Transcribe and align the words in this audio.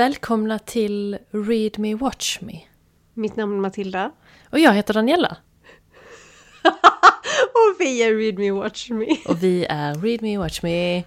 Välkomna 0.00 0.58
till 0.58 1.18
Read 1.30 1.78
Me 1.78 1.94
Watch 1.94 2.40
Me. 2.40 2.60
Mitt 3.14 3.36
namn 3.36 3.56
är 3.56 3.60
Matilda. 3.60 4.10
Och 4.50 4.58
jag 4.58 4.72
heter 4.72 4.94
Daniela. 4.94 5.36
och 7.52 7.76
vi 7.78 8.02
är 8.02 8.14
Read 8.14 8.38
Me 8.38 8.50
Watch 8.50 8.90
Me. 8.90 9.06
Och 9.26 9.42
vi 9.42 9.64
är 9.64 9.94
Read 9.94 10.22
Me 10.22 10.38
Watch 10.38 10.62
Me. 10.62 11.02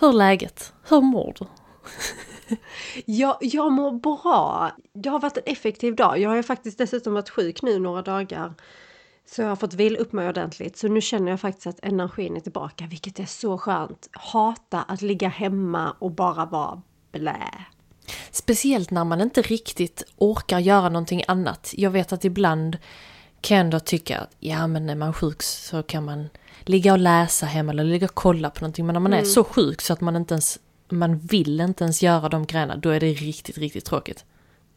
Hur 0.00 0.08
är 0.08 0.12
läget? 0.12 0.72
Hur 0.88 1.00
mår 1.00 1.34
du? 1.38 1.46
jag, 3.04 3.36
jag 3.40 3.72
mår 3.72 3.92
bra. 3.92 4.70
Det 4.92 5.08
har 5.08 5.20
varit 5.20 5.36
en 5.36 5.42
effektiv 5.46 5.96
dag. 5.96 6.18
Jag 6.18 6.28
har 6.28 6.36
ju 6.36 6.42
faktiskt 6.42 6.78
dessutom 6.78 7.14
varit 7.14 7.30
sjuk 7.30 7.62
nu 7.62 7.78
några 7.78 8.02
dagar. 8.02 8.54
Så 9.28 9.42
jag 9.42 9.48
har 9.48 9.56
fått 9.56 9.74
vila 9.74 9.98
upp 9.98 10.12
mig 10.12 10.28
ordentligt. 10.28 10.78
Så 10.78 10.88
nu 10.88 11.00
känner 11.00 11.30
jag 11.30 11.40
faktiskt 11.40 11.66
att 11.66 11.78
energin 11.82 12.36
är 12.36 12.40
tillbaka, 12.40 12.86
vilket 12.86 13.18
är 13.18 13.26
så 13.26 13.58
skönt. 13.58 14.08
Hata 14.12 14.82
att 14.82 15.02
ligga 15.02 15.28
hemma 15.28 15.96
och 15.98 16.10
bara 16.10 16.46
vara 16.46 16.82
blä. 17.12 17.66
Speciellt 18.30 18.90
när 18.90 19.04
man 19.04 19.20
inte 19.20 19.42
riktigt 19.42 20.02
orkar 20.16 20.58
göra 20.58 20.88
någonting 20.88 21.22
annat. 21.28 21.74
Jag 21.76 21.90
vet 21.90 22.12
att 22.12 22.24
ibland 22.24 22.78
kan 23.40 23.56
jag 23.56 23.64
ändå 23.64 23.80
tycka 23.80 24.18
att 24.18 24.36
ja 24.38 24.66
men 24.66 24.90
är 24.90 24.94
man 24.94 25.12
sjuk 25.12 25.42
så 25.42 25.82
kan 25.82 26.04
man 26.04 26.28
ligga 26.60 26.92
och 26.92 26.98
läsa 26.98 27.46
hemma 27.46 27.72
eller 27.72 27.84
ligga 27.84 28.06
och 28.06 28.14
kolla 28.14 28.50
på 28.50 28.60
någonting. 28.60 28.86
Men 28.86 28.92
när 28.92 29.00
man 29.00 29.12
mm. 29.12 29.22
är 29.22 29.28
så 29.28 29.44
sjuk 29.44 29.80
så 29.80 29.92
att 29.92 30.00
man 30.00 30.16
inte 30.16 30.34
ens 30.34 30.58
man 30.88 31.18
vill 31.18 31.60
inte 31.60 31.84
ens 31.84 32.02
göra 32.02 32.28
de 32.28 32.46
grejerna, 32.46 32.76
då 32.76 32.90
är 32.90 33.00
det 33.00 33.12
riktigt, 33.12 33.58
riktigt 33.58 33.84
tråkigt. 33.84 34.24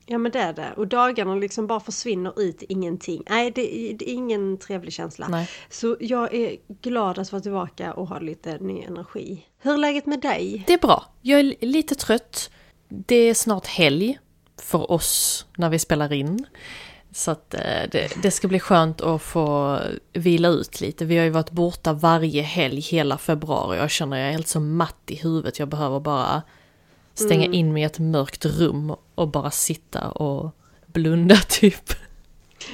Ja 0.06 0.18
men 0.18 0.32
det 0.32 0.40
är 0.40 0.54
det. 0.54 0.74
Och 0.78 0.88
dagarna 0.88 1.36
liksom 1.36 1.68
bara 1.68 1.80
försvinner 1.80 2.42
ut 2.42 2.64
ingenting. 2.70 3.24
Nej, 3.30 3.52
det, 3.52 3.62
det 4.00 4.10
är 4.10 4.14
ingen 4.14 4.58
trevlig 4.58 4.94
känsla. 4.94 5.28
Nej. 5.28 5.50
Så 5.70 5.98
jag 6.00 6.34
är 6.34 6.58
glad 6.82 7.20
att 7.20 7.32
vara 7.32 7.42
tillbaka 7.42 7.94
och 7.94 8.08
ha 8.08 8.20
lite 8.20 8.58
ny 8.58 8.82
energi. 8.82 9.46
Hur 9.60 9.74
är 9.74 9.78
läget 9.78 10.06
med 10.06 10.22
dig? 10.22 10.64
Det 10.68 10.74
är 10.74 10.78
bra. 10.78 11.06
Jag 11.22 11.40
är 11.40 11.66
lite 11.66 11.96
trött. 11.96 12.50
Det 12.88 13.16
är 13.16 13.34
snart 13.34 13.68
helg 13.68 14.20
för 14.62 14.92
oss 14.92 15.46
när 15.58 15.70
vi 15.70 15.80
spelar 15.80 16.14
in. 16.14 16.46
Så 17.12 17.32
att 17.32 17.54
eh, 17.54 17.90
det, 17.92 18.22
det, 18.22 18.32
ska 18.32 18.48
bli 18.48 18.60
skönt 18.60 19.02
att 19.02 19.22
få 19.22 19.80
vila 20.14 20.48
ut 20.48 20.82
lite. 20.82 21.06
Vi 21.06 21.18
har 21.18 21.24
ju 21.24 21.30
varit 21.30 21.52
borta 21.52 21.94
varje 21.94 22.42
helg 22.42 22.80
hela 22.80 23.18
februari 23.18 23.78
och 23.78 23.84
jag 23.84 23.90
känner 23.90 24.18
jag 24.18 24.28
är 24.28 24.32
helt 24.32 24.48
så 24.48 24.60
matt 24.60 25.04
i 25.08 25.16
huvudet. 25.16 25.60
Jag 25.60 25.68
behöver 25.68 26.00
bara 26.00 26.42
stänga 27.14 27.46
mm. 27.46 27.54
in 27.54 27.74
mig 27.74 27.82
i 27.82 27.86
ett 27.86 28.00
mörkt 28.00 28.46
rum 28.46 28.96
och 29.16 29.28
bara 29.28 29.52
sitta 29.52 30.12
och 30.12 30.56
blunda 30.86 31.36
typ. 31.50 31.94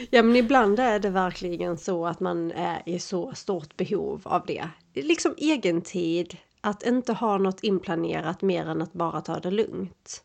Ja 0.09 0.23
men 0.23 0.35
ibland 0.35 0.79
är 0.79 0.99
det 0.99 1.09
verkligen 1.09 1.77
så 1.77 2.05
att 2.05 2.19
man 2.19 2.51
är 2.51 2.81
i 2.85 2.99
så 2.99 3.33
stort 3.35 3.77
behov 3.77 4.21
av 4.23 4.45
det. 4.45 4.69
Liksom 4.93 5.33
egen 5.37 5.81
tid, 5.81 6.37
att 6.61 6.83
inte 6.83 7.13
ha 7.13 7.37
något 7.37 7.63
inplanerat 7.63 8.41
mer 8.41 8.65
än 8.69 8.81
att 8.81 8.93
bara 8.93 9.21
ta 9.21 9.39
det 9.39 9.51
lugnt. 9.51 10.23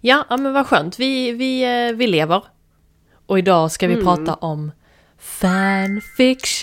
Ja, 0.00 0.26
ja 0.30 0.36
men 0.36 0.52
vad 0.52 0.66
skönt. 0.66 0.98
Vi, 0.98 1.32
vi, 1.32 1.62
eh, 1.62 1.96
vi 1.96 2.06
lever. 2.06 2.44
Och 3.30 3.38
idag 3.38 3.72
ska 3.72 3.86
vi 3.86 3.92
mm. 3.92 4.04
prata 4.04 4.34
om 4.34 4.72
fanfiction. 5.18 6.58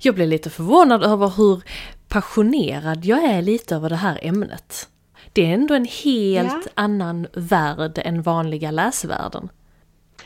Jag 0.00 0.14
blev 0.14 0.28
lite 0.28 0.50
förvånad 0.50 1.04
över 1.04 1.28
hur 1.28 1.62
passionerad 2.08 3.04
jag 3.04 3.24
är 3.24 3.42
lite 3.42 3.74
över 3.74 3.88
det 3.88 3.96
här 3.96 4.18
ämnet. 4.22 4.88
Det 5.32 5.46
är 5.46 5.54
ändå 5.54 5.74
en 5.74 5.84
helt 5.84 6.64
ja. 6.64 6.70
annan 6.74 7.26
värld 7.32 7.98
än 8.04 8.22
vanliga 8.22 8.70
läsvärlden. 8.70 9.48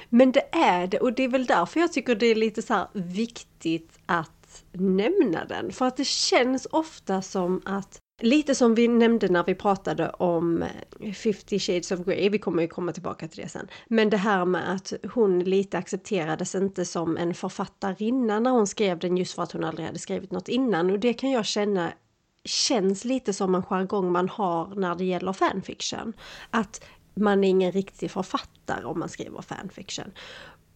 Men 0.08 0.32
det 0.32 0.54
är 0.56 0.86
det 0.86 0.98
och 0.98 1.12
det 1.12 1.22
är 1.22 1.28
väl 1.28 1.46
därför 1.46 1.80
jag 1.80 1.92
tycker 1.92 2.14
det 2.14 2.26
är 2.26 2.34
lite 2.34 2.62
så 2.62 2.88
viktigt 2.92 3.98
att 4.06 4.64
nämna 4.72 5.44
den. 5.44 5.72
För 5.72 5.86
att 5.86 5.96
det 5.96 6.06
känns 6.06 6.66
ofta 6.70 7.22
som 7.22 7.62
att 7.64 7.98
Lite 8.20 8.54
som 8.54 8.74
vi 8.74 8.88
nämnde 8.88 9.28
när 9.28 9.44
vi 9.44 9.54
pratade 9.54 10.10
om 10.10 10.64
eh, 11.00 11.12
50 11.12 11.58
shades 11.58 11.90
of 11.92 12.00
Grey, 12.00 12.28
vi 12.28 12.38
kommer 12.38 12.62
ju 12.62 12.68
komma 12.68 12.92
tillbaka 12.92 13.28
till 13.28 13.42
det 13.42 13.48
sen. 13.48 13.68
Men 13.88 14.10
det 14.10 14.16
här 14.16 14.44
med 14.44 14.72
att 14.72 14.92
hon 15.14 15.38
lite 15.38 15.78
accepterades 15.78 16.54
inte 16.54 16.84
som 16.84 17.16
en 17.16 17.34
författarinna 17.34 18.40
när 18.40 18.50
hon 18.50 18.66
skrev 18.66 18.98
den 18.98 19.16
just 19.16 19.34
för 19.34 19.42
att 19.42 19.52
hon 19.52 19.64
aldrig 19.64 19.86
hade 19.86 19.98
skrivit 19.98 20.32
något 20.32 20.48
innan. 20.48 20.90
Och 20.90 20.98
det 20.98 21.14
kan 21.14 21.30
jag 21.30 21.46
känna 21.46 21.92
känns 22.44 23.04
lite 23.04 23.32
som 23.32 23.54
en 23.54 23.62
jargong 23.62 24.12
man 24.12 24.28
har 24.28 24.74
när 24.74 24.94
det 24.94 25.04
gäller 25.04 25.32
fanfiction. 25.32 26.12
Att 26.50 26.84
man 27.14 27.44
är 27.44 27.48
ingen 27.48 27.72
riktig 27.72 28.10
författare 28.10 28.84
om 28.84 28.98
man 28.98 29.08
skriver 29.08 29.42
fanfiction. 29.42 30.12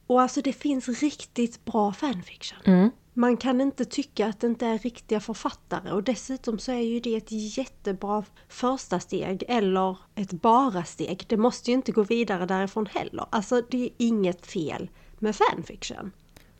Och 0.07 0.21
alltså 0.21 0.43
det 0.43 0.53
finns 0.53 0.89
riktigt 1.03 1.65
bra 1.65 1.93
fanfiction. 1.93 2.59
Mm 2.65 2.91
man 3.15 3.37
kan 3.37 3.61
inte 3.61 3.85
tycka 3.85 4.27
att 4.27 4.41
det 4.41 4.47
inte 4.47 4.67
är 4.67 4.79
riktiga 4.79 5.21
författare 5.21 5.93
och 5.93 6.03
dessutom 6.03 6.59
så 6.59 6.73
är 6.73 6.81
ju 6.81 7.01
det 7.01 7.17
ett 7.17 7.57
jättebra 7.59 8.25
första 8.49 9.01
steg 9.01 9.45
eller 9.49 9.97
ett 10.15 10.33
bara-steg. 10.33 11.25
Det 11.27 11.37
måste 11.37 11.71
ju 11.71 11.75
inte 11.75 11.93
gå 11.93 12.03
vidare 12.03 12.47
därifrån 12.47 12.87
heller. 12.87 13.27
Alltså 13.31 13.63
det 13.71 13.85
är 13.85 13.91
inget 13.97 14.47
fel 14.47 14.91
med 15.19 15.37
fanfiction. 15.37 16.13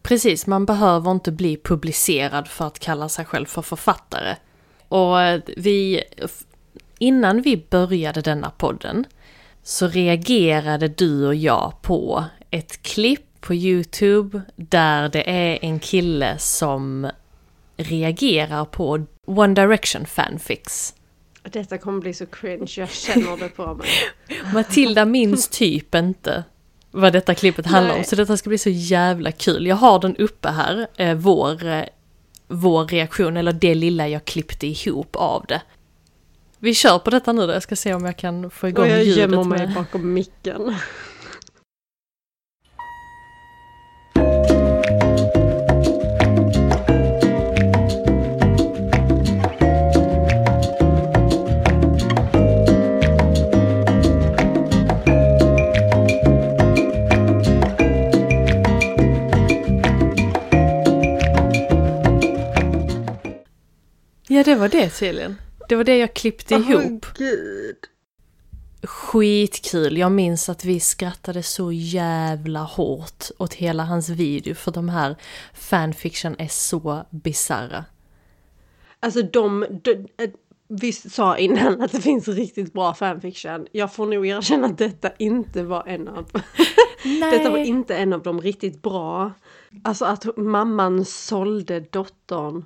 Precis, 0.03 0.47
man 0.47 0.67
behöver 0.67 1.11
inte 1.11 1.33
bli 1.33 1.57
publicerad 1.57 2.49
för 2.49 2.67
att 2.67 2.79
kalla 2.79 3.09
sig 3.09 3.25
själv 3.25 3.47
för 3.47 3.63
författare. 3.63 4.37
Och 4.89 5.21
eh, 5.21 5.41
vi, 5.57 6.03
innan 6.99 7.43
vi 7.43 7.67
började 7.71 8.21
denna 8.21 8.51
podden 8.51 9.05
så 9.63 9.89
reagerade 9.89 10.89
du 10.89 11.27
och 11.27 11.35
jag 11.35 11.83
på 11.83 12.25
ett 12.51 12.83
klipp 12.83 13.32
på 13.43 13.55
Youtube 13.55 14.43
där 14.57 15.09
det 15.09 15.31
är 15.31 15.59
en 15.63 15.79
kille 15.79 16.39
som 16.39 17.11
reagerar 17.77 18.65
på 18.65 19.07
One 19.27 19.55
Direction 19.55 20.07
fanfics. 20.07 20.95
Detta 21.43 21.79
kommer 21.79 22.01
bli 22.01 22.15
så 22.15 22.27
cringe, 22.27 22.73
jag 22.77 22.91
känner 22.91 23.37
det 23.37 23.49
på 23.49 23.75
mig. 23.75 23.89
Matilda 24.55 25.05
minns 25.05 25.49
typ 25.49 25.95
inte 25.95 26.45
vad 26.91 27.13
detta 27.13 27.35
klippet 27.35 27.67
handlar 27.67 27.93
Nej. 27.93 27.99
om, 27.99 28.05
så 28.05 28.17
detta 28.17 28.37
ska 28.37 28.49
bli 28.49 28.59
så 28.59 28.71
jävla 28.71 29.33
kul. 29.33 29.67
Jag 29.67 29.77
har 29.77 29.99
den 29.99 30.17
uppe 30.17 30.49
här, 30.49 30.87
eh, 30.97 31.15
vår, 31.15 31.67
eh, 31.67 31.85
vår 32.49 32.87
reaktion, 32.87 33.37
eller 33.37 33.53
det 33.53 33.75
lilla 33.75 34.09
jag 34.09 34.25
klippte 34.25 34.67
ihop 34.67 35.17
av 35.17 35.45
det. 35.49 35.63
Vi 36.59 36.75
kör 36.75 36.99
på 36.99 37.11
detta 37.11 37.33
nu 37.33 37.47
då, 37.47 37.53
jag 37.53 37.63
ska 37.63 37.77
se 37.77 37.95
om 37.95 38.05
jag 38.05 38.17
kan 38.17 38.51
få 38.51 38.69
igång 38.69 38.87
ljudet. 38.87 39.01
Och 39.01 39.07
jag 39.07 39.17
gömmer 39.17 39.45
mig 39.45 39.75
bakom 39.75 40.13
micken. 40.13 40.75
Ja, 64.43 64.47
det 64.47 64.55
var 64.55 64.69
det 64.69 64.91
tydligen. 64.91 65.37
Det 65.69 65.77
var 65.77 65.85
det 65.85 65.99
jag 65.99 66.15
klippte 66.15 66.57
oh, 66.57 66.71
ihop. 66.71 67.07
Gud. 67.15 67.77
Skitkul. 68.83 69.99
Jag 69.99 70.13
minns 70.13 70.49
att 70.49 70.65
vi 70.65 70.81
skrattade 70.81 71.43
så 71.43 71.73
jävla 71.73 72.63
hårt 72.63 73.25
åt 73.39 73.55
hela 73.55 73.85
hans 73.85 74.09
video 74.09 74.55
för 74.55 74.71
de 74.73 74.89
här 74.89 75.17
fanfiction 75.55 76.37
är 76.39 76.49
så 76.49 77.07
bizarra. 77.11 77.85
Alltså 79.01 79.23
de, 79.23 79.67
de, 79.83 79.93
eh, 79.93 80.31
vi 80.69 80.93
sa 80.93 81.39
innan 81.39 81.81
att 81.81 81.93
det 81.93 82.01
finns 82.01 82.29
riktigt 82.29 82.73
bra 82.73 82.95
fanfiction. 82.95 83.67
Jag 83.73 83.95
får 83.95 84.07
nog 84.07 84.27
erkänna 84.27 84.67
att 84.67 84.79
detta 84.79 85.11
inte 85.19 85.63
var 85.63 85.87
en 85.87 86.09
av... 86.09 86.31
detta 87.31 87.51
var 87.51 87.59
inte 87.59 87.97
en 87.97 88.13
av 88.13 88.23
de 88.23 88.41
riktigt 88.41 88.83
bra. 88.83 89.33
Alltså 89.85 90.05
att 90.05 90.37
mamman 90.37 91.05
sålde 91.05 91.81
dottern 91.81 92.65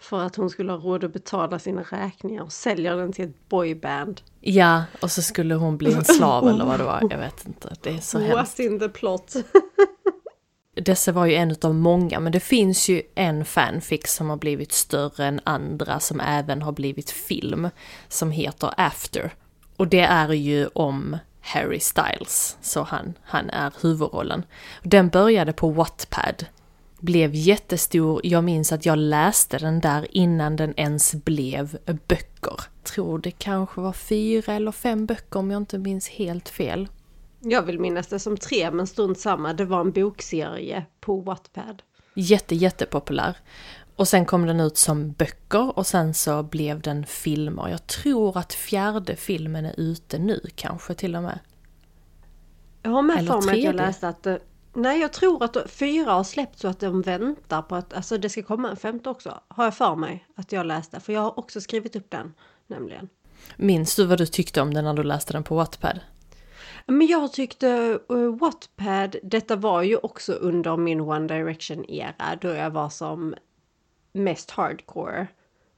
för 0.00 0.20
att 0.20 0.36
hon 0.36 0.50
skulle 0.50 0.72
ha 0.72 0.78
råd 0.78 1.04
att 1.04 1.12
betala 1.12 1.58
sina 1.58 1.82
räkningar 1.82 2.42
och 2.42 2.52
säljer 2.52 2.96
den 2.96 3.12
till 3.12 3.24
ett 3.24 3.48
boyband. 3.48 4.20
Ja, 4.40 4.84
och 5.02 5.10
så 5.10 5.22
skulle 5.22 5.54
hon 5.54 5.76
bli 5.76 5.92
en 5.92 6.04
slav 6.04 6.48
eller 6.48 6.64
vad 6.64 6.80
det 6.80 6.84
var, 6.84 7.08
jag 7.10 7.18
vet 7.18 7.46
inte. 7.46 7.76
Det 7.82 7.90
är 7.90 7.98
så 7.98 8.18
What 8.28 8.28
hemskt. 8.28 8.60
in 8.60 8.78
the 8.78 8.88
plot? 8.88 9.34
Dessa 10.76 11.12
var 11.12 11.26
ju 11.26 11.34
en 11.34 11.56
av 11.62 11.74
många, 11.74 12.20
men 12.20 12.32
det 12.32 12.40
finns 12.40 12.88
ju 12.88 13.02
en 13.14 13.44
fanfic 13.44 14.06
som 14.06 14.30
har 14.30 14.36
blivit 14.36 14.72
större 14.72 15.26
än 15.26 15.40
andra 15.44 16.00
som 16.00 16.20
även 16.20 16.62
har 16.62 16.72
blivit 16.72 17.10
film, 17.10 17.68
som 18.08 18.30
heter 18.30 18.74
After. 18.76 19.34
Och 19.76 19.88
det 19.88 20.00
är 20.00 20.32
ju 20.32 20.66
om 20.66 21.16
Harry 21.40 21.80
Styles, 21.80 22.56
så 22.60 22.82
han, 22.82 23.14
han 23.22 23.50
är 23.50 23.72
huvudrollen. 23.82 24.42
Den 24.82 25.08
började 25.08 25.52
på 25.52 25.70
Wattpad 25.70 26.46
blev 27.00 27.34
jättestor. 27.34 28.20
Jag 28.24 28.44
minns 28.44 28.72
att 28.72 28.86
jag 28.86 28.98
läste 28.98 29.58
den 29.58 29.80
där 29.80 30.16
innan 30.16 30.56
den 30.56 30.74
ens 30.76 31.14
blev 31.14 31.78
böcker. 31.84 32.60
Tror 32.82 33.18
det 33.18 33.30
kanske 33.30 33.80
var 33.80 33.92
fyra 33.92 34.54
eller 34.54 34.72
fem 34.72 35.06
böcker 35.06 35.38
om 35.38 35.50
jag 35.50 35.60
inte 35.60 35.78
minns 35.78 36.08
helt 36.08 36.48
fel. 36.48 36.88
Jag 37.40 37.62
vill 37.62 37.80
minnas 37.80 38.06
det 38.06 38.18
som 38.18 38.36
tre, 38.36 38.70
men 38.70 38.86
strunt 38.86 39.18
samma. 39.18 39.52
Det 39.52 39.64
var 39.64 39.80
en 39.80 39.92
bokserie 39.92 40.86
på 41.00 41.20
Wattpad. 41.20 41.82
Jätte, 42.14 42.54
jättepopulär. 42.54 43.36
Och 43.96 44.08
sen 44.08 44.26
kom 44.26 44.46
den 44.46 44.60
ut 44.60 44.76
som 44.76 45.12
böcker 45.12 45.78
och 45.78 45.86
sen 45.86 46.14
så 46.14 46.42
blev 46.42 46.80
den 46.80 47.06
filmer. 47.06 47.68
Jag 47.68 47.86
tror 47.86 48.38
att 48.38 48.52
fjärde 48.52 49.16
filmen 49.16 49.66
är 49.66 49.74
ute 49.76 50.18
nu 50.18 50.40
kanske 50.54 50.94
till 50.94 51.16
och 51.16 51.22
med. 51.22 51.38
Jag 52.82 52.90
har 52.90 53.02
med 53.02 53.26
för 53.26 53.46
mig 53.46 53.58
att 53.58 53.64
jag 53.64 53.74
läste 53.74 54.08
att 54.08 54.26
Nej, 54.72 55.00
jag 55.00 55.12
tror 55.12 55.44
att 55.44 55.70
fyra 55.70 56.12
har 56.12 56.24
släppt 56.24 56.58
så 56.58 56.68
att 56.68 56.80
de 56.80 57.02
väntar 57.02 57.62
på 57.62 57.76
att 57.76 57.94
alltså 57.94 58.18
det 58.18 58.28
ska 58.28 58.42
komma 58.42 58.70
en 58.70 58.76
femte 58.76 59.10
också. 59.10 59.40
Har 59.48 59.64
jag 59.64 59.74
för 59.74 59.96
mig 59.96 60.26
att 60.34 60.52
jag 60.52 60.66
läste. 60.66 61.00
För 61.00 61.12
jag 61.12 61.20
har 61.20 61.38
också 61.38 61.60
skrivit 61.60 61.96
upp 61.96 62.10
den 62.10 62.34
nämligen. 62.66 63.08
Minns 63.56 63.96
du 63.96 64.06
vad 64.06 64.18
du 64.18 64.26
tyckte 64.26 64.60
om 64.60 64.74
den 64.74 64.84
när 64.84 64.94
du 64.94 65.02
läste 65.02 65.32
den 65.32 65.44
på 65.44 65.54
Wattpad? 65.54 66.00
Men 66.86 67.06
jag 67.06 67.32
tyckte 67.32 67.98
uh, 68.12 68.38
Wattpad, 68.38 69.16
detta 69.22 69.56
var 69.56 69.82
ju 69.82 69.96
också 69.96 70.32
under 70.32 70.76
min 70.76 71.00
One 71.00 71.26
Direction-era 71.26 72.38
då 72.40 72.48
jag 72.48 72.70
var 72.70 72.88
som 72.88 73.34
mest 74.12 74.50
hardcore 74.50 75.26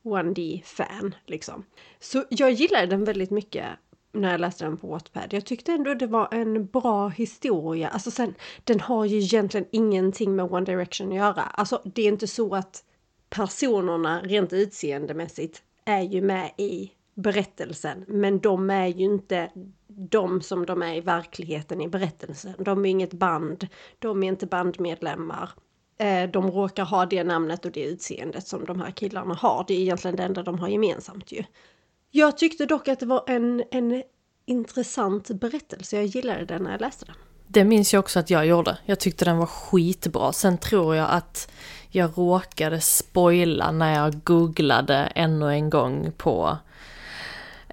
1D-fan 0.02 1.14
liksom. 1.26 1.64
Så 2.00 2.24
jag 2.30 2.50
gillade 2.50 2.86
den 2.86 3.04
väldigt 3.04 3.30
mycket 3.30 3.66
när 4.12 4.30
jag 4.30 4.40
läste 4.40 4.64
den 4.64 4.76
på 4.76 4.86
Wattpad. 4.86 5.32
Jag 5.32 5.44
tyckte 5.44 5.72
ändå 5.72 5.94
det 5.94 6.06
var 6.06 6.28
en 6.30 6.66
bra 6.66 7.08
historia. 7.08 7.88
Alltså 7.88 8.10
sen, 8.10 8.34
den 8.64 8.80
har 8.80 9.04
ju 9.04 9.18
egentligen 9.18 9.66
ingenting 9.70 10.36
med 10.36 10.52
One 10.52 10.66
Direction 10.66 11.08
att 11.08 11.14
göra. 11.14 11.42
Alltså 11.42 11.82
det 11.84 12.02
är 12.02 12.08
inte 12.08 12.26
så 12.26 12.54
att 12.54 12.84
personerna 13.30 14.20
rent 14.22 14.52
utseendemässigt 14.52 15.62
är 15.84 16.02
ju 16.02 16.22
med 16.22 16.50
i 16.56 16.92
berättelsen. 17.14 18.04
Men 18.08 18.38
de 18.38 18.70
är 18.70 18.86
ju 18.86 19.04
inte 19.04 19.50
de 19.86 20.40
som 20.40 20.66
de 20.66 20.82
är 20.82 20.94
i 20.94 21.00
verkligheten 21.00 21.80
i 21.80 21.88
berättelsen. 21.88 22.54
De 22.58 22.84
är 22.84 22.90
inget 22.90 23.12
band, 23.12 23.68
de 23.98 24.22
är 24.22 24.28
inte 24.28 24.46
bandmedlemmar. 24.46 25.50
Eh, 25.98 26.30
de 26.30 26.50
råkar 26.50 26.84
ha 26.84 27.06
det 27.06 27.24
namnet 27.24 27.64
och 27.64 27.72
det 27.72 27.84
utseendet 27.84 28.46
som 28.46 28.64
de 28.64 28.80
här 28.80 28.90
killarna 28.90 29.34
har. 29.34 29.64
Det 29.68 29.74
är 29.74 29.78
egentligen 29.78 30.16
det 30.16 30.22
enda 30.22 30.42
de 30.42 30.58
har 30.58 30.68
gemensamt 30.68 31.32
ju. 31.32 31.44
Jag 32.14 32.38
tyckte 32.38 32.66
dock 32.66 32.88
att 32.88 33.00
det 33.00 33.06
var 33.06 33.24
en, 33.26 33.62
en 33.70 34.02
intressant 34.46 35.28
berättelse. 35.28 35.96
Jag 35.96 36.06
gillade 36.06 36.44
den 36.44 36.62
när 36.62 36.70
jag 36.70 36.80
läste 36.80 37.04
den. 37.04 37.14
Det 37.48 37.64
minns 37.64 37.92
jag 37.92 38.00
också 38.00 38.18
att 38.18 38.30
jag 38.30 38.46
gjorde. 38.46 38.78
Jag 38.84 39.00
tyckte 39.00 39.24
den 39.24 39.38
var 39.38 39.46
skitbra. 39.46 40.32
Sen 40.32 40.58
tror 40.58 40.96
jag 40.96 41.10
att 41.10 41.50
jag 41.88 42.18
råkade 42.18 42.80
spoila 42.80 43.72
när 43.72 43.94
jag 43.94 44.24
googlade 44.24 44.94
ännu 44.94 45.50
en 45.50 45.70
gång 45.70 46.12
på... 46.16 46.58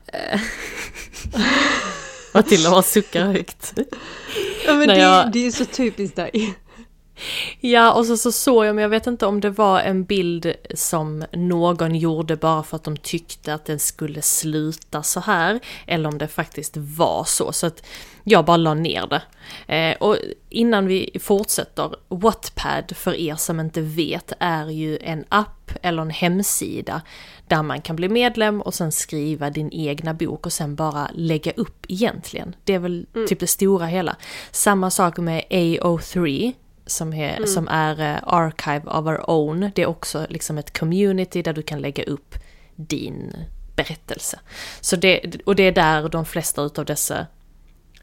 Eh, 0.06 0.40
Matilda 2.34 2.72
bara 2.72 2.84
suckar 2.84 3.26
högt. 3.26 3.74
Ja 4.66 4.74
men 4.74 4.88
det, 4.88 4.98
jag... 4.98 5.32
det 5.32 5.48
är 5.48 5.52
så 5.52 5.66
typiskt 5.66 6.16
dig. 6.16 6.56
Ja, 7.60 7.94
och 7.94 8.06
så, 8.06 8.18
så 8.18 8.32
såg 8.32 8.66
jag, 8.66 8.76
men 8.76 8.82
jag 8.82 8.90
vet 8.90 9.08
inte 9.08 9.26
om 9.26 9.40
det 9.40 9.50
var 9.50 9.80
en 9.80 10.04
bild 10.04 10.54
som 10.76 11.26
någon 11.32 11.96
gjorde 11.96 12.36
bara 12.36 12.64
för 12.64 12.76
att 12.76 12.84
de 12.84 12.98
tyckte 12.98 13.54
att 13.54 13.66
den 13.66 13.80
skulle 13.80 14.22
sluta 14.22 15.04
så 15.04 15.20
här, 15.20 15.60
eller 15.88 16.10
om 16.10 16.18
det 16.18 16.28
faktiskt 16.28 16.78
var 16.78 17.24
så. 17.24 17.52
Så 17.52 17.68
att 17.68 17.84
jag 18.24 18.46
bara 18.46 18.58
la 18.58 18.74
ner 18.74 19.08
det. 19.08 19.22
Eh, 19.76 19.98
och 19.98 20.18
innan 20.50 20.88
vi 20.88 21.18
fortsätter, 21.22 21.96
Wattpad 22.08 22.96
för 22.96 23.14
er 23.14 23.36
som 23.36 23.60
inte 23.60 23.82
vet 23.82 24.34
är 24.40 24.70
ju 24.70 24.98
en 24.98 25.26
app 25.30 25.72
eller 25.82 26.02
en 26.02 26.10
hemsida 26.10 27.02
där 27.48 27.64
man 27.64 27.82
kan 27.82 27.96
bli 27.96 28.10
medlem 28.10 28.62
och 28.62 28.74
sen 28.74 28.92
skriva 28.92 29.50
din 29.50 29.74
egna 29.74 30.14
bok 30.14 30.46
och 30.46 30.54
sen 30.54 30.76
bara 30.76 31.10
lägga 31.14 31.52
upp 31.52 31.86
egentligen. 31.88 32.56
Det 32.64 32.74
är 32.74 32.80
väl 32.80 33.06
mm. 33.16 33.28
typ 33.28 33.40
det 33.40 33.48
stora 33.48 33.86
hela. 33.86 34.16
Samma 34.52 34.92
sak 34.92 35.18
med 35.18 35.44
AO3 35.50 36.54
som 36.90 37.14
är, 37.14 37.36
mm. 37.36 37.48
som 37.48 37.68
är 37.68 38.14
uh, 38.16 38.20
Archive 38.24 38.82
of 38.86 39.06
Our 39.06 39.30
Own. 39.30 39.72
Det 39.76 39.82
är 39.82 39.86
också 39.86 40.26
liksom 40.30 40.58
ett 40.58 40.78
community 40.80 41.42
där 41.42 41.54
du 41.54 41.62
kan 41.62 41.80
lägga 41.80 42.04
upp 42.04 42.36
din 42.76 43.34
berättelse. 43.76 44.40
Så 44.82 44.96
det, 44.96 45.36
och 45.46 45.56
det 45.56 45.64
är 45.64 45.72
där 45.72 46.10
de 46.10 46.26
flesta 46.26 46.62
utav 46.62 46.86
dessa 46.86 47.28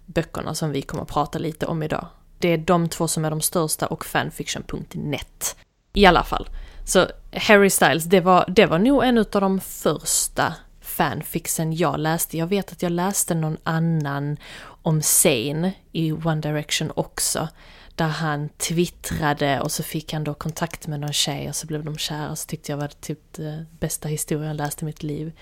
böckerna 0.06 0.54
som 0.54 0.70
vi 0.70 0.82
kommer 0.82 1.02
att 1.02 1.08
prata 1.08 1.38
lite 1.38 1.66
om 1.66 1.82
idag. 1.82 2.06
Det 2.38 2.48
är 2.48 2.58
de 2.58 2.88
två 2.88 3.08
som 3.08 3.24
är 3.24 3.30
de 3.30 3.40
största 3.40 3.86
och 3.86 4.04
fanfiction.net. 4.04 5.56
I 5.92 6.06
alla 6.06 6.24
fall. 6.24 6.48
Så 6.84 7.06
Harry 7.32 7.70
Styles, 7.70 8.04
det 8.04 8.20
var, 8.20 8.44
det 8.48 8.66
var 8.66 8.78
nog 8.78 9.04
en 9.04 9.18
av 9.18 9.26
de 9.30 9.60
första 9.60 10.54
fanfixen 10.80 11.76
jag 11.76 12.00
läste. 12.00 12.38
Jag 12.38 12.46
vet 12.46 12.72
att 12.72 12.82
jag 12.82 12.92
läste 12.92 13.34
någon 13.34 13.56
annan 13.64 14.36
om 14.82 15.02
Zayn 15.02 15.70
i 15.92 16.12
One 16.12 16.40
Direction 16.40 16.92
också 16.94 17.48
där 17.96 18.08
han 18.08 18.48
twittrade 18.48 19.60
och 19.60 19.72
så 19.72 19.82
fick 19.82 20.12
han 20.12 20.24
då 20.24 20.34
kontakt 20.34 20.86
med 20.86 21.00
någon 21.00 21.12
tjej 21.12 21.48
och 21.48 21.56
så 21.56 21.66
blev 21.66 21.84
de 21.84 21.96
kära. 21.96 22.36
Så 22.36 22.46
tyckte 22.46 22.72
jag 22.72 22.76
var 22.76 22.88
typ 22.88 23.32
det 23.32 23.66
bästa 23.80 24.08
historien 24.08 24.46
jag 24.48 24.56
läst 24.56 24.82
i 24.82 24.84
mitt 24.84 25.02
liv. 25.02 25.32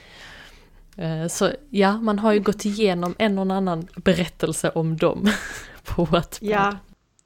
Eh, 0.96 1.26
så 1.26 1.52
ja, 1.70 1.96
man 1.96 2.18
har 2.18 2.32
ju 2.32 2.40
gått 2.40 2.64
igenom 2.64 3.14
en 3.18 3.38
och 3.38 3.54
annan 3.54 3.88
berättelse 3.96 4.70
om 4.70 4.96
dem 4.96 5.30
på 5.84 6.04
Wattpad. 6.04 6.48
Ja, 6.48 6.76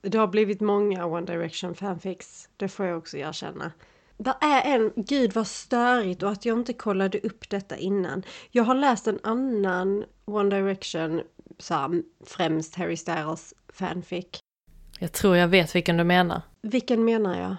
det 0.02 0.19
har 0.19 0.26
blivit 0.26 0.60
många 0.60 1.06
One 1.06 1.26
Direction 1.26 1.75
fanfics. 1.75 2.48
Det 2.56 2.69
får 2.69 2.86
jag 2.86 2.98
också 2.98 3.16
erkänna. 3.16 3.72
Det 4.16 4.34
är 4.40 4.75
en, 4.75 4.92
gud 4.96 5.32
vad 5.32 5.46
störigt 5.46 6.22
och 6.22 6.30
att 6.30 6.44
jag 6.44 6.58
inte 6.58 6.72
kollade 6.72 7.19
upp 7.19 7.50
detta 7.50 7.76
innan. 7.76 8.22
Jag 8.50 8.64
har 8.64 8.75
läst 8.75 9.06
en 9.06 9.19
annan 9.22 10.04
One 10.25 10.56
Direction, 10.56 11.22
så 11.58 11.75
här, 11.75 12.02
främst 12.26 12.75
Harry 12.75 12.96
Styles 12.96 13.54
fanfic. 13.72 14.26
Jag 14.98 15.12
tror 15.12 15.36
jag 15.36 15.48
vet 15.48 15.74
vilken 15.74 15.96
du 15.96 16.04
menar. 16.04 16.42
Vilken 16.62 17.04
menar 17.04 17.40
jag? 17.40 17.56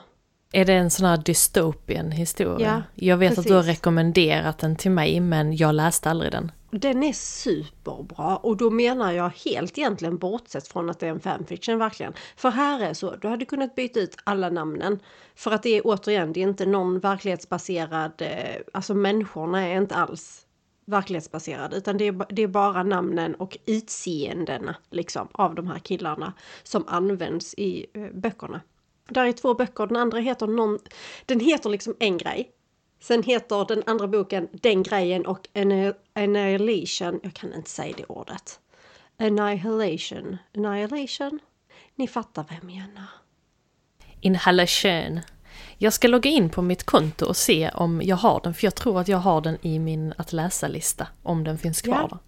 Är 0.52 0.66
det 0.66 0.74
en 0.74 0.90
sån 0.90 1.06
här 1.06 1.18
dystopian 1.18 2.12
historia? 2.12 2.84
Ja, 2.96 3.06
Jag 3.06 3.18
vet 3.18 3.30
precis. 3.30 3.40
att 3.40 3.48
du 3.48 3.54
har 3.54 3.64
rekommenderat 3.64 4.58
den 4.58 4.76
till 4.76 4.92
mig 4.92 5.20
men 5.20 5.56
jag 5.56 5.76
läste 5.76 6.10
aldrig 6.10 6.32
den. 6.32 6.52
Den 6.72 7.04
är 7.04 7.14
superbra 7.14 8.38
och 8.38 8.58
då 8.58 8.70
menar 8.70 9.12
jag 9.12 9.30
helt 9.46 9.78
egentligen 9.78 10.18
bortsett 10.18 10.68
från 10.68 10.90
att 10.90 11.00
det 11.00 11.06
är 11.06 11.12
en 11.12 11.20
fanfiction 11.20 11.80
verkligen. 11.80 12.14
För 12.36 12.50
här 12.50 12.80
är 12.80 12.94
så, 12.94 13.16
du 13.16 13.28
hade 13.28 13.46
kunnat 13.46 13.76
byta 13.76 14.00
ut 14.00 14.16
alla 14.24 14.50
namnen. 14.50 15.00
För 15.36 15.52
att 15.52 15.64
det 15.64 15.70
är 15.70 15.82
återigen, 15.86 16.34
det 16.34 16.40
är 16.40 16.48
inte 16.48 16.66
någon 16.66 17.00
verklighetsbaserad, 17.00 18.12
eh, 18.18 18.30
alltså 18.74 18.94
människorna 18.94 19.68
är 19.68 19.78
inte 19.78 19.96
alls 19.96 20.46
verklighetsbaserad 20.90 21.74
utan 21.74 21.98
det 21.98 22.08
är, 22.08 22.26
det 22.30 22.42
är 22.42 22.48
bara 22.48 22.84
namnen 22.84 23.36
och 23.36 23.58
utseendena 23.66 24.76
liksom 24.90 25.28
av 25.32 25.56
de 25.56 25.68
här 25.68 25.80
killarna 25.80 26.34
som 26.64 26.84
används 26.88 27.54
i 27.54 27.86
eh, 27.94 28.12
böckerna. 28.14 28.62
Där 29.10 29.26
är 29.26 29.32
två 29.32 29.54
böcker, 29.54 29.88
den 29.88 29.98
andra 29.98 30.20
heter 30.20 30.48
någon, 30.48 30.80
den 31.26 31.40
heter 31.40 31.70
liksom 31.70 31.96
en 32.00 32.18
grej. 32.18 32.52
Sen 33.02 33.24
heter 33.24 33.66
den 33.66 33.84
andra 33.86 34.08
boken 34.08 34.48
Den 34.52 34.84
grejen 34.84 35.26
och 35.26 35.48
Annihilation, 36.14 37.20
jag 37.24 37.34
kan 37.34 37.54
inte 37.54 37.70
säga 37.70 37.94
det 37.98 38.06
ordet. 38.06 38.60
Annihilation, 39.18 40.38
Annihilation. 40.56 41.40
Ni 41.96 42.08
fattar 42.08 42.46
vad 42.50 42.58
jag 42.58 42.64
menar. 42.64 43.06
Inhalation. 44.22 45.20
Jag 45.78 45.94
ska 45.94 46.08
logga 46.08 46.30
in 46.30 46.50
på 46.50 46.62
mitt 46.62 46.84
konto 46.84 47.26
och 47.26 47.38
se 47.38 47.70
om 47.74 48.02
jag 48.04 48.16
har 48.16 48.42
den, 48.44 48.54
för 48.54 48.66
jag 48.66 48.76
tror 48.76 49.00
att 49.00 49.08
jag 49.08 49.18
har 49.18 49.42
den 49.42 49.58
i 49.62 49.80
min 49.80 50.14
att 50.18 50.34
läsa-lista, 50.34 51.08
om 51.24 51.44
den 51.44 51.58
finns 51.58 51.82
kvar. 51.82 52.08
Ja. 52.12 52.20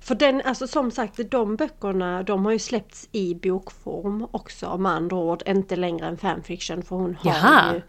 För 0.00 0.14
den, 0.14 0.42
alltså 0.44 0.66
som 0.66 0.90
sagt, 0.90 1.30
de 1.30 1.56
böckerna, 1.56 2.22
de 2.22 2.44
har 2.44 2.52
ju 2.52 2.58
släppts 2.58 3.08
i 3.12 3.34
bokform 3.34 4.26
också, 4.30 4.78
med 4.78 4.92
andra 4.92 5.16
ord, 5.16 5.42
inte 5.46 5.76
längre 5.76 6.06
än 6.06 6.16
fanfiction, 6.16 6.82
för 6.82 6.96
hon 6.96 7.14
har 7.14 7.30
Jaha. 7.30 7.74
ju 7.74 7.82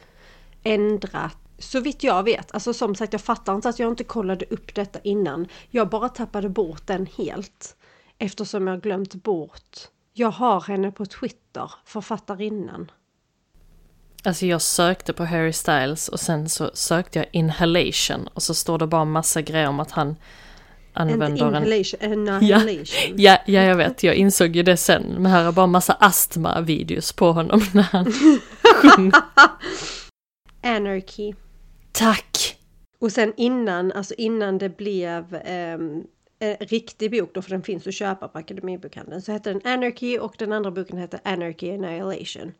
ändrat 0.64 1.38
så 1.64 1.80
vitt 1.80 2.04
jag 2.04 2.24
vet, 2.24 2.52
alltså 2.52 2.74
som 2.74 2.96
sagt 2.96 3.14
jag 3.14 3.22
fattar 3.22 3.56
inte 3.56 3.70
att 3.70 3.80
jag 3.80 3.90
inte 3.90 4.04
kollade 4.04 4.46
upp 4.46 4.76
detta 4.76 5.00
innan. 5.00 5.48
Jag 5.70 5.90
bara 5.90 6.10
tappade 6.10 6.50
bort 6.50 6.88
den 6.88 7.08
helt. 7.18 7.76
Eftersom 8.18 8.68
jag 8.68 8.82
glömt 8.82 9.16
bort. 9.16 9.78
Jag 10.14 10.32
har 10.32 10.62
henne 10.62 10.92
på 10.92 11.06
Twitter, 11.06 11.72
författarinnan. 11.86 12.92
Alltså 14.24 14.46
jag 14.46 14.62
sökte 14.62 15.14
på 15.14 15.26
Harry 15.26 15.54
Styles 15.54 16.08
och 16.08 16.20
sen 16.20 16.50
så 16.50 16.72
sökte 16.74 17.20
jag 17.20 17.28
inhalation 17.32 18.28
och 18.34 18.44
så 18.44 18.54
står 18.54 18.78
det 18.78 18.88
bara 18.88 19.06
massa 19.06 19.42
grejer 19.42 19.68
om 19.68 19.80
att 19.80 19.92
han 19.92 20.16
använder 20.94 21.48
inhalation, 21.48 22.00
en... 22.12 22.30
Annihilation. 22.30 23.16
Ja, 23.18 23.38
ja, 23.46 23.54
ja, 23.54 23.62
jag 23.62 23.76
vet, 23.76 24.04
jag 24.04 24.16
insåg 24.16 24.56
ju 24.56 24.64
det 24.64 24.78
sen. 24.78 25.04
Men 25.04 25.26
här 25.26 25.48
är 25.48 25.52
bara 25.52 25.68
massa 25.68 25.94
astma-videos 25.94 27.16
på 27.16 27.32
honom 27.32 27.62
när 27.74 27.84
han 27.84 28.14
sjunger. 28.76 29.14
Anarchy. 30.64 31.34
Tack! 31.92 32.58
Och 33.00 33.12
sen 33.12 33.34
innan, 33.38 33.92
alltså 33.92 34.14
innan 34.18 34.58
det 34.58 34.78
blev 34.78 35.34
um, 35.34 36.04
en 36.40 36.56
riktig 36.60 37.12
bok 37.12 37.30
då, 37.34 37.42
för 37.42 37.50
den 37.50 37.64
finns 37.64 37.88
att 37.88 37.94
köpa 37.94 38.28
på 38.28 38.38
Akademibokhandeln, 38.38 39.22
så 39.22 39.32
hette 39.32 39.54
den 39.54 39.62
Anarchy 39.74 40.20
och 40.20 40.36
den 40.38 40.52
andra 40.52 40.72
boken 40.72 40.98
hette 40.98 41.20
Anarchy 41.24 41.72
Annihilation. 41.72 42.52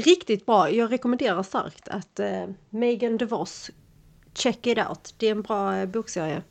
Riktigt 0.00 0.46
bra. 0.46 0.70
Jag 0.70 0.92
rekommenderar 0.92 1.42
starkt 1.42 1.88
att 1.88 2.20
uh, 2.20 2.54
Megan 2.70 3.16
DeVos, 3.16 3.70
check 4.34 4.66
it 4.66 4.78
out. 4.78 5.14
Det 5.16 5.26
är 5.26 5.30
en 5.30 5.42
bra 5.42 5.80
uh, 5.80 5.86
bokserie. 5.86 6.42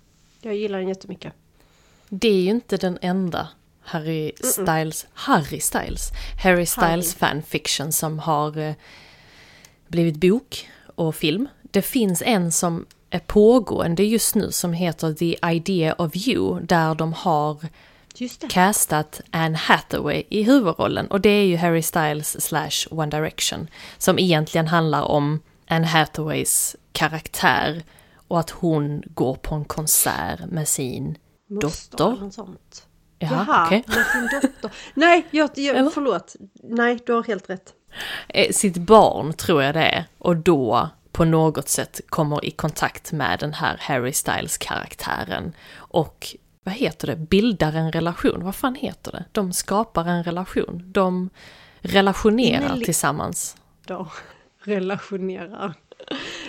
Jag 0.42 0.56
gillar 0.56 0.80
den 0.80 0.88
jättemycket. 0.88 1.34
Det 2.10 2.28
är 2.28 2.42
ju 2.42 2.50
inte 2.50 2.78
den 2.78 2.98
enda 3.02 3.48
Harry 3.82 4.32
Styles, 4.44 5.08
Harry 5.14 5.60
Styles, 5.60 6.12
Harry 6.44 6.66
Styles 6.66 7.20
Harry. 7.20 7.32
fanfiction 7.32 7.92
som 7.92 8.20
har 8.20 8.58
uh, 8.58 8.74
blivit 9.88 10.16
bok 10.16 10.70
och 10.96 11.16
film. 11.16 11.48
Det 11.62 11.82
finns 11.82 12.22
en 12.26 12.52
som 12.52 12.86
är 13.10 13.20
pågående 13.20 14.04
just 14.04 14.36
nu 14.36 14.52
som 14.52 14.74
heter 14.74 15.14
The 15.14 15.38
Idea 15.44 15.94
of 15.94 16.28
You 16.28 16.60
där 16.62 16.96
de 16.96 17.14
har 17.14 17.66
castat 18.50 19.22
Anne 19.32 19.58
Hathaway 19.58 20.24
i 20.30 20.44
huvudrollen 20.44 21.08
och 21.08 21.22
det 21.22 21.30
är 21.30 21.46
ju 21.46 21.58
Harry 21.58 21.82
Styles 21.82 22.46
slash 22.46 22.88
One 22.92 23.12
Direction 23.12 23.68
som 23.98 24.20
egentligen 24.20 24.68
handlar 24.68 25.02
om 25.02 25.40
Anne 25.68 25.88
Hathaways 25.88 26.76
karaktär 26.92 27.84
och 28.28 28.40
att 28.40 28.50
hon 28.50 29.04
går 29.06 29.36
på 29.36 29.56
en 29.56 29.66
konsert 29.66 30.40
med 30.50 30.68
sin 30.68 31.18
Moster, 31.50 31.98
dotter. 31.98 32.30
Sånt. 32.30 32.88
Jaha, 33.20 33.46
Jaha 33.48 33.66
okay. 33.66 33.84
med 33.88 34.06
sin 34.06 34.30
dotter. 34.42 34.72
Nej, 34.94 35.26
jag, 35.32 35.50
jag, 35.56 35.94
förlåt. 35.94 36.36
Nej, 36.64 37.00
du 37.06 37.14
har 37.14 37.24
helt 37.24 37.50
rätt. 37.50 37.74
Eh, 38.28 38.52
sitt 38.52 38.78
barn 38.78 39.34
tror 39.34 39.64
jag 39.64 39.76
det 39.76 39.84
är 39.84 40.06
och 40.18 40.36
då 40.36 40.90
på 41.12 41.26
något 41.26 41.70
sätt 41.70 42.02
kommer 42.10 42.46
i 42.46 42.52
kontakt 42.52 43.12
med 43.12 43.40
den 43.40 43.54
här 43.54 43.78
Harry 43.80 44.14
Styles 44.14 44.58
karaktären 44.58 45.54
och 45.76 46.36
vad 46.66 46.74
heter 46.74 47.08
det, 47.08 47.16
bildar 47.16 47.74
en 47.74 47.92
relation. 47.92 48.44
Vad 48.44 48.56
fan 48.56 48.76
heter 48.76 49.12
det? 49.12 49.26
De 49.32 49.54
skapar 49.54 50.06
en 50.06 50.24
relation. 50.24 50.84
De 50.86 51.30
relationerar 51.80 52.74
Inle 52.74 52.86
tillsammans. 52.86 53.58
De 53.88 54.10
relationerar. 54.64 55.74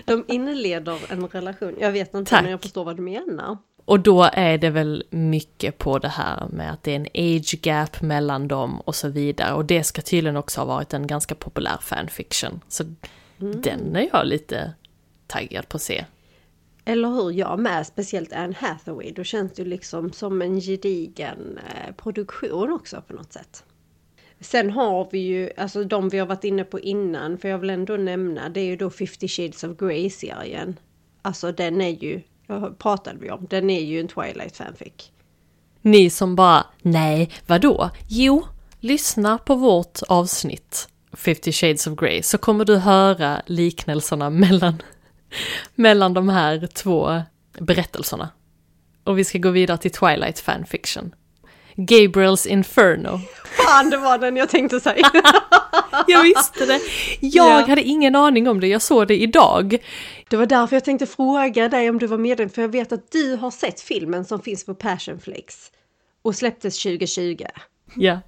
De 0.04 0.24
inleder 0.28 0.98
en 1.08 1.28
relation. 1.28 1.74
Jag 1.80 1.92
vet 1.92 2.14
inte, 2.14 2.30
Tack. 2.30 2.42
men 2.42 2.50
jag 2.50 2.62
förstår 2.62 2.84
vad 2.84 2.96
du 2.96 3.02
menar. 3.02 3.58
Och 3.84 4.00
då 4.00 4.30
är 4.32 4.58
det 4.58 4.70
väl 4.70 5.04
mycket 5.10 5.78
på 5.78 5.98
det 5.98 6.08
här 6.08 6.46
med 6.48 6.72
att 6.72 6.82
det 6.82 6.90
är 6.90 6.96
en 6.96 7.36
age 7.36 7.58
gap 7.62 8.00
mellan 8.02 8.48
dem 8.48 8.80
och 8.80 8.94
så 8.94 9.08
vidare. 9.08 9.54
Och 9.54 9.64
det 9.64 9.84
ska 9.84 10.02
tydligen 10.02 10.36
också 10.36 10.60
ha 10.60 10.66
varit 10.66 10.94
en 10.94 11.06
ganska 11.06 11.34
populär 11.34 11.78
fanfiction. 11.80 12.60
Så 12.68 12.84
mm. 13.40 13.60
den 13.60 13.96
är 13.96 14.08
jag 14.12 14.26
lite 14.26 14.72
taggad 15.26 15.68
på 15.68 15.76
att 15.76 15.82
se. 15.82 16.04
Eller 16.88 17.08
hur, 17.08 17.30
jag 17.30 17.58
med, 17.58 17.86
speciellt 17.86 18.32
Anne 18.32 18.54
Hathaway. 18.58 19.12
Då 19.12 19.24
känns 19.24 19.52
det 19.52 19.64
liksom 19.64 20.12
som 20.12 20.42
en 20.42 20.60
gedigen 20.60 21.58
eh, 21.58 21.94
produktion 21.94 22.72
också 22.72 23.02
på 23.06 23.14
något 23.14 23.32
sätt. 23.32 23.64
Sen 24.40 24.70
har 24.70 25.08
vi 25.12 25.18
ju, 25.18 25.50
alltså 25.56 25.84
de 25.84 26.08
vi 26.08 26.18
har 26.18 26.26
varit 26.26 26.44
inne 26.44 26.64
på 26.64 26.80
innan, 26.80 27.38
för 27.38 27.48
jag 27.48 27.58
vill 27.58 27.70
ändå 27.70 27.96
nämna, 27.96 28.48
det 28.48 28.60
är 28.60 28.64
ju 28.64 28.76
då 28.76 28.90
50 28.90 29.28
Shades 29.28 29.64
of 29.64 29.76
Grey-serien. 29.76 30.76
Alltså 31.22 31.52
den 31.52 31.80
är 31.80 31.90
ju, 31.90 32.20
pratade 32.78 33.18
vi 33.20 33.30
om, 33.30 33.46
den 33.50 33.70
är 33.70 33.80
ju 33.80 34.00
en 34.00 34.08
Twilight 34.08 34.56
fanfic. 34.56 35.10
Ni 35.82 36.10
som 36.10 36.36
bara, 36.36 36.66
nej, 36.82 37.30
vadå? 37.46 37.90
Jo, 38.08 38.44
lyssna 38.80 39.38
på 39.38 39.54
vårt 39.54 40.02
avsnitt 40.08 40.88
50 41.12 41.52
Shades 41.52 41.86
of 41.86 41.98
Grey 41.98 42.22
så 42.22 42.38
kommer 42.38 42.64
du 42.64 42.76
höra 42.76 43.42
liknelserna 43.46 44.30
mellan 44.30 44.82
mellan 45.74 46.14
de 46.14 46.28
här 46.28 46.66
två 46.66 47.22
berättelserna. 47.58 48.28
Och 49.04 49.18
vi 49.18 49.24
ska 49.24 49.38
gå 49.38 49.50
vidare 49.50 49.78
till 49.78 49.90
Twilight 49.90 50.40
fanfiction. 50.40 51.14
Gabriels 51.76 52.46
Inferno. 52.46 53.20
Fan, 53.44 53.90
det 53.90 53.96
var 53.96 54.18
den 54.18 54.36
jag 54.36 54.48
tänkte 54.48 54.80
säga. 54.80 55.10
jag 56.06 56.22
visste 56.22 56.66
det. 56.66 56.80
Jag 57.20 57.46
yeah. 57.46 57.68
hade 57.68 57.82
ingen 57.82 58.16
aning 58.16 58.48
om 58.48 58.60
det, 58.60 58.66
jag 58.66 58.82
såg 58.82 59.08
det 59.08 59.22
idag. 59.22 59.76
Det 60.28 60.36
var 60.36 60.46
därför 60.46 60.76
jag 60.76 60.84
tänkte 60.84 61.06
fråga 61.06 61.68
dig 61.68 61.90
om 61.90 61.98
du 61.98 62.06
var 62.06 62.18
medveten, 62.18 62.50
för 62.50 62.62
jag 62.62 62.68
vet 62.68 62.92
att 62.92 63.12
du 63.12 63.36
har 63.36 63.50
sett 63.50 63.80
filmen 63.80 64.24
som 64.24 64.40
finns 64.40 64.66
på 64.66 64.74
Passionflix 64.74 65.70
och 66.22 66.34
släpptes 66.34 66.82
2020. 66.82 67.44
Ja. 67.96 68.20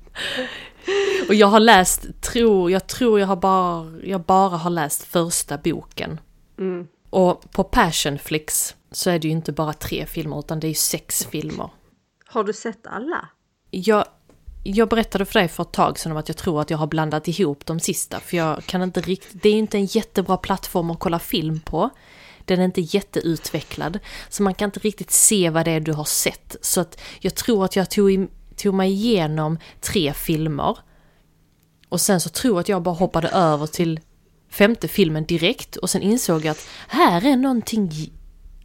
Och 1.28 1.34
jag 1.34 1.46
har 1.46 1.60
läst, 1.60 2.22
tror, 2.22 2.70
jag 2.70 2.86
tror 2.86 3.20
jag 3.20 3.26
har 3.26 3.36
bara, 3.36 3.86
jag 4.02 4.20
bara 4.20 4.56
har 4.56 4.70
läst 4.70 5.04
första 5.04 5.58
boken. 5.58 6.20
Mm. 6.58 6.86
Och 7.10 7.50
på 7.50 7.64
Passionflix 7.64 8.74
så 8.90 9.10
är 9.10 9.18
det 9.18 9.28
ju 9.28 9.32
inte 9.32 9.52
bara 9.52 9.72
tre 9.72 10.06
filmer 10.06 10.38
utan 10.38 10.60
det 10.60 10.66
är 10.66 10.68
ju 10.68 10.74
sex 10.74 11.26
filmer. 11.26 11.70
Har 12.26 12.44
du 12.44 12.52
sett 12.52 12.86
alla? 12.86 13.28
Jag, 13.70 14.04
jag 14.64 14.88
berättade 14.88 15.24
för 15.24 15.38
dig 15.40 15.48
för 15.48 15.62
ett 15.62 15.72
tag 15.72 15.98
sedan 15.98 16.12
om 16.12 16.18
att 16.18 16.28
jag 16.28 16.36
tror 16.36 16.60
att 16.60 16.70
jag 16.70 16.78
har 16.78 16.86
blandat 16.86 17.28
ihop 17.28 17.66
de 17.66 17.80
sista 17.80 18.20
för 18.20 18.36
jag 18.36 18.64
kan 18.64 18.82
inte 18.82 19.00
riktigt, 19.00 19.42
det 19.42 19.48
är 19.48 19.52
ju 19.52 19.58
inte 19.58 19.78
en 19.78 19.84
jättebra 19.84 20.36
plattform 20.36 20.90
att 20.90 20.98
kolla 20.98 21.18
film 21.18 21.60
på. 21.60 21.90
Den 22.44 22.60
är 22.60 22.64
inte 22.64 22.80
jätteutvecklad 22.80 23.98
så 24.28 24.42
man 24.42 24.54
kan 24.54 24.68
inte 24.68 24.80
riktigt 24.80 25.10
se 25.10 25.50
vad 25.50 25.64
det 25.64 25.70
är 25.70 25.80
du 25.80 25.92
har 25.92 26.04
sett. 26.04 26.56
Så 26.60 26.80
att 26.80 27.00
jag 27.20 27.34
tror 27.34 27.64
att 27.64 27.76
jag 27.76 27.90
tog, 27.90 28.28
tog 28.56 28.74
mig 28.74 28.92
igenom 28.92 29.58
tre 29.80 30.12
filmer. 30.12 30.78
Och 31.88 32.00
sen 32.00 32.20
så 32.20 32.28
tror 32.28 32.54
jag 32.54 32.60
att 32.60 32.68
jag 32.68 32.82
bara 32.82 32.94
hoppade 32.94 33.28
över 33.28 33.66
till 33.66 34.00
femte 34.50 34.88
filmen 34.88 35.24
direkt 35.24 35.76
och 35.76 35.90
sen 35.90 36.02
insåg 36.02 36.44
jag 36.44 36.52
att 36.52 36.68
här 36.88 37.26
är 37.26 37.36
någonting, 37.36 38.12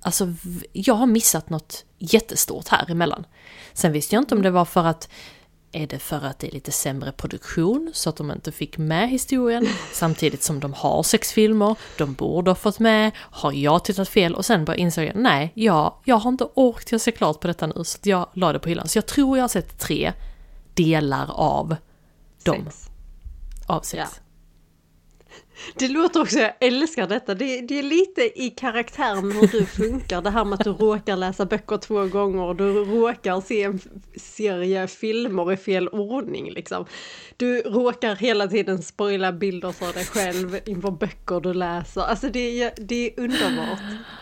alltså 0.01 0.33
jag 0.71 0.93
har 0.93 1.05
missat 1.05 1.49
något 1.49 1.85
jättestort 1.97 2.67
här 2.67 2.91
emellan. 2.91 3.25
Sen 3.73 3.91
visste 3.91 4.15
jag 4.15 4.21
inte 4.21 4.35
om 4.35 4.41
det 4.41 4.51
var 4.51 4.65
för 4.65 4.83
att 4.85 5.09
är 5.75 5.87
det 5.87 5.99
för 5.99 6.25
att 6.25 6.39
det 6.39 6.47
är 6.47 6.51
lite 6.51 6.71
sämre 6.71 7.11
produktion 7.11 7.91
så 7.93 8.09
att 8.09 8.15
de 8.15 8.31
inte 8.31 8.51
fick 8.51 8.77
med 8.77 9.09
historien 9.09 9.67
samtidigt 9.91 10.43
som 10.43 10.59
de 10.59 10.73
har 10.73 11.03
sex 11.03 11.31
filmer, 11.31 11.75
de 11.97 12.13
borde 12.13 12.51
ha 12.51 12.55
fått 12.55 12.79
med, 12.79 13.11
har 13.17 13.51
jag 13.51 13.85
tittat 13.85 14.09
fel 14.09 14.35
och 14.35 14.45
sen 14.45 14.65
bara 14.65 14.75
insåg 14.75 15.05
jag 15.05 15.15
nej, 15.15 15.51
jag, 15.55 15.93
jag 16.03 16.15
har 16.15 16.29
inte 16.29 16.47
orkat 16.53 17.01
se 17.01 17.11
klart 17.11 17.39
på 17.39 17.47
detta 17.47 17.67
nu 17.67 17.83
så 17.83 17.97
jag 18.01 18.29
la 18.33 18.53
det 18.53 18.59
på 18.59 18.69
hyllan. 18.69 18.87
Så 18.87 18.97
jag 18.97 19.05
tror 19.05 19.37
jag 19.37 19.43
har 19.43 19.49
sett 19.49 19.79
tre 19.79 20.13
delar 20.73 21.31
av 21.31 21.75
dem. 22.43 22.65
Sex. 22.65 22.89
Av 23.67 23.81
sex. 23.81 24.03
Ja. 24.15 24.22
Det 25.75 25.87
låter 25.87 26.21
också, 26.21 26.39
jag 26.39 26.53
älskar 26.59 27.07
detta, 27.07 27.35
det, 27.35 27.61
det, 27.61 27.79
är 27.79 27.83
lite 27.83 28.41
i 28.43 28.49
karaktären 28.49 29.31
hur 29.31 29.47
du 29.47 29.65
funkar. 29.65 30.21
Det 30.21 30.29
här 30.29 30.45
med 30.45 30.59
att 30.59 30.63
du 30.63 30.71
råkar 30.71 31.17
läsa 31.17 31.45
böcker 31.45 31.77
två 31.77 32.05
gånger 32.05 32.53
du 32.53 32.73
råkar 32.73 33.41
se 33.41 33.63
en 33.63 33.79
serie 34.15 34.87
filmer 34.87 35.53
i 35.53 35.57
fel 35.57 35.87
ordning 35.87 36.51
liksom. 36.51 36.85
Du 37.37 37.61
råkar 37.61 38.15
hela 38.15 38.47
tiden 38.47 38.83
spoila 38.83 39.31
bilder 39.31 39.71
för 39.71 39.93
dig 39.93 40.05
själv 40.05 40.59
inför 40.65 40.91
böcker 40.91 41.39
du 41.39 41.53
läser. 41.53 42.01
Alltså 42.01 42.29
det 42.29 42.63
är, 42.63 42.73
det 42.77 43.07
är 43.07 43.19
underbart. 43.19 43.79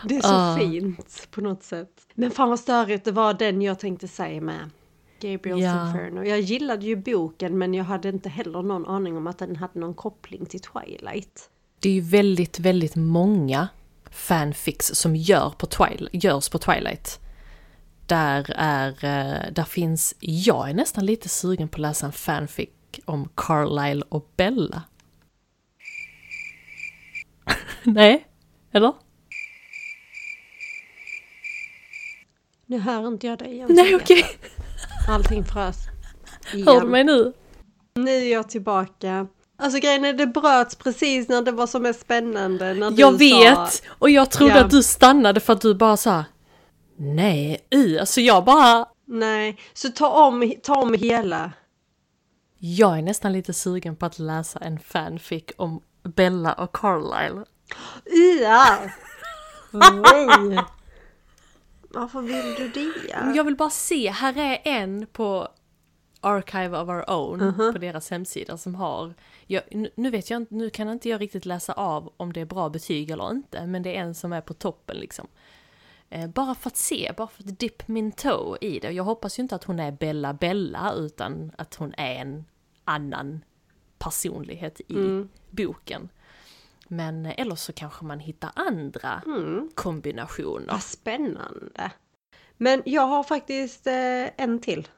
Det 0.08 0.16
är 0.16 0.20
så 0.20 0.34
uh. 0.34 0.58
fint 0.58 1.28
på 1.30 1.40
något 1.40 1.62
sätt. 1.62 1.88
Men 2.14 2.30
fan 2.30 2.48
vad 2.48 2.60
störigt 2.60 3.04
det 3.04 3.12
var 3.12 3.34
den 3.34 3.62
jag 3.62 3.78
tänkte 3.78 4.08
säga 4.08 4.40
med. 4.40 4.70
Gabriels 5.22 5.62
ja. 5.62 5.86
Inferno. 5.86 6.24
Jag 6.24 6.40
gillade 6.40 6.86
ju 6.86 6.96
boken 6.96 7.58
men 7.58 7.74
jag 7.74 7.84
hade 7.84 8.08
inte 8.08 8.28
heller 8.28 8.62
någon 8.62 8.86
aning 8.86 9.16
om 9.16 9.26
att 9.26 9.38
den 9.38 9.56
hade 9.56 9.80
någon 9.80 9.94
koppling 9.94 10.46
till 10.46 10.60
Twilight. 10.60 11.50
Det 11.80 11.88
är 11.88 11.92
ju 11.92 12.00
väldigt, 12.00 12.58
väldigt 12.58 12.96
många 12.96 13.68
fanfics 14.10 14.86
som 14.86 15.16
gör 15.16 15.50
på 15.50 15.66
Twilight, 15.66 16.24
görs 16.24 16.48
på 16.48 16.58
Twilight. 16.58 17.20
Där 18.06 18.52
är, 18.56 18.88
eh, 18.88 19.52
där 19.52 19.64
finns, 19.64 20.14
jag 20.20 20.70
är 20.70 20.74
nästan 20.74 21.06
lite 21.06 21.28
sugen 21.28 21.68
på 21.68 21.76
att 21.76 21.80
läsa 21.80 22.06
en 22.06 22.12
fanfic 22.12 22.68
om 23.04 23.28
Carlisle 23.34 24.02
och 24.08 24.32
Bella. 24.36 24.82
Nej, 27.82 28.26
eller? 28.72 28.92
Nu 32.66 32.78
hör 32.78 33.08
inte 33.08 33.26
jag 33.26 33.38
dig 33.38 33.52
igen. 33.52 33.68
Nej, 33.70 33.94
okej. 33.94 34.18
Okay. 34.18 34.61
Allting 35.08 35.44
frös. 35.44 35.76
Igen. 36.52 36.68
Hör 36.68 36.80
du 36.80 36.86
mig 36.86 37.04
nu? 37.04 37.32
Nu 37.94 38.10
är 38.10 38.32
jag 38.32 38.48
tillbaka. 38.48 39.26
Alltså 39.58 39.78
grejen 39.78 40.04
är 40.04 40.12
det 40.12 40.26
bröts 40.26 40.76
precis 40.76 41.28
när 41.28 41.42
det 41.42 41.52
var 41.52 41.66
som 41.66 41.82
mest 41.82 42.00
spännande. 42.00 42.74
När 42.74 43.00
jag 43.00 43.18
vet! 43.18 43.72
Sa, 43.72 43.84
och 43.88 44.10
jag 44.10 44.30
trodde 44.30 44.54
ja. 44.54 44.64
att 44.64 44.70
du 44.70 44.82
stannade 44.82 45.40
för 45.40 45.52
att 45.52 45.60
du 45.60 45.74
bara 45.74 45.96
sa 45.96 46.24
Nej, 46.96 47.66
i, 47.70 47.98
alltså 47.98 48.20
jag 48.20 48.44
bara... 48.44 48.86
Nej, 49.06 49.58
så 49.74 49.88
ta 49.88 50.26
om, 50.26 50.52
ta 50.62 50.74
om 50.74 50.94
hela. 50.94 51.52
Jag 52.58 52.98
är 52.98 53.02
nästan 53.02 53.32
lite 53.32 53.52
sugen 53.52 53.96
på 53.96 54.06
att 54.06 54.18
läsa 54.18 54.58
en 54.58 54.78
fanfic 54.78 55.44
om 55.56 55.80
Bella 56.02 56.52
och 56.52 56.76
Carlisle. 56.76 57.44
Ja! 58.40 58.78
Nej! 60.12 60.58
Varför 61.94 62.20
vill 62.20 62.54
du 62.56 62.68
det? 62.68 63.32
Jag 63.36 63.44
vill 63.44 63.56
bara 63.56 63.70
se, 63.70 64.10
här 64.10 64.38
är 64.38 64.60
en 64.64 65.06
på 65.06 65.48
Archive 66.20 66.78
of 66.78 66.88
Our 66.88 67.10
Own 67.10 67.40
uh 67.40 67.52
-huh. 67.58 67.72
på 67.72 67.78
deras 67.78 68.10
hemsida 68.10 68.56
som 68.56 68.74
har, 68.74 69.14
jag, 69.46 69.62
nu 69.94 70.10
vet 70.10 70.30
jag 70.30 70.46
nu 70.52 70.70
kan 70.70 70.88
inte 70.88 71.08
jag 71.08 71.20
riktigt 71.20 71.46
läsa 71.46 71.72
av 71.72 72.12
om 72.16 72.32
det 72.32 72.40
är 72.40 72.44
bra 72.44 72.68
betyg 72.68 73.10
eller 73.10 73.30
inte, 73.30 73.66
men 73.66 73.82
det 73.82 73.96
är 73.96 74.00
en 74.00 74.14
som 74.14 74.32
är 74.32 74.40
på 74.40 74.54
toppen 74.54 74.96
liksom. 74.96 75.26
Eh, 76.10 76.28
bara 76.28 76.54
för 76.54 76.70
att 76.70 76.76
se, 76.76 77.12
bara 77.16 77.28
för 77.28 77.42
att 77.42 77.58
dip 77.58 77.88
min 77.88 78.12
toe 78.12 78.58
i 78.60 78.78
det. 78.78 78.90
Jag 78.90 79.04
hoppas 79.04 79.38
ju 79.38 79.42
inte 79.42 79.54
att 79.54 79.64
hon 79.64 79.80
är 79.80 79.92
Bella 79.92 80.32
Bella 80.32 80.92
utan 80.92 81.52
att 81.58 81.74
hon 81.74 81.94
är 81.96 82.14
en 82.14 82.44
annan 82.84 83.44
personlighet 83.98 84.80
i 84.80 85.26
boken. 85.50 86.08
Men 86.92 87.26
eh, 87.26 87.34
eller 87.36 87.54
så 87.54 87.72
kanske 87.72 88.04
man 88.04 88.20
hittar 88.20 88.50
andra 88.54 89.22
kombinationer. 89.74 90.72
Vad 90.72 90.82
spännande! 90.82 91.90
Men 92.56 92.82
jag 92.84 93.06
har 93.06 93.22
faktiskt 93.22 93.86
eh, 93.86 94.42
en 94.42 94.60
till. 94.60 94.88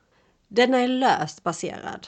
Den 0.48 0.74
är 0.74 0.88
löst 0.88 1.42
baserad, 1.42 2.06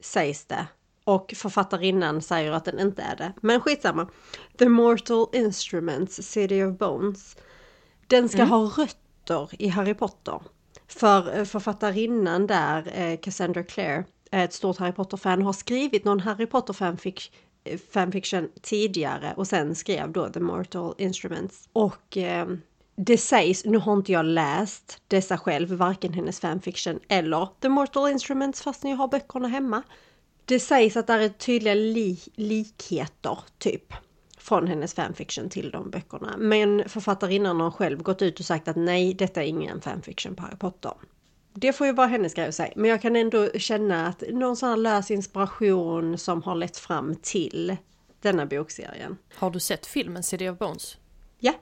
sägs 0.00 0.44
det. 0.44 0.66
Och 1.04 1.34
författarinnan 1.36 2.22
säger 2.22 2.52
att 2.52 2.64
den 2.64 2.78
inte 2.78 3.02
är 3.02 3.16
det. 3.16 3.32
Men 3.42 3.60
skitsamma. 3.60 4.08
The 4.58 4.68
Mortal 4.68 5.26
Instruments, 5.32 6.30
City 6.30 6.62
of 6.62 6.78
Bones. 6.78 7.36
Den 8.06 8.28
ska 8.28 8.44
ha 8.44 8.58
rötter 8.58 9.48
i 9.62 9.68
Harry 9.68 9.94
Potter. 9.94 10.42
För 10.86 11.38
eh, 11.38 11.44
författarinnan 11.44 12.46
där, 12.46 13.16
Cassandra 13.16 13.62
Clare, 13.62 14.04
är 14.30 14.44
ett 14.44 14.52
stort 14.52 14.78
Harry 14.78 14.92
Potter-fan 14.92 15.42
har 15.42 15.52
skrivit 15.52 16.04
någon 16.04 16.20
Harry 16.20 16.46
Potter-fanfic 16.46 17.30
eh, 17.34 17.38
fanfiction 17.90 18.48
tidigare 18.62 19.34
och 19.36 19.46
sen 19.46 19.74
skrev 19.74 20.12
då 20.12 20.28
The 20.28 20.40
Mortal 20.40 20.94
Instruments. 20.98 21.68
Och 21.72 22.16
eh, 22.16 22.46
det 22.96 23.18
sägs, 23.18 23.64
nu 23.64 23.78
har 23.78 23.92
inte 23.92 24.12
jag 24.12 24.24
läst 24.24 25.02
dessa 25.08 25.38
själv, 25.38 25.72
varken 25.72 26.12
hennes 26.12 26.40
fanfiction 26.40 27.00
eller 27.08 27.48
The 27.60 27.68
Mortal 27.68 28.10
Instruments 28.10 28.62
fast 28.62 28.84
jag 28.84 28.96
har 28.96 29.08
böckerna 29.08 29.48
hemma. 29.48 29.82
Det 30.44 30.60
sägs 30.60 30.96
att 30.96 31.06
det 31.06 31.12
är 31.12 31.28
tydliga 31.28 31.74
li 31.74 32.18
likheter, 32.34 33.38
typ, 33.58 33.92
från 34.38 34.66
hennes 34.66 34.94
fanfiction 34.94 35.48
till 35.48 35.70
de 35.70 35.90
böckerna. 35.90 36.34
Men 36.38 36.88
författarinnan 36.88 37.60
har 37.60 37.70
själv 37.70 38.02
gått 38.02 38.22
ut 38.22 38.40
och 38.40 38.46
sagt 38.46 38.68
att 38.68 38.76
nej, 38.76 39.14
detta 39.14 39.42
är 39.42 39.46
ingen 39.46 39.80
fanfiction 39.80 40.34
på 40.34 40.42
Harry 40.42 40.56
Potter. 40.56 40.92
Det 41.56 41.72
får 41.72 41.86
ju 41.86 41.92
vara 41.92 42.06
hennes 42.06 42.34
grej 42.34 42.48
att 42.48 42.54
säga, 42.54 42.72
men 42.76 42.90
jag 42.90 43.02
kan 43.02 43.16
ändå 43.16 43.50
känna 43.50 44.06
att 44.06 44.22
någon 44.28 44.56
sån 44.56 44.68
här 44.68 44.76
lös 44.76 45.10
inspiration 45.10 46.18
som 46.18 46.42
har 46.42 46.54
lett 46.54 46.76
fram 46.76 47.16
till 47.22 47.76
denna 48.20 48.46
bokserien. 48.46 49.16
Har 49.34 49.50
du 49.50 49.60
sett 49.60 49.86
filmen 49.86 50.22
City 50.22 50.48
of 50.48 50.58
Bones? 50.58 50.96
Ja. 51.38 51.52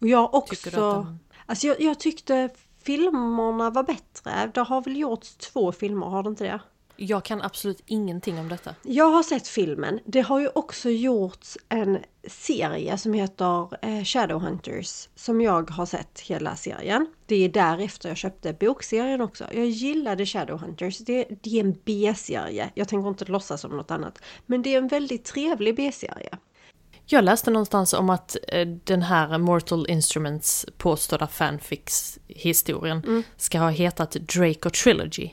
Och 0.00 0.06
jag 0.08 0.34
också... 0.34 0.70
den- 0.70 1.18
Alltså 1.46 1.66
jag, 1.66 1.80
jag 1.80 2.00
tyckte 2.00 2.48
filmerna 2.82 3.70
var 3.70 3.82
bättre. 3.82 4.50
Det 4.54 4.60
har 4.60 4.82
väl 4.82 4.96
gjorts 4.96 5.36
två 5.36 5.72
filmer, 5.72 6.06
har 6.06 6.22
det 6.22 6.28
inte 6.28 6.44
det? 6.44 6.60
Jag 6.96 7.24
kan 7.24 7.42
absolut 7.42 7.82
ingenting 7.86 8.38
om 8.38 8.48
detta. 8.48 8.74
Jag 8.82 9.10
har 9.10 9.22
sett 9.22 9.48
filmen. 9.48 10.00
Det 10.04 10.20
har 10.20 10.40
ju 10.40 10.48
också 10.54 10.90
gjorts 10.90 11.58
en 11.68 11.98
serie 12.28 12.98
som 12.98 13.12
heter 13.12 13.84
eh, 13.84 14.04
Shadowhunters. 14.04 15.08
Som 15.14 15.40
jag 15.40 15.70
har 15.70 15.86
sett 15.86 16.20
hela 16.20 16.56
serien. 16.56 17.06
Det 17.26 17.44
är 17.44 17.48
därefter 17.48 18.08
jag 18.08 18.18
köpte 18.18 18.52
bokserien 18.52 19.20
också. 19.20 19.44
Jag 19.52 19.66
gillade 19.66 20.26
Shadowhunters. 20.26 20.98
Det, 20.98 21.26
det 21.42 21.56
är 21.56 21.64
en 21.64 21.78
B-serie. 21.84 22.70
Jag 22.74 22.88
tänker 22.88 23.08
inte 23.08 23.24
låtsas 23.24 23.60
som 23.60 23.76
något 23.76 23.90
annat. 23.90 24.18
Men 24.46 24.62
det 24.62 24.74
är 24.74 24.78
en 24.78 24.88
väldigt 24.88 25.24
trevlig 25.24 25.76
B-serie. 25.76 26.38
Jag 27.08 27.24
läste 27.24 27.50
någonstans 27.50 27.92
om 27.92 28.10
att 28.10 28.36
eh, 28.48 28.66
den 28.66 29.02
här 29.02 29.38
Mortal 29.38 29.86
Instruments 29.88 30.66
påstådda 30.76 31.26
fanfics-historien 31.26 33.24
ska 33.36 33.58
ha 33.58 33.70
hetat 33.70 34.10
Draco 34.10 34.70
Trilogy. 34.70 35.30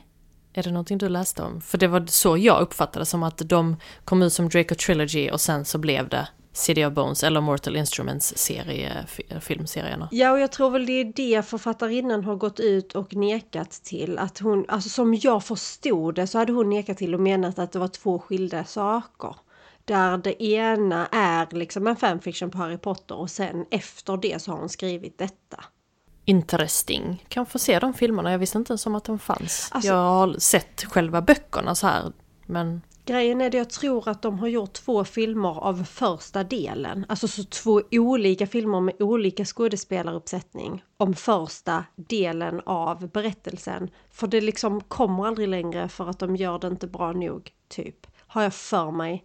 Är 0.54 0.62
det 0.62 0.70
någonting 0.70 0.98
du 0.98 1.08
läste 1.08 1.42
om? 1.42 1.60
För 1.60 1.78
det 1.78 1.86
var 1.86 2.06
så 2.06 2.36
jag 2.36 2.60
uppfattade 2.60 3.06
som 3.06 3.22
att 3.22 3.38
de 3.38 3.76
kom 4.04 4.22
ut 4.22 4.32
som 4.32 4.48
Draco 4.48 4.74
Trilogy 4.74 5.30
och 5.30 5.40
sen 5.40 5.64
så 5.64 5.78
blev 5.78 6.08
det 6.08 6.28
City 6.52 6.84
of 6.84 6.92
Bones 6.92 7.24
eller 7.24 7.40
Mortal 7.40 7.76
Instruments 7.76 8.38
serie, 8.38 9.06
filmserierna. 9.40 10.08
Ja, 10.12 10.32
och 10.32 10.40
jag 10.40 10.52
tror 10.52 10.70
väl 10.70 10.86
det 10.86 10.92
är 10.92 11.12
det 11.16 11.46
författarinnan 11.46 12.24
har 12.24 12.36
gått 12.36 12.60
ut 12.60 12.94
och 12.94 13.14
nekat 13.14 13.70
till. 13.70 14.18
Att 14.18 14.38
hon, 14.38 14.64
alltså 14.68 14.88
som 14.88 15.14
jag 15.14 15.44
förstod 15.44 16.14
det 16.14 16.26
så 16.26 16.38
hade 16.38 16.52
hon 16.52 16.70
nekat 16.70 16.98
till 16.98 17.14
och 17.14 17.20
menat 17.20 17.58
att 17.58 17.72
det 17.72 17.78
var 17.78 17.88
två 17.88 18.18
skilda 18.18 18.64
saker. 18.64 19.36
Där 19.84 20.18
det 20.18 20.42
ena 20.42 21.06
är 21.06 21.56
liksom 21.56 21.86
en 21.86 21.96
fanfiction 21.96 22.50
på 22.50 22.58
Harry 22.58 22.78
Potter 22.78 23.14
och 23.14 23.30
sen 23.30 23.66
efter 23.70 24.16
det 24.16 24.42
så 24.42 24.50
har 24.50 24.58
hon 24.58 24.68
skrivit 24.68 25.18
detta. 25.18 25.64
Interesting. 26.24 27.24
Kan 27.28 27.46
få 27.46 27.58
se 27.58 27.78
de 27.78 27.94
filmerna, 27.94 28.30
jag 28.30 28.38
visste 28.38 28.58
inte 28.58 28.72
ens 28.72 28.86
om 28.86 28.94
att 28.94 29.04
de 29.04 29.18
fanns. 29.18 29.68
Alltså- 29.72 29.88
jag 29.88 29.96
har 29.96 30.38
sett 30.38 30.84
själva 30.84 31.22
böckerna 31.22 31.74
så 31.74 31.86
här, 31.86 32.12
men 32.46 32.80
Grejen 33.06 33.40
är 33.40 33.50
det 33.50 33.58
jag 33.58 33.70
tror 33.70 34.08
att 34.08 34.22
de 34.22 34.38
har 34.38 34.48
gjort 34.48 34.72
två 34.72 35.04
filmer 35.04 35.64
av 35.64 35.84
första 35.84 36.44
delen. 36.44 37.06
Alltså 37.08 37.28
så 37.28 37.44
två 37.44 37.82
olika 37.90 38.46
filmer 38.46 38.80
med 38.80 39.02
olika 39.02 39.44
skådespelaruppsättning. 39.44 40.82
Om 40.96 41.14
första 41.14 41.84
delen 41.96 42.60
av 42.66 43.08
berättelsen. 43.08 43.90
För 44.10 44.26
det 44.26 44.40
liksom 44.40 44.80
kommer 44.80 45.26
aldrig 45.26 45.48
längre 45.48 45.88
för 45.88 46.10
att 46.10 46.18
de 46.18 46.36
gör 46.36 46.58
det 46.58 46.66
inte 46.66 46.86
bra 46.86 47.12
nog, 47.12 47.50
typ. 47.68 48.06
Har 48.26 48.42
jag 48.42 48.54
för 48.54 48.90
mig. 48.90 49.24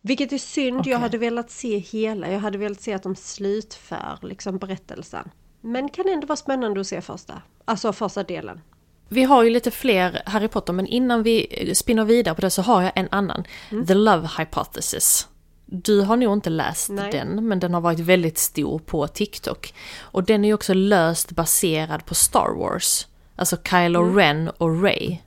Vilket 0.00 0.32
är 0.32 0.38
synd, 0.38 0.80
Okej. 0.80 0.92
jag 0.92 0.98
hade 0.98 1.18
velat 1.18 1.50
se 1.50 1.78
hela. 1.78 2.30
Jag 2.30 2.40
hade 2.40 2.58
velat 2.58 2.80
se 2.80 2.92
att 2.92 3.02
de 3.02 3.16
slutför 3.16 4.18
liksom 4.22 4.58
berättelsen. 4.58 5.30
Men 5.60 5.88
kan 5.88 6.08
ändå 6.08 6.26
vara 6.26 6.36
spännande 6.36 6.80
att 6.80 6.86
se 6.86 7.00
första. 7.00 7.42
Alltså 7.64 7.92
första 7.92 8.22
delen. 8.22 8.60
Vi 9.08 9.22
har 9.22 9.42
ju 9.42 9.50
lite 9.50 9.70
fler 9.70 10.22
Harry 10.26 10.48
Potter, 10.48 10.72
men 10.72 10.86
innan 10.86 11.22
vi 11.22 11.72
spinner 11.74 12.04
vidare 12.04 12.34
på 12.34 12.40
det 12.40 12.50
så 12.50 12.62
har 12.62 12.82
jag 12.82 12.92
en 12.94 13.08
annan. 13.10 13.44
The 13.86 13.94
Love 13.94 14.28
Hypothesis. 14.38 15.28
Du 15.66 16.00
har 16.00 16.16
nog 16.16 16.32
inte 16.32 16.50
läst 16.50 16.90
Nej. 16.90 17.12
den, 17.12 17.48
men 17.48 17.58
den 17.58 17.74
har 17.74 17.80
varit 17.80 17.98
väldigt 17.98 18.38
stor 18.38 18.78
på 18.78 19.06
TikTok. 19.06 19.74
Och 20.00 20.24
den 20.24 20.44
är 20.44 20.48
ju 20.48 20.54
också 20.54 20.74
löst 20.74 21.30
baserad 21.30 22.06
på 22.06 22.14
Star 22.14 22.58
Wars. 22.58 23.06
Alltså 23.36 23.56
Kylo 23.70 24.14
Ren 24.14 24.48
och 24.48 24.82
Rey. 24.82 25.18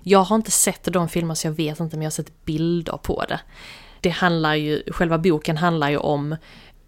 Jag 0.00 0.18
har 0.18 0.36
inte 0.36 0.50
sett 0.50 0.92
de 0.92 1.08
filmer 1.08 1.34
så 1.34 1.46
jag 1.46 1.52
vet 1.52 1.80
inte, 1.80 1.96
men 1.96 2.02
jag 2.02 2.06
har 2.06 2.14
sett 2.14 2.44
bilder 2.44 2.96
på 3.02 3.24
det. 3.28 3.40
Det 4.00 4.10
handlar 4.10 4.54
ju, 4.54 4.82
själva 4.86 5.18
boken 5.18 5.56
handlar 5.56 5.90
ju 5.90 5.96
om, 5.96 6.36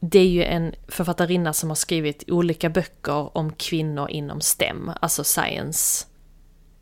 det 0.01 0.19
är 0.19 0.29
ju 0.29 0.45
en 0.45 0.75
författarinna 0.89 1.53
som 1.53 1.69
har 1.69 1.77
skrivit 1.77 2.25
olika 2.29 2.71
böcker 2.71 3.37
om 3.37 3.53
kvinnor 3.53 4.11
inom 4.11 4.41
STEM, 4.41 4.91
alltså 5.01 5.25
science, 5.25 6.07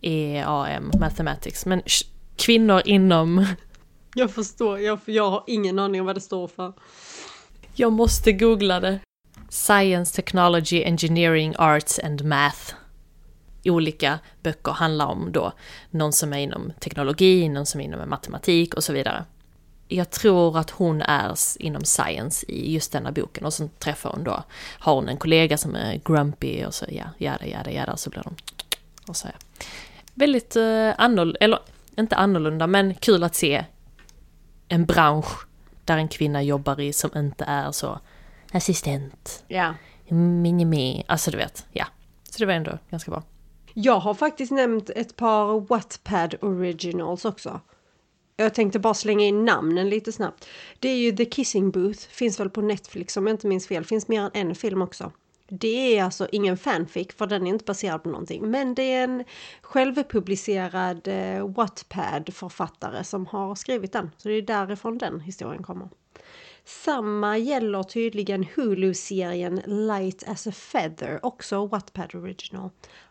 EAM, 0.01 0.91
mathematics, 1.01 1.67
men 1.67 1.83
kvinnor 2.37 2.83
inom, 2.85 3.47
Jag 4.15 4.31
förstår, 4.31 4.81
jag, 4.81 4.99
jag 5.05 5.31
har 5.31 5.45
ingen 5.47 5.79
aning 5.79 6.01
om 6.01 6.07
vad 6.07 6.17
det 6.17 6.21
står 6.21 6.49
för. 6.49 6.73
jag 7.75 7.93
måste 7.93 8.33
googla 8.33 8.81
det. 8.81 9.01
Science, 9.49 10.17
technology, 10.17 10.85
engineering, 10.85 11.55
arts 11.59 11.99
and 11.99 12.25
math. 12.25 12.75
Olika 13.65 14.19
böcker 14.43 14.73
handlar 14.73 15.07
om 15.07 15.33
då 15.33 15.53
någon 15.91 16.13
som 16.13 16.33
är 16.33 16.39
inom 16.39 16.73
teknologi, 16.81 17.49
någon 17.49 17.67
som 17.67 17.81
är 17.81 17.85
inom 17.85 18.11
matematik 18.11 18.75
och 18.75 18.85
så 18.85 18.93
vidare. 18.93 19.25
Jag 19.89 20.11
tror 20.11 20.59
att 20.59 20.71
hon 20.71 21.03
är 21.03 21.35
inom 21.63 21.85
science 21.85 22.47
i 22.49 22.73
just 22.75 22.93
denna 22.93 23.13
boken 23.13 23.45
och 23.45 23.53
så 23.55 23.69
träffar 23.79 24.11
hon 24.11 24.25
då, 24.25 24.43
har 24.79 24.95
hon 24.95 25.09
en 25.09 25.17
kollega 25.17 25.59
som 25.59 25.75
är 25.75 26.01
grumpy 26.05 26.65
och 26.65 26.75
så 26.75 26.85
ja, 26.89 27.05
jada, 27.19 27.47
jada, 27.47 27.71
jada, 27.71 27.97
så 27.97 28.11
blir 28.11 28.23
de 28.23 28.35
och 29.09 29.17
så 29.17 29.29
ja. 29.29 29.67
Väldigt 30.15 30.57
eh, 30.57 30.93
annorlunda, 30.99 31.39
eller 31.41 31.59
inte 31.97 32.17
annorlunda, 32.17 32.67
men 32.67 32.95
kul 32.95 33.23
att 33.23 33.35
se 33.35 33.65
en 34.69 34.87
bransch 34.87 35.47
där 35.85 35.97
en 35.97 36.09
kvinna 36.09 36.43
jobbar 36.43 36.81
i 36.81 36.93
som 36.93 37.11
inte 37.17 37.45
är 37.45 37.73
så 37.73 38.01
assistent, 38.53 39.45
Ja. 39.49 39.75
minimi, 40.09 41.05
alltså 41.09 41.31
du 41.31 41.37
vet, 41.37 41.67
ja. 41.73 41.87
Så 42.31 42.39
det 42.39 42.47
var 42.47 42.53
ändå 42.53 42.79
ganska 42.91 43.11
bra. 43.11 43.23
Jag 43.75 43.99
har 44.01 44.15
faktiskt 44.15 44.53
nämnt 44.53 44.91
ett 44.91 45.17
par 45.17 45.61
Wattpad 45.61 46.35
originals 46.41 47.25
också. 47.25 47.61
Jag 48.37 48.55
tänkte 48.55 48.79
bara 48.79 48.95
slänga 48.95 49.25
in 49.25 49.45
namnen 49.45 49.89
lite 49.89 50.13
snabbt. 50.13 50.49
Det 50.79 50.89
är 50.89 50.97
ju 50.97 51.13
The 51.13 51.25
Kissing 51.25 51.71
Booth, 51.71 52.09
finns 52.09 52.41
väl 52.41 52.51
på 52.51 52.63
Netflix 52.63 53.17
om 53.17 53.27
jag 53.27 53.35
inte 53.35 53.47
minns 53.47 53.67
fel, 53.67 53.85
finns 53.85 54.09
mer 54.09 54.21
än 54.21 54.31
en 54.33 54.55
film 54.55 54.83
också. 54.83 55.13
Det 55.49 55.99
är 55.99 56.05
alltså 56.05 56.29
ingen 56.33 56.57
fanfic 56.57 57.09
för 57.17 57.27
den 57.27 57.47
är 57.47 57.51
inte 57.51 57.65
baserad 57.65 58.03
på 58.03 58.09
någonting. 58.09 58.51
Men 58.51 58.75
det 58.75 58.93
är 58.93 59.05
en 59.05 59.25
självpublicerad 59.63 61.09
eh, 61.09 61.49
Wattpad-författare 61.49 63.05
som 63.05 63.27
har 63.27 63.55
skrivit 63.55 63.93
den. 63.93 64.11
Så 64.17 64.29
det 64.29 64.35
är 64.35 64.43
därifrån 64.43 64.99
den 64.99 65.21
historien 65.21 65.63
kommer. 65.63 65.89
Samma 66.65 67.39
gäller 67.39 67.83
tydligen 67.83 68.45
Hulu-serien 68.45 69.63
Light 69.67 70.29
as 70.29 70.47
a 70.47 70.53
Feather, 70.53 71.27
också 71.27 71.67
Wattpad 71.67 72.15
Original. 72.15 72.71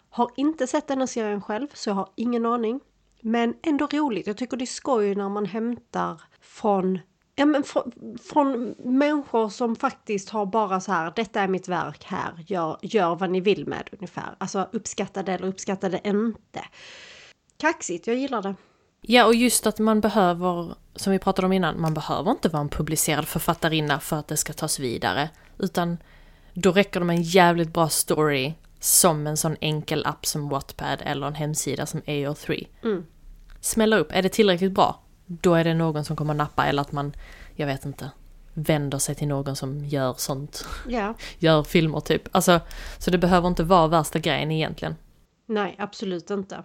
Har 0.10 0.32
inte 0.38 0.68
sett 0.68 0.88
den 0.88 1.00
här 1.00 1.08
serien 1.08 1.42
själv, 1.42 1.68
så 1.74 1.90
jag 1.90 1.96
har 1.96 2.10
ingen 2.16 2.46
aning. 2.46 2.80
Men 3.26 3.54
ändå 3.62 3.88
roligt. 3.88 4.28
Jag 4.28 4.38
tycker 4.38 4.58
det 4.58 4.64
är 4.64 4.66
skoj 4.66 5.16
när 5.16 5.30
man 5.30 5.46
hämtar 5.46 6.22
från, 6.42 7.00
ja, 7.36 7.46
men 7.46 7.64
från, 7.64 7.92
från 8.24 8.76
människor 8.84 9.50
som 9.50 9.76
faktiskt 9.76 10.30
har 10.30 10.46
bara 10.46 10.80
så 10.80 10.92
här, 10.92 11.14
detta 11.16 11.42
är 11.42 11.48
mitt 11.48 11.68
verk 11.68 12.04
här, 12.04 12.44
gör, 12.48 12.78
gör 12.82 13.16
vad 13.16 13.30
ni 13.30 13.42
vill 13.42 13.68
med 13.68 13.90
ungefär. 13.92 14.36
Alltså 14.38 14.70
uppskatta 14.72 15.24
det 15.24 15.34
eller 15.34 15.48
uppskatta 15.48 15.90
det 15.90 16.02
inte. 16.04 16.62
Kaxigt, 17.58 18.08
jag 18.08 18.16
gillar 18.16 18.42
det. 18.42 18.56
Ja, 19.02 19.26
och 19.26 19.36
just 19.36 19.68
att 19.68 19.80
man 19.80 20.02
behöver, 20.02 20.76
som 20.96 21.14
vi 21.14 21.20
pratade 21.20 21.46
om 21.46 21.54
innan, 21.54 21.82
man 21.82 21.94
behöver 21.94 22.32
inte 22.32 22.50
vara 22.50 22.62
en 22.62 22.70
publicerad 22.70 23.28
författarinna 23.28 24.00
för 24.00 24.16
att 24.16 24.28
det 24.28 24.38
ska 24.38 24.54
tas 24.54 24.80
vidare. 24.80 25.30
Utan 25.60 25.98
då 26.54 26.72
räcker 26.72 27.00
det 27.00 27.06
med 27.06 27.16
en 27.16 27.24
jävligt 27.24 27.74
bra 27.74 27.90
story 27.90 28.54
som 28.80 29.28
en 29.28 29.38
sån 29.38 29.56
enkel 29.60 30.06
app 30.06 30.26
som 30.26 30.50
Wattpad 30.50 31.02
eller 31.06 31.28
en 31.28 31.36
hemsida 31.36 31.86
som 31.86 32.02
AO3. 32.02 32.68
Mm. 32.84 33.06
Smäller 33.66 34.00
upp, 34.00 34.12
är 34.12 34.22
det 34.22 34.30
tillräckligt 34.30 34.72
bra? 34.72 35.06
då 35.26 35.54
är 35.54 35.64
det 35.64 35.74
någon 35.74 36.06
som 36.06 36.16
kommer 36.16 36.34
nappa 36.34 36.66
eller 36.66 36.82
att 36.82 36.92
man, 36.92 37.14
jag 37.56 37.68
vet 37.68 37.86
inte, 37.86 38.12
vänder 38.54 38.98
sig 38.98 39.16
till 39.16 39.28
någon 39.28 39.56
som 39.56 39.86
gör 39.86 40.14
sånt. 40.14 40.66
Ja. 40.88 41.14
Gör 41.40 41.64
filmer 41.64 42.00
typ. 42.00 42.36
Alltså, 42.36 42.60
så 42.98 43.12
det 43.12 43.18
behöver 43.18 43.48
inte 43.48 43.64
vara 43.64 43.88
värsta 43.88 44.20
grejen 44.20 44.52
egentligen. 44.52 44.96
Nej, 45.46 45.76
absolut 45.80 46.30
inte. 46.30 46.64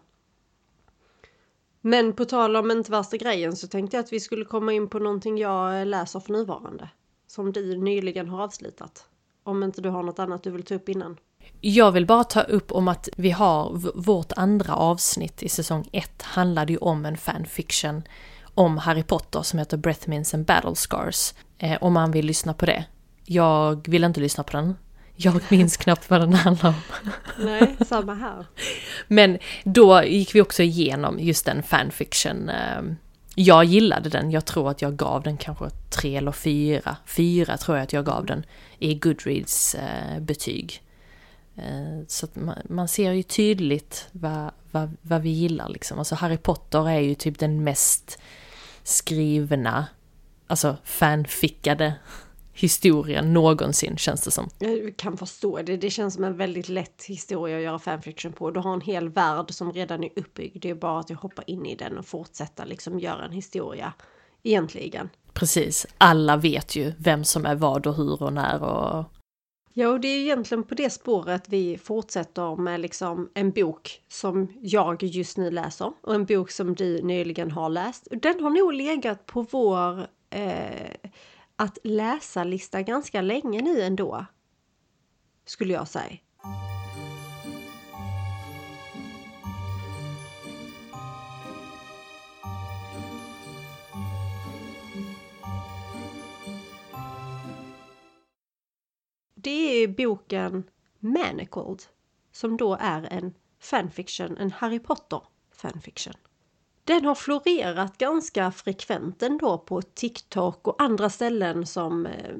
Men 1.80 2.12
på 2.12 2.24
tal 2.24 2.56
om 2.56 2.70
inte 2.70 2.90
värsta 2.90 3.16
grejen 3.16 3.56
så 3.56 3.68
tänkte 3.68 3.96
jag 3.96 4.04
att 4.04 4.12
vi 4.12 4.20
skulle 4.20 4.44
komma 4.44 4.72
in 4.72 4.88
på 4.88 4.98
någonting 4.98 5.38
jag 5.38 5.86
läser 5.86 6.20
för 6.20 6.32
nuvarande. 6.32 6.88
Som 7.26 7.52
du 7.52 7.76
nyligen 7.76 8.28
har 8.28 8.42
avslutat. 8.42 9.04
Om 9.42 9.62
inte 9.62 9.80
du 9.80 9.88
har 9.88 10.02
något 10.02 10.18
annat 10.18 10.42
du 10.42 10.50
vill 10.50 10.62
ta 10.62 10.74
upp 10.74 10.88
innan. 10.88 11.16
Jag 11.60 11.92
vill 11.92 12.06
bara 12.06 12.24
ta 12.24 12.40
upp 12.40 12.72
om 12.72 12.88
att 12.88 13.08
vi 13.16 13.30
har 13.30 13.70
vårt 13.94 14.32
andra 14.36 14.74
avsnitt 14.74 15.42
i 15.42 15.48
säsong 15.48 15.88
1 15.92 16.22
handlade 16.22 16.72
ju 16.72 16.78
om 16.78 17.06
en 17.06 17.16
fanfiction 17.16 18.02
om 18.54 18.78
Harry 18.78 19.02
Potter 19.02 19.42
som 19.42 19.58
heter 19.58 19.76
Breath 19.76 20.08
Mints 20.08 20.34
and 20.34 20.44
Battle 20.46 20.74
Scars. 20.74 21.34
Eh, 21.58 21.78
om 21.80 21.92
man 21.92 22.10
vill 22.12 22.26
lyssna 22.26 22.54
på 22.54 22.66
det. 22.66 22.84
Jag 23.24 23.88
vill 23.88 24.04
inte 24.04 24.20
lyssna 24.20 24.44
på 24.44 24.56
den. 24.56 24.76
Jag 25.16 25.40
minns 25.50 25.76
knappt 25.76 26.10
vad 26.10 26.20
den 26.20 26.34
handlar 26.34 26.68
om. 26.70 26.74
Nej, 27.38 27.76
samma 27.86 28.14
här. 28.14 28.46
Men 29.08 29.38
då 29.64 30.02
gick 30.04 30.34
vi 30.34 30.40
också 30.40 30.62
igenom 30.62 31.18
just 31.20 31.46
den 31.46 31.62
fanfiction. 31.62 32.48
eh, 32.48 32.82
Jag 33.34 33.64
gillade 33.64 34.08
den, 34.08 34.30
jag 34.30 34.44
tror 34.46 34.70
att 34.70 34.82
jag 34.82 34.96
gav 34.96 35.22
den 35.22 35.36
kanske 35.36 35.70
tre 35.70 36.16
eller 36.16 36.32
fyra. 36.32 36.96
Fyra 37.06 37.56
tror 37.56 37.76
jag 37.76 37.84
att 37.84 37.92
jag 37.92 38.04
gav 38.06 38.26
den 38.26 38.44
i 38.78 38.94
Goodreads 38.94 39.74
eh, 39.74 40.20
betyg. 40.20 40.82
Eh, 41.62 42.04
Så 42.08 42.26
man, 42.34 42.58
man 42.68 42.88
ser 42.88 43.12
ju 43.12 43.22
tydligt 43.22 44.08
vad, 44.12 44.50
vad, 44.70 44.96
vad 45.02 45.22
vi 45.22 45.30
gillar 45.30 45.68
liksom. 45.68 45.98
Alltså 45.98 46.14
Harry 46.14 46.36
Potter 46.36 46.88
är 46.88 47.00
ju 47.00 47.14
typ 47.14 47.38
den 47.38 47.64
mest 47.64 48.18
skrivna, 48.82 49.86
alltså 50.46 50.76
fanfickade 50.84 51.94
historien 52.52 53.32
någonsin 53.32 53.96
känns 53.96 54.20
det 54.20 54.30
som. 54.30 54.48
Jag 54.58 54.96
kan 54.96 55.16
förstå 55.16 55.62
det. 55.62 55.76
Det 55.76 55.90
känns 55.90 56.14
som 56.14 56.24
en 56.24 56.36
väldigt 56.36 56.68
lätt 56.68 57.04
historia 57.04 57.56
att 57.56 57.62
göra 57.62 57.78
fanfiction 57.78 58.32
på. 58.32 58.50
Du 58.50 58.60
har 58.60 58.74
en 58.74 58.80
hel 58.80 59.08
värld 59.08 59.50
som 59.50 59.72
redan 59.72 60.04
är 60.04 60.10
uppbyggd. 60.16 60.62
Det 60.62 60.70
är 60.70 60.74
bara 60.74 61.00
att 61.00 61.10
hoppa 61.10 61.42
in 61.42 61.66
i 61.66 61.76
den 61.76 61.98
och 61.98 62.06
fortsätta 62.06 62.64
liksom 62.64 63.00
göra 63.00 63.24
en 63.24 63.32
historia. 63.32 63.92
Egentligen. 64.42 65.08
Precis, 65.32 65.86
alla 65.98 66.36
vet 66.36 66.76
ju 66.76 66.92
vem 66.98 67.24
som 67.24 67.46
är 67.46 67.54
vad 67.54 67.86
och 67.86 67.94
hur 67.94 68.22
och 68.22 68.32
när 68.32 68.62
och 68.62 69.04
Ja, 69.72 69.88
och 69.88 70.00
det 70.00 70.08
är 70.08 70.20
egentligen 70.20 70.64
på 70.64 70.74
det 70.74 70.90
spåret 70.90 71.48
vi 71.48 71.78
fortsätter 71.78 72.56
med 72.56 72.80
liksom 72.80 73.30
en 73.34 73.50
bok 73.50 74.02
som 74.08 74.48
jag 74.62 75.02
just 75.02 75.36
nu 75.36 75.50
läser 75.50 75.92
och 76.00 76.14
en 76.14 76.24
bok 76.24 76.50
som 76.50 76.74
du 76.74 77.02
nyligen 77.02 77.50
har 77.50 77.68
läst. 77.68 78.08
Den 78.10 78.40
har 78.40 78.50
nog 78.50 78.72
legat 78.72 79.26
på 79.26 79.42
vår 79.42 80.06
eh, 80.30 81.10
att 81.56 81.78
läsa-lista 81.84 82.82
ganska 82.82 83.20
länge 83.20 83.62
nu 83.62 83.82
ändå. 83.82 84.26
Skulle 85.46 85.72
jag 85.72 85.88
säga. 85.88 86.16
Det 99.42 99.82
är 99.82 99.88
boken 99.88 100.64
Manacled 100.98 101.82
som 102.32 102.56
då 102.56 102.76
är 102.80 103.02
en 103.12 103.34
fanfiction, 103.60 104.36
en 104.36 104.52
Harry 104.52 104.78
Potter 104.78 105.20
fanfiction. 105.52 106.14
Den 106.84 107.04
har 107.04 107.14
florerat 107.14 107.98
ganska 107.98 108.52
frekvent 108.52 109.22
ändå 109.22 109.58
på 109.58 109.82
TikTok 109.82 110.68
och 110.68 110.82
andra 110.82 111.10
ställen 111.10 111.66
som, 111.66 112.06
eh, 112.06 112.34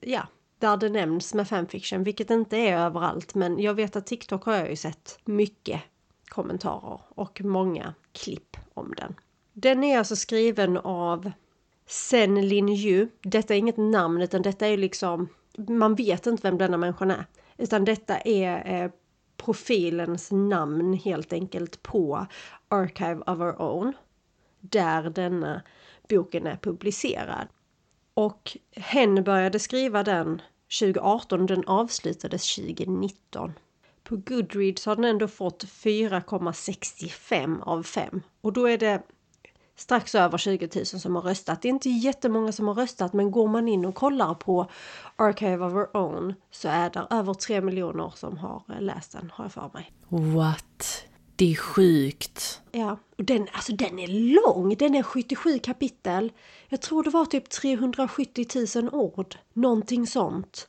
ja, 0.00 0.26
där 0.58 0.76
det 0.76 0.88
nämns 0.88 1.34
med 1.34 1.48
fanfiction, 1.48 2.04
vilket 2.04 2.30
inte 2.30 2.56
är 2.56 2.78
överallt, 2.78 3.34
men 3.34 3.58
jag 3.58 3.74
vet 3.74 3.96
att 3.96 4.06
TikTok 4.06 4.44
har 4.44 4.54
jag 4.54 4.70
ju 4.70 4.76
sett 4.76 5.18
mycket 5.24 5.80
kommentarer 6.28 7.00
och 7.08 7.40
många 7.40 7.94
klipp 8.12 8.56
om 8.74 8.94
den. 8.96 9.14
Den 9.52 9.84
är 9.84 9.98
alltså 9.98 10.16
skriven 10.16 10.76
av 10.76 11.32
Sen 11.86 12.48
Lin 12.48 12.68
Yu. 12.68 13.08
Detta 13.22 13.54
är 13.54 13.58
inget 13.58 13.76
namn 13.76 14.22
utan 14.22 14.42
detta 14.42 14.66
är 14.66 14.76
liksom, 14.76 15.28
man 15.58 15.94
vet 15.94 16.26
inte 16.26 16.42
vem 16.42 16.58
denna 16.58 16.76
människan 16.76 17.10
är. 17.10 17.26
Utan 17.56 17.84
detta 17.84 18.18
är 18.18 18.82
eh, 18.84 18.90
profilens 19.36 20.30
namn 20.32 20.94
helt 20.94 21.32
enkelt 21.32 21.82
på 21.82 22.26
Archive 22.68 23.20
of 23.26 23.38
Our 23.38 23.62
Own. 23.62 23.92
Där 24.60 25.10
denna 25.10 25.62
boken 26.08 26.46
är 26.46 26.56
publicerad. 26.56 27.48
Och 28.14 28.56
hen 28.76 29.24
började 29.24 29.58
skriva 29.58 30.02
den 30.02 30.42
2018 30.80 31.46
den 31.46 31.64
avslutades 31.66 32.54
2019. 32.54 33.52
På 34.04 34.16
Goodreads 34.16 34.86
har 34.86 34.96
den 34.96 35.04
ändå 35.04 35.28
fått 35.28 35.64
4,65 35.64 37.62
av 37.62 37.82
5. 37.82 38.22
Och 38.40 38.52
då 38.52 38.68
är 38.68 38.78
det 38.78 39.02
strax 39.82 40.14
över 40.14 40.38
20 40.38 40.68
000 40.74 40.86
som 40.86 41.16
har 41.16 41.22
röstat. 41.22 41.62
Det 41.62 41.68
är 41.68 41.70
inte 41.70 41.90
jättemånga 41.90 42.52
som 42.52 42.68
har 42.68 42.74
röstat 42.74 43.12
men 43.12 43.30
går 43.30 43.48
man 43.48 43.68
in 43.68 43.84
och 43.84 43.94
kollar 43.94 44.34
på 44.34 44.70
Archive 45.16 45.64
of 45.64 45.72
Our 45.72 45.96
Own 45.96 46.34
så 46.50 46.68
är 46.68 46.90
det 46.90 47.06
över 47.10 47.34
3 47.34 47.60
miljoner 47.60 48.12
som 48.16 48.38
har 48.38 48.62
läst 48.80 49.12
den, 49.12 49.30
har 49.34 49.44
jag 49.44 49.52
för 49.52 49.70
mig. 49.74 49.92
What? 50.08 51.04
Det 51.36 51.52
är 51.52 51.56
sjukt. 51.56 52.60
Ja, 52.72 52.98
och 53.18 53.24
den, 53.24 53.48
alltså 53.52 53.72
den 53.72 53.98
är 53.98 54.08
lång, 54.08 54.74
den 54.74 54.94
är 54.94 55.02
77 55.02 55.58
kapitel. 55.58 56.32
Jag 56.68 56.80
tror 56.80 57.02
det 57.02 57.10
var 57.10 57.24
typ 57.24 57.50
370 57.50 58.46
000 58.76 58.88
ord, 58.94 59.36
någonting 59.52 60.06
sånt. 60.06 60.68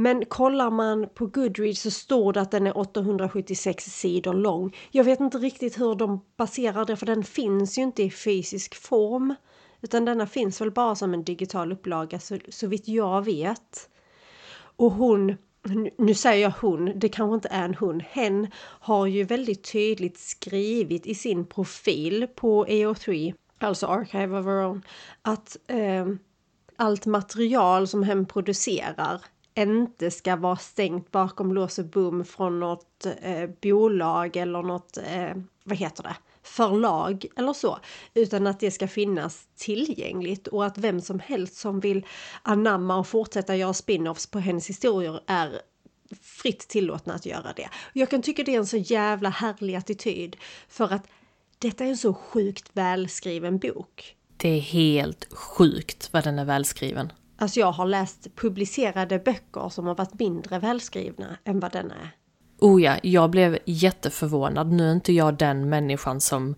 Men 0.00 0.24
kollar 0.24 0.70
man 0.70 1.08
på 1.14 1.26
Goodreads 1.26 1.80
så 1.82 1.90
står 1.90 2.32
det 2.32 2.40
att 2.40 2.50
den 2.50 2.66
är 2.66 2.78
876 2.78 3.84
sidor 3.84 4.34
lång. 4.34 4.76
Jag 4.90 5.04
vet 5.04 5.20
inte 5.20 5.38
riktigt 5.38 5.80
hur 5.80 5.94
de 5.94 6.20
baserar 6.36 6.84
det 6.84 6.96
för 6.96 7.06
den 7.06 7.24
finns 7.24 7.78
ju 7.78 7.82
inte 7.82 8.02
i 8.02 8.10
fysisk 8.10 8.74
form. 8.74 9.34
Utan 9.80 10.04
denna 10.04 10.26
finns 10.26 10.60
väl 10.60 10.70
bara 10.70 10.94
som 10.94 11.14
en 11.14 11.24
digital 11.24 11.72
upplaga 11.72 12.20
så, 12.20 12.38
så 12.48 12.66
vitt 12.66 12.88
jag 12.88 13.24
vet. 13.24 13.90
Och 14.76 14.92
hon, 14.92 15.36
nu- 15.98 16.14
säger 16.14 16.42
jag 16.42 16.54
hon, 16.60 16.92
det 16.98 17.08
kanske 17.08 17.34
inte 17.34 17.48
är 17.48 17.64
en 17.64 17.74
hon, 17.74 18.00
hen 18.00 18.46
har 18.62 19.06
ju 19.06 19.24
väldigt 19.24 19.72
tydligt 19.72 20.18
skrivit 20.18 21.06
i 21.06 21.14
sin 21.14 21.46
profil 21.46 22.26
på 22.34 22.64
AO3, 22.64 23.34
alltså 23.58 23.86
Archive 23.86 24.38
of 24.38 24.46
Our 24.46 24.64
Own, 24.64 24.82
att 25.22 25.56
eh, 25.66 26.06
allt 26.76 27.06
material 27.06 27.86
som 27.88 28.02
hen 28.02 28.26
producerar 28.26 29.20
inte 29.54 30.10
ska 30.10 30.36
vara 30.36 30.56
stängt 30.56 31.10
bakom 31.10 31.52
lås 31.52 31.78
och 31.78 31.84
bom 31.84 32.24
från 32.24 32.60
något 32.60 33.06
eh, 33.22 33.50
bolag 33.62 34.36
eller 34.36 34.62
något, 34.62 34.96
eh, 34.96 35.34
vad 35.64 35.78
heter 35.78 36.02
det, 36.02 36.16
förlag 36.42 37.26
eller 37.36 37.52
så. 37.52 37.78
Utan 38.14 38.46
att 38.46 38.60
det 38.60 38.70
ska 38.70 38.88
finnas 38.88 39.48
tillgängligt 39.56 40.46
och 40.46 40.66
att 40.66 40.78
vem 40.78 41.00
som 41.00 41.18
helst 41.18 41.56
som 41.56 41.80
vill 41.80 42.06
anamma 42.42 42.96
och 42.96 43.06
fortsätta 43.06 43.56
göra 43.56 43.72
spin-offs 43.72 44.30
på 44.30 44.38
hennes 44.38 44.68
historier 44.68 45.20
är 45.26 45.60
fritt 46.22 46.68
tillåtna 46.68 47.14
att 47.14 47.26
göra 47.26 47.52
det. 47.56 47.68
Jag 47.92 48.10
kan 48.10 48.22
tycka 48.22 48.42
det 48.42 48.54
är 48.54 48.58
en 48.58 48.66
så 48.66 48.76
jävla 48.76 49.28
härlig 49.28 49.74
attityd 49.74 50.36
för 50.68 50.92
att 50.92 51.06
detta 51.58 51.84
är 51.84 51.88
en 51.88 51.96
så 51.96 52.14
sjukt 52.14 52.70
välskriven 52.72 53.58
bok. 53.58 54.16
Det 54.36 54.48
är 54.48 54.60
helt 54.60 55.34
sjukt 55.34 56.08
vad 56.12 56.24
den 56.24 56.38
är 56.38 56.44
välskriven. 56.44 57.12
Alltså 57.40 57.60
jag 57.60 57.72
har 57.72 57.86
läst 57.86 58.36
publicerade 58.36 59.18
böcker 59.18 59.68
som 59.68 59.86
har 59.86 59.94
varit 59.94 60.18
mindre 60.18 60.58
välskrivna 60.58 61.36
än 61.44 61.60
vad 61.60 61.72
denna 61.72 61.94
är. 61.94 62.10
Oh 62.58 62.82
ja, 62.82 62.96
jag 63.02 63.30
blev 63.30 63.58
jätteförvånad. 63.64 64.72
Nu 64.72 64.88
är 64.88 64.92
inte 64.92 65.12
jag 65.12 65.38
den 65.38 65.68
människan 65.68 66.20
som 66.20 66.54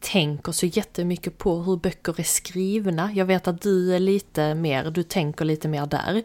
tänker 0.00 0.52
så 0.52 0.66
jättemycket 0.66 1.38
på 1.38 1.62
hur 1.62 1.76
böcker 1.76 2.20
är 2.20 2.22
skrivna. 2.22 3.12
Jag 3.12 3.26
vet 3.26 3.48
att 3.48 3.62
du 3.62 3.94
är 3.94 3.98
lite 3.98 4.54
mer, 4.54 4.90
du 4.90 5.02
tänker 5.02 5.44
lite 5.44 5.68
mer 5.68 5.86
där. 5.86 6.22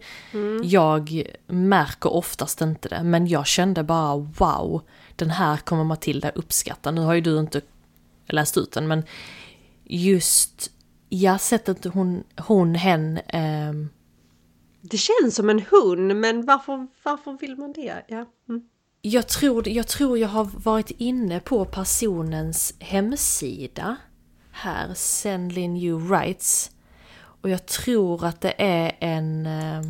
Jag 0.63 1.23
märker 1.47 2.13
oftast 2.13 2.61
inte 2.61 2.89
det, 2.89 3.03
men 3.03 3.27
jag 3.27 3.47
kände 3.47 3.83
bara 3.83 4.17
wow, 4.17 4.81
den 5.15 5.29
här 5.29 5.57
kommer 5.57 5.83
Matilda 5.83 6.29
uppskatta. 6.29 6.91
Nu 6.91 7.01
har 7.01 7.13
ju 7.13 7.21
du 7.21 7.39
inte 7.39 7.61
läst 8.27 8.57
ut 8.57 8.71
den, 8.71 8.87
men 8.87 9.03
just, 9.83 10.71
jag 11.09 11.41
sättet 11.41 11.85
hon, 11.85 12.23
hon, 12.37 12.75
hen, 12.75 13.19
ehm, 13.27 13.89
Det 14.91 14.97
känns 14.97 15.35
som 15.35 15.49
en 15.49 15.59
hund, 15.59 16.15
men 16.15 16.45
varför, 16.45 16.87
varför 17.03 17.37
vill 17.41 17.55
man 17.57 17.73
det? 17.73 18.03
Ja. 18.07 18.25
Mm. 18.49 18.61
Jag 19.01 19.27
tror, 19.27 19.67
jag 19.69 19.87
tror 19.87 20.17
jag 20.17 20.27
har 20.27 20.43
varit 20.43 20.91
inne 20.91 21.39
på 21.39 21.65
personens 21.65 22.73
hemsida 22.79 23.95
här, 24.51 24.93
Senlin 24.93 25.77
You 25.77 25.99
Writes. 25.99 26.71
Och 27.41 27.49
jag 27.49 27.65
tror 27.65 28.25
att 28.25 28.41
det 28.41 28.53
är 28.57 28.91
en... 28.99 29.45
eh, 29.45 29.81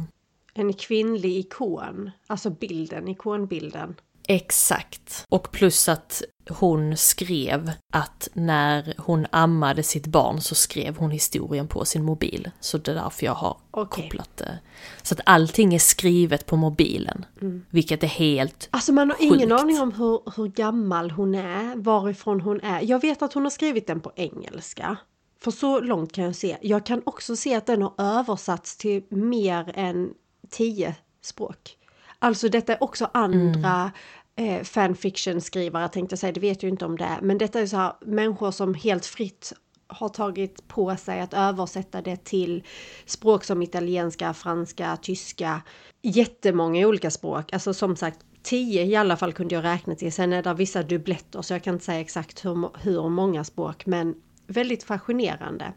En 0.54 0.74
kvinnlig 0.74 1.38
ikon, 1.38 2.12
alltså 2.28 2.50
bilden, 2.50 3.08
ikonbilden. 3.08 3.96
Exakt. 4.28 5.26
Och 5.30 5.52
plus 5.52 5.90
att 5.90 6.24
hon 6.50 6.98
skrev 6.98 7.72
att 7.94 8.30
när 8.34 8.94
hon 8.98 9.28
ammade 9.32 9.84
sitt 9.84 10.08
barn 10.08 10.42
så 10.42 10.56
skrev 10.56 10.98
hon 10.98 11.12
historien 11.12 11.68
på 11.68 11.86
sin 11.86 12.04
mobil. 12.04 12.52
Så 12.60 12.78
det 12.78 12.92
är 12.92 12.96
därför 12.96 13.26
jag 13.26 13.34
har 13.34 13.58
Okej. 13.72 14.04
kopplat 14.04 14.38
det. 14.38 14.60
Så 15.04 15.14
att 15.16 15.22
allting 15.26 15.74
är 15.74 15.80
skrivet 15.80 16.46
på 16.46 16.56
mobilen. 16.56 17.26
Vilket 17.70 18.04
är 18.04 18.08
helt 18.08 18.68
Alltså 18.72 18.94
man 18.94 19.10
har 19.10 19.18
ingen 19.20 19.40
Sjukt. 19.50 19.62
aning 19.62 19.80
om 19.82 19.92
hur, 19.92 20.22
hur 20.36 20.48
gammal 20.48 21.12
hon 21.12 21.36
är, 21.36 21.76
varifrån 21.76 22.42
hon 22.42 22.62
är. 22.62 22.82
Jag 22.82 23.02
vet 23.02 23.22
att 23.22 23.34
hon 23.34 23.44
har 23.44 23.50
skrivit 23.50 23.88
den 23.88 24.00
på 24.02 24.12
engelska. 24.16 24.98
För 25.44 25.52
så 25.52 25.80
långt 25.80 26.14
kan 26.14 26.24
jag 26.24 26.36
se. 26.36 26.58
Jag 26.62 26.86
kan 26.86 27.02
också 27.06 27.36
se 27.36 27.56
att 27.56 27.66
den 27.66 27.82
har 27.82 27.94
översatts 27.98 28.78
till 28.78 29.04
mer 29.10 29.72
än 29.76 30.10
tio 30.50 30.96
språk. 31.22 31.78
Alltså 32.24 32.50
detta 32.50 32.74
är 32.74 32.84
också 32.84 33.10
andra 33.14 33.92
eh, 34.36 34.64
fanfiction-skrivare 34.64 35.88
tänkte 35.88 36.14
jag 36.14 36.20
säga, 36.20 36.32
det 36.32 36.40
vet 36.40 36.64
ju 36.64 36.68
inte 36.68 36.86
om 36.86 36.98
det 36.98 37.04
är. 37.04 37.22
Men 37.22 37.38
detta 37.38 37.60
är 37.60 37.66
så 37.66 37.78
här 37.78 37.94
människor 38.02 38.52
som 38.52 38.74
helt 38.74 39.06
fritt 39.06 39.54
har 39.88 40.10
tagit 40.10 40.68
på 40.68 40.96
sig 40.96 41.22
att 41.22 41.34
översätta 41.34 42.02
det 42.02 42.24
till 42.24 42.64
språk 43.06 43.44
som 43.44 43.62
italienska, 43.62 44.34
franska, 44.34 44.98
tyska. 45.02 45.62
Jättemånga 46.02 46.88
olika 46.88 47.12
språk. 47.12 47.54
Alltså 47.54 47.74
som 47.74 47.96
sagt, 47.96 48.20
tio 48.44 48.86
i 48.86 48.96
alla 48.96 49.18
fall 49.18 49.34
kunde 49.34 49.56
jag 49.56 49.64
räkna 49.64 49.96
till. 49.96 50.14
Sen 50.14 50.34
är 50.34 50.44
det 50.44 50.54
vissa 50.54 50.84
dubbletter 50.84 51.42
så 51.42 51.54
jag 51.54 51.64
kan 51.64 51.74
inte 51.74 51.86
säga 51.86 52.00
exakt 52.00 52.46
hur, 52.46 52.70
hur 52.80 53.10
många 53.10 53.44
språk. 53.44 53.86
Men 53.86 54.16
väldigt 54.48 54.84
fascinerande. 54.84 55.74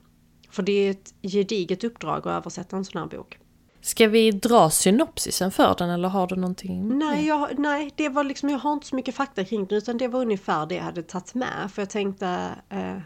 För 0.50 0.62
det 0.62 0.72
är 0.72 0.90
ett 0.90 1.14
gediget 1.22 1.85
uppdrag 1.85 2.18
att 2.18 2.26
översätta 2.26 2.76
en 2.76 2.85
sån 2.85 3.00
här 3.00 3.09
bok. 3.09 3.38
Ska 3.85 4.09
vi 4.09 4.31
dra 4.31 4.70
synopsisen 4.70 5.51
för 5.51 5.75
den 5.79 5.90
eller 5.90 6.09
har 6.09 6.27
du 6.27 6.37
någonting? 6.37 6.99
Nej, 6.99 7.27
jag, 7.27 7.59
nej, 7.59 7.90
det 7.97 8.09
var 8.09 8.25
liksom, 8.25 8.49
jag 8.49 8.59
har 8.59 8.73
inte 8.73 8.87
så 8.87 8.97
mycket 8.97 9.14
fakta 9.14 9.44
kring 9.44 9.66
det 9.66 9.75
utan 9.75 9.99
det 9.99 10.09
var 10.09 10.20
ungefär 10.20 10.66
det 10.66 10.75
jag 10.75 10.83
hade 10.83 11.03
tagit 11.03 11.35
med. 11.35 11.70
För 11.73 11.83
jag 11.83 11.90
tänkte 11.90 12.51
eh, 12.68 12.99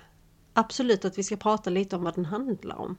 absolut 0.54 1.04
att 1.04 1.18
vi 1.18 1.22
ska 1.22 1.36
prata 1.36 1.70
lite 1.70 1.96
om 1.96 2.04
vad 2.04 2.14
den 2.14 2.24
handlar 2.24 2.76
om. 2.76 2.96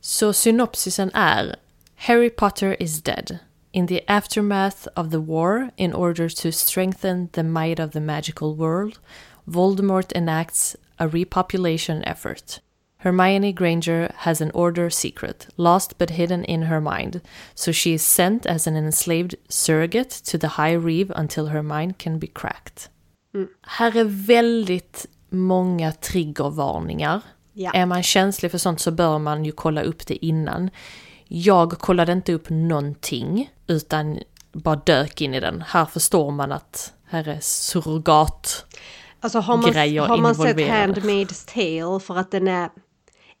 Så 0.00 0.32
synopsisen 0.32 1.10
är 1.14 1.56
Harry 1.96 2.30
Potter 2.30 2.82
is 2.82 3.02
dead. 3.02 3.38
In 3.70 3.86
the 3.86 4.00
aftermath 4.06 4.88
of 4.96 5.10
the 5.10 5.18
war, 5.18 5.70
in 5.76 5.94
order 5.94 6.28
to 6.28 6.52
strengthen 6.52 7.28
the 7.28 7.42
might 7.42 7.80
of 7.80 7.90
the 7.90 8.00
magical 8.00 8.56
world, 8.56 8.98
Voldemort 9.44 10.12
enacts 10.12 10.76
a 10.96 11.08
repopulation 11.08 12.02
effort. 12.02 12.60
Hermione 13.02 13.52
Granger 13.52 14.12
has 14.16 14.40
an 14.40 14.50
order 14.54 14.90
secret, 14.90 15.48
lost 15.56 15.98
but 15.98 16.10
hidden 16.10 16.44
in 16.44 16.62
her 16.62 16.80
mind, 16.80 17.20
so 17.54 17.72
she 17.72 17.90
is 17.90 18.02
sent 18.02 18.46
as 18.46 18.66
an 18.66 18.76
enslaved 18.76 19.34
surrogate 19.48 20.10
to 20.24 20.38
the 20.38 20.46
High 20.46 20.76
Reeve 20.76 21.12
until 21.16 21.46
her 21.46 21.62
mind 21.62 21.98
can 21.98 22.18
be 22.18 22.26
cracked. 22.26 22.88
Här 23.62 23.96
är 23.96 24.04
väldigt 24.26 25.06
många 25.30 25.92
triggervarningar. 25.92 27.20
Ja. 27.52 27.70
Är 27.74 27.86
man 27.86 28.02
känslig 28.02 28.50
för 28.50 28.58
sånt 28.58 28.80
så 28.80 28.90
bör 28.90 29.18
man 29.18 29.44
ju 29.44 29.52
kolla 29.52 29.82
upp 29.82 30.06
det 30.06 30.24
innan. 30.24 30.70
Jag 31.28 31.70
kollade 31.70 32.12
inte 32.12 32.32
upp 32.32 32.50
någonting, 32.50 33.50
utan 33.66 34.18
bara 34.52 34.76
dök 34.76 35.20
in 35.20 35.34
i 35.34 35.40
den. 35.40 35.64
Här 35.66 35.84
förstår 35.84 36.30
man 36.30 36.52
att 36.52 36.92
här 37.04 37.28
är 37.28 37.38
surrogat. 37.40 38.66
Alltså 39.20 39.38
har 39.38 39.56
man, 39.56 40.08
har 40.08 40.16
man 40.16 40.34
sett. 40.34 40.56
Handmaid's 40.56 41.52
Tale 41.54 42.00
för 42.00 42.16
att 42.16 42.30
den 42.30 42.48
är 42.48 42.70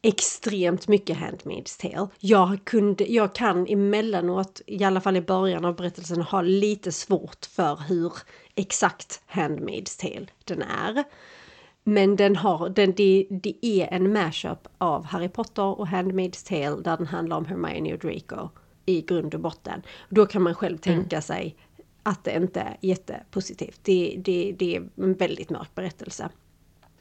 extremt 0.02 0.88
mycket 0.88 1.16
Handmaid's 1.16 1.80
Tale. 1.80 2.08
Jag, 2.20 2.64
kunde, 2.64 3.04
jag 3.04 3.34
kan 3.34 3.66
emellanåt, 3.66 4.60
i 4.66 4.84
alla 4.84 5.00
fall 5.00 5.16
i 5.16 5.20
början 5.20 5.64
av 5.64 5.76
berättelsen, 5.76 6.22
ha 6.22 6.42
lite 6.42 6.92
svårt 6.92 7.46
för 7.46 7.80
hur 7.88 8.12
exakt 8.54 9.22
Handmaid's 9.28 10.00
Tale 10.00 10.26
den 10.44 10.62
är. 10.62 11.04
Men 11.84 12.16
den 12.16 12.36
har, 12.36 12.68
den, 12.68 12.92
det, 12.92 13.26
det 13.30 13.66
är 13.66 13.92
en 13.92 14.12
mashup 14.12 14.68
av 14.78 15.04
Harry 15.04 15.28
Potter 15.28 15.80
och 15.80 15.86
Handmaid's 15.86 16.48
Tale 16.48 16.82
där 16.82 16.96
den 16.96 17.06
handlar 17.06 17.36
om 17.36 17.44
Hermione 17.44 17.92
och 17.92 17.98
Draco 17.98 18.48
i 18.86 19.02
grund 19.02 19.34
och 19.34 19.40
botten. 19.40 19.82
Då 20.08 20.26
kan 20.26 20.42
man 20.42 20.54
själv 20.54 20.78
tänka 20.78 21.20
sig 21.20 21.56
att 22.02 22.24
det 22.24 22.36
inte 22.36 22.60
är 22.60 22.76
jättepositivt. 22.80 23.80
Det, 23.82 24.16
det, 24.24 24.54
det 24.58 24.76
är 24.76 24.88
en 24.96 25.14
väldigt 25.14 25.50
mörk 25.50 25.74
berättelse. 25.74 26.28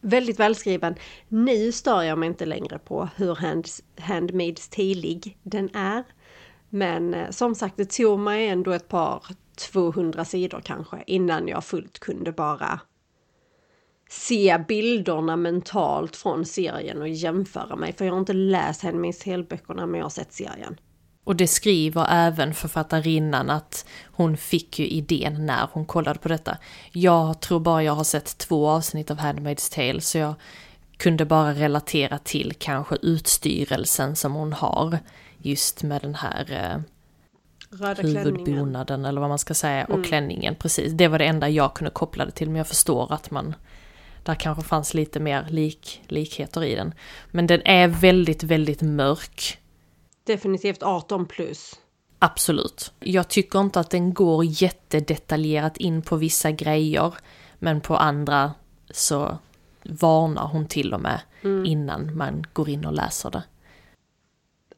Väldigt 0.01 0.39
välskriven. 0.39 0.95
Nu 1.27 1.71
stör 1.71 2.01
jag 2.01 2.17
mig 2.17 2.27
inte 2.27 2.45
längre 2.45 2.79
på 2.79 3.09
hur 3.15 3.35
hands, 3.35 3.83
Handmaid's 3.95 4.75
Tale 4.75 5.35
den 5.43 5.75
är. 5.75 6.03
Men 6.69 7.13
eh, 7.13 7.29
som 7.29 7.55
sagt, 7.55 7.77
det 7.77 7.89
tog 7.89 8.19
mig 8.19 8.47
ändå 8.47 8.71
ett 8.71 8.87
par 8.87 9.23
200 9.71 10.25
sidor 10.25 10.61
kanske 10.63 11.03
innan 11.07 11.47
jag 11.47 11.65
fullt 11.65 11.99
kunde 11.99 12.31
bara 12.31 12.79
se 14.09 14.63
bilderna 14.67 15.35
mentalt 15.35 16.15
från 16.15 16.45
serien 16.45 17.01
och 17.01 17.09
jämföra 17.09 17.75
mig. 17.75 17.93
För 17.93 18.05
jag 18.05 18.11
har 18.13 18.19
inte 18.19 18.33
läst 18.33 18.83
Handmaid's 18.83 19.23
tale 19.23 19.87
men 19.87 19.95
jag 19.95 20.05
har 20.05 20.09
sett 20.09 20.33
serien. 20.33 20.77
Och 21.23 21.35
det 21.35 21.47
skriver 21.47 22.07
även 22.09 22.53
författarinnan 22.53 23.49
att 23.49 23.85
hon 24.05 24.37
fick 24.37 24.79
ju 24.79 24.87
idén 24.87 25.45
när 25.45 25.67
hon 25.71 25.85
kollade 25.85 26.19
på 26.19 26.27
detta. 26.27 26.57
Jag 26.91 27.39
tror 27.39 27.59
bara 27.59 27.83
jag 27.83 27.93
har 27.93 28.03
sett 28.03 28.37
två 28.37 28.69
avsnitt 28.69 29.11
av 29.11 29.17
Handmaid's 29.17 29.75
Tale 29.75 30.01
så 30.01 30.17
jag 30.17 30.33
kunde 30.97 31.25
bara 31.25 31.53
relatera 31.53 32.17
till 32.17 32.53
kanske 32.59 32.95
utstyrelsen 33.01 34.15
som 34.15 34.33
hon 34.33 34.53
har 34.53 34.99
just 35.37 35.83
med 35.83 36.01
den 36.01 36.15
här 36.15 36.51
eh, 36.51 36.81
Röda 37.79 37.95
klänningen. 37.95 38.25
huvudbonaden 38.25 39.05
eller 39.05 39.21
vad 39.21 39.29
man 39.29 39.39
ska 39.39 39.53
säga 39.53 39.85
och 39.85 40.05
klänningen. 40.05 40.55
Precis, 40.55 40.93
det 40.93 41.07
var 41.07 41.19
det 41.19 41.25
enda 41.25 41.49
jag 41.49 41.73
kunde 41.73 41.91
koppla 41.91 42.25
det 42.25 42.31
till 42.31 42.49
men 42.49 42.55
jag 42.55 42.67
förstår 42.67 43.13
att 43.13 43.31
man 43.31 43.55
där 44.23 44.35
kanske 44.35 44.63
fanns 44.63 44.93
lite 44.93 45.19
mer 45.19 45.45
lik, 45.49 46.01
likheter 46.07 46.63
i 46.63 46.75
den. 46.75 46.93
Men 47.31 47.47
den 47.47 47.61
är 47.65 47.87
väldigt, 47.87 48.43
väldigt 48.43 48.81
mörk. 48.81 49.60
Definitivt 50.31 50.83
18 50.83 51.25
plus. 51.25 51.79
Absolut. 52.19 52.91
Jag 52.99 53.27
tycker 53.27 53.59
inte 53.59 53.79
att 53.79 53.89
den 53.89 54.13
går 54.13 54.45
jättedetaljerat 54.45 55.77
in 55.77 56.01
på 56.01 56.15
vissa 56.15 56.51
grejer, 56.51 57.13
men 57.59 57.81
på 57.81 57.97
andra 57.97 58.53
så 58.91 59.37
varnar 59.83 60.47
hon 60.47 60.67
till 60.67 60.93
och 60.93 61.01
med 61.01 61.21
innan 61.65 62.17
man 62.17 62.43
går 62.53 62.69
in 62.69 62.85
och 62.85 62.93
läser 62.93 63.31
det. 63.31 63.43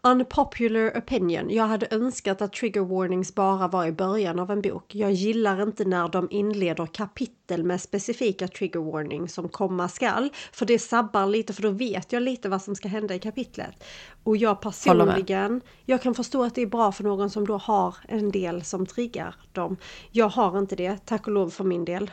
Unpopular 0.06 0.98
opinion. 0.98 1.50
Jag 1.50 1.68
hade 1.68 1.88
önskat 1.92 2.42
att 2.42 2.54
trigger 2.54 2.82
warnings 2.82 3.36
bara 3.36 3.68
var 3.68 3.86
i 3.86 3.92
början 3.92 4.40
av 4.40 4.52
en 4.52 4.62
bok. 4.62 4.96
Jag 4.96 5.12
gillar 5.12 5.62
inte 5.62 5.86
när 5.86 6.08
de 6.08 6.28
inleder 6.32 6.86
kapitel 6.86 7.64
med 7.64 7.82
specifika 7.82 8.48
trigger 8.48 8.80
warnings 8.80 9.34
som 9.34 9.50
komma 9.50 9.88
skall. 9.88 10.30
För 10.52 10.66
det 10.66 10.80
sabbar 10.80 11.26
lite, 11.26 11.54
för 11.54 11.62
då 11.62 11.70
vet 11.70 12.14
jag 12.14 12.24
lite 12.24 12.50
vad 12.50 12.62
som 12.62 12.76
ska 12.76 12.88
hända 12.88 13.16
i 13.16 13.20
kapitlet. 13.20 13.84
Och 14.24 14.38
jag 14.38 14.62
personligen, 14.62 15.62
jag 15.86 16.02
kan 16.02 16.16
förstå 16.16 16.44
att 16.44 16.56
det 16.56 16.62
är 16.62 16.68
bra 16.68 16.92
för 16.92 17.04
någon 17.04 17.30
som 17.30 17.48
då 17.48 17.58
har 17.58 17.96
en 18.08 18.32
del 18.32 18.64
som 18.64 18.86
triggar 18.86 19.36
dem. 19.52 19.78
Jag 20.12 20.30
har 20.30 20.60
inte 20.60 20.76
det, 20.76 21.06
tack 21.06 21.28
och 21.28 21.34
lov 21.34 21.50
för 21.50 21.64
min 21.64 21.86
del. 21.86 22.12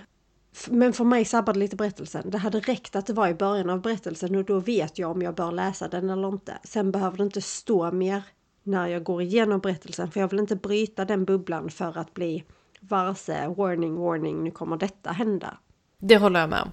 Men 0.69 0.93
för 0.93 1.05
mig 1.05 1.25
sabbade 1.25 1.59
lite 1.59 1.77
berättelsen. 1.77 2.31
Det 2.31 2.39
hade 2.39 2.61
räckt 2.61 2.97
att 2.97 3.07
det 3.07 3.13
var 3.13 3.29
i 3.29 3.35
början 3.35 3.71
av 3.71 3.81
berättelsen 3.81 4.37
och 4.37 4.45
då 4.45 4.61
vet 4.61 4.99
jag 4.99 5.11
om 5.11 5.23
jag 5.23 5.35
bör 5.35 5.53
läsa 5.53 5.89
den 5.89 6.11
eller 6.11 6.29
inte. 6.29 6.59
Sen 6.65 6.93
behöver 6.93 7.17
det 7.17 7.25
inte 7.25 7.43
stå 7.43 7.93
mer 7.93 8.23
när 8.63 8.87
jag 8.87 9.03
går 9.03 9.23
igenom 9.23 9.61
berättelsen 9.61 10.11
för 10.11 10.21
jag 10.21 10.29
vill 10.29 10.39
inte 10.39 10.57
bryta 10.57 11.05
den 11.05 11.25
bubblan 11.25 11.71
för 11.71 11.99
att 11.99 12.15
bli 12.15 12.45
varse, 12.81 13.49
warning, 13.49 13.97
warning, 13.97 14.45
nu 14.45 14.51
kommer 14.51 14.77
detta 14.77 15.13
hända. 15.13 15.59
Det 15.99 16.17
håller 16.17 16.41
jag 16.41 16.51
med 16.51 16.63
om. 16.63 16.71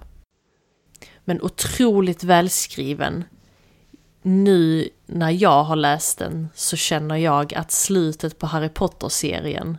Men 1.24 1.42
otroligt 1.42 2.24
välskriven. 2.24 3.24
Nu 4.22 4.88
när 5.06 5.30
jag 5.30 5.64
har 5.64 5.76
läst 5.76 6.18
den 6.18 6.48
så 6.54 6.76
känner 6.76 7.16
jag 7.16 7.54
att 7.54 7.70
slutet 7.70 8.38
på 8.38 8.46
Harry 8.46 8.68
Potter-serien 8.68 9.78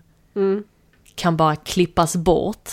kan 1.20 1.38
bara 1.38 1.56
klippas 1.56 2.16
bort. 2.16 2.70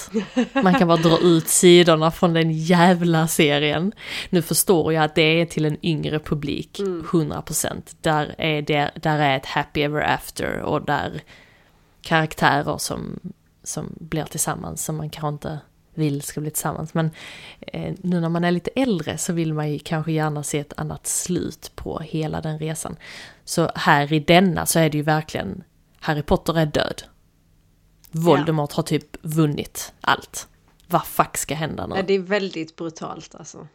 Man 0.63 0.75
kan 0.75 0.89
bara 0.89 0.97
dra 0.97 1.19
ut 1.19 1.49
sidorna 1.49 2.11
från 2.11 2.33
den 2.33 2.53
jävla 2.53 3.29
serien. 3.29 3.93
Nu 4.31 4.43
förstår 4.43 4.93
jag 4.93 5.05
att 5.05 5.15
det 5.15 5.41
är 5.41 5.47
till 5.47 5.65
en 5.65 5.87
yngre 5.87 6.19
publik, 6.19 6.81
100%. 6.81 7.97
Där 8.01 8.35
är, 8.39 8.63
det, 8.63 8.91
där 9.03 9.19
är 9.19 9.37
ett 9.37 9.47
happy 9.47 9.83
ever 9.83 10.01
after 10.01 10.61
och 10.61 10.85
där 10.85 11.23
karaktärer 12.03 12.79
som, 12.79 13.21
som 13.63 13.93
blir 14.01 14.25
tillsammans 14.25 14.85
som 14.85 14.97
man 14.97 15.11
kanske 15.11 15.29
inte 15.29 15.59
vill 15.95 16.23
ska 16.23 16.41
bli 16.41 16.51
tillsammans. 16.51 16.95
Men 16.95 17.11
eh, 17.61 17.95
nu 18.01 18.21
när 18.21 18.29
man 18.29 18.45
är 18.45 18.51
lite 18.51 18.71
äldre 18.71 19.19
så 19.19 19.33
vill 19.33 19.55
man 19.55 19.73
ju 19.73 19.79
kanske 19.79 20.13
gärna 20.13 20.43
se 20.43 20.59
ett 20.59 20.73
annat 20.77 21.07
slut 21.07 21.73
på 21.75 21.99
hela 21.99 22.41
den 22.41 22.59
resan. 22.59 22.97
Så 23.45 23.71
här 23.75 24.13
i 24.13 24.21
denna 24.21 24.67
så 24.67 24.79
är 24.79 24.91
det 24.91 24.99
ju 24.99 25.05
verkligen 25.05 25.65
Harry 26.01 26.23
Potter 26.23 26.59
är 26.59 26.67
död. 26.67 27.03
Voldemort 28.25 28.73
har 28.73 28.83
typ 28.83 29.17
vunnit 29.25 29.93
allt. 30.01 30.49
Vad 30.89 31.07
fuck 31.07 31.37
ska 31.37 31.55
hända 31.55 31.87
Ja, 31.91 31.97
nu? 31.97 32.03
det 32.03 32.15
är 32.15 32.19
väldigt 32.19 32.77
brutalt 32.77 33.35
alltså. 33.35 33.69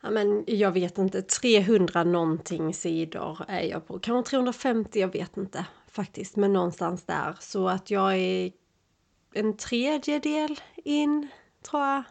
Ja, 0.00 0.10
men 0.10 0.44
jag 0.46 0.72
vet 0.72 0.98
inte, 0.98 1.22
300 1.22 2.04
någonting 2.04 2.74
sidor 2.74 3.44
är 3.48 3.62
jag 3.62 3.86
på. 3.86 3.98
Kanske 3.98 4.30
350, 4.30 5.00
jag 5.00 5.12
vet 5.12 5.36
inte 5.36 5.66
faktiskt. 5.88 6.36
Men 6.36 6.52
någonstans 6.52 7.04
där. 7.04 7.36
Så 7.40 7.68
att 7.68 7.90
jag 7.90 8.16
är 8.16 8.52
en 9.32 9.56
tredjedel 9.56 10.60
in, 10.76 11.28
tror 11.70 11.82
jag. 11.82 12.02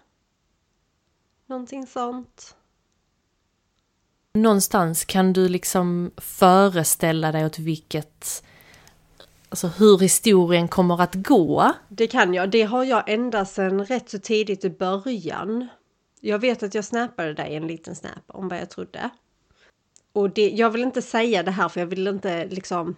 Någonting 1.46 1.88
sånt. 1.88 2.56
Någonstans 4.38 5.06
kan 5.06 5.34
du 5.34 5.50
liksom 5.50 6.12
föreställa 6.18 7.32
dig 7.32 7.46
åt 7.46 7.60
vilket... 7.60 8.44
Alltså 9.50 9.68
hur 9.68 9.98
historien 9.98 10.68
kommer 10.68 11.02
att 11.02 11.16
gå. 11.16 11.72
Det 11.90 12.08
kan 12.08 12.34
jag. 12.34 12.50
Det 12.50 12.64
har 12.64 12.84
jag 12.84 13.10
ända 13.10 13.46
sedan 13.46 13.86
rätt 13.86 14.10
så 14.10 14.20
tidigt 14.20 14.66
i 14.66 14.70
början. 14.70 15.68
Jag 16.22 16.40
vet 16.40 16.64
att 16.64 16.74
jag 16.74 16.86
snappade 16.86 17.34
dig 17.34 17.56
en 17.56 17.68
liten 17.68 17.96
snap 17.96 18.24
om 18.28 18.48
vad 18.48 18.60
jag 18.60 18.70
trodde. 18.70 19.10
Och 20.14 20.30
det, 20.30 20.50
jag 20.50 20.70
vill 20.70 20.82
inte 20.82 21.02
säga 21.02 21.44
det 21.44 21.52
här 21.52 21.70
för 21.70 21.80
jag 21.80 21.88
vill 21.88 22.08
inte 22.08 22.46
liksom 22.46 22.96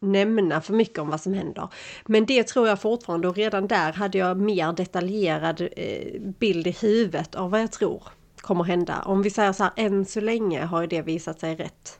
nämna 0.00 0.60
för 0.60 0.74
mycket 0.74 0.98
om 0.98 1.08
vad 1.08 1.20
som 1.20 1.34
händer. 1.34 1.68
Men 2.06 2.26
det 2.26 2.46
tror 2.46 2.68
jag 2.68 2.80
fortfarande 2.80 3.28
och 3.28 3.36
redan 3.36 3.66
där 3.66 3.92
hade 3.92 4.18
jag 4.18 4.40
mer 4.40 4.72
detaljerad 4.72 5.68
eh, 5.76 6.20
bild 6.20 6.66
i 6.66 6.70
huvudet 6.70 7.34
av 7.34 7.50
vad 7.50 7.60
jag 7.60 7.72
tror 7.72 8.02
kommer 8.46 8.64
hända. 8.64 9.02
Om 9.02 9.22
vi 9.22 9.30
säger 9.30 9.52
så 9.52 9.62
här, 9.62 9.72
än 9.76 10.04
så 10.04 10.20
länge 10.20 10.64
har 10.64 10.80
ju 10.80 10.86
det 10.86 11.02
visat 11.02 11.40
sig 11.40 11.56
rätt. 11.56 11.98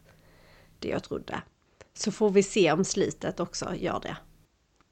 Det 0.79 0.89
jag 0.89 1.05
trodde. 1.05 1.43
Så 1.95 2.13
får 2.13 2.31
vi 2.31 2.43
se 2.43 2.73
om 2.73 2.85
slutet 2.85 3.41
också 3.41 3.75
gör 3.75 4.01
det. 4.03 4.17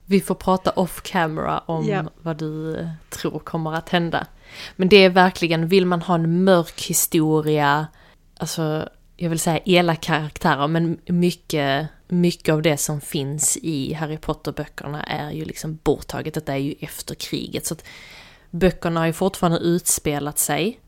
Vi 0.07 0.21
får 0.21 0.35
prata 0.35 0.71
off 0.71 1.03
camera 1.03 1.59
om 1.59 1.89
ja. 1.89 2.05
vad 2.23 2.37
du 2.37 2.89
tror 3.11 3.39
kommer 3.39 3.75
att 3.75 3.89
hända. 3.89 4.27
Men 4.77 4.89
det 4.89 4.97
är 4.97 5.11
verkligen, 5.11 5.69
vill 5.69 5.87
man 5.87 6.03
ha 6.03 6.15
en 6.15 6.45
mörk 6.45 6.83
historia, 6.83 7.87
alltså 8.37 8.89
jag 9.17 9.31
vill 9.31 9.39
säga 9.39 9.59
elaka 9.65 10.01
karaktärer, 10.01 10.69
men 10.69 10.99
mycket, 11.07 11.89
mycket 12.09 12.53
av 12.53 12.63
det 12.63 12.77
som 12.77 13.01
finns 13.01 13.57
i 13.57 13.93
Harry 13.93 14.19
Potter-böckerna 14.19 15.03
är 15.03 15.31
ju 15.31 15.45
liksom 15.45 15.79
borttaget. 15.85 16.35
Detta 16.35 16.53
är 16.53 16.59
ju 16.59 16.75
efter 16.81 17.15
kriget. 17.15 17.67
Så 17.67 17.75
att 17.75 17.85
böckerna 18.51 19.01
har 19.01 19.07
ju 19.07 19.13
fortfarande 19.13 19.59
utspelat 19.59 20.39
sig. 20.39 20.81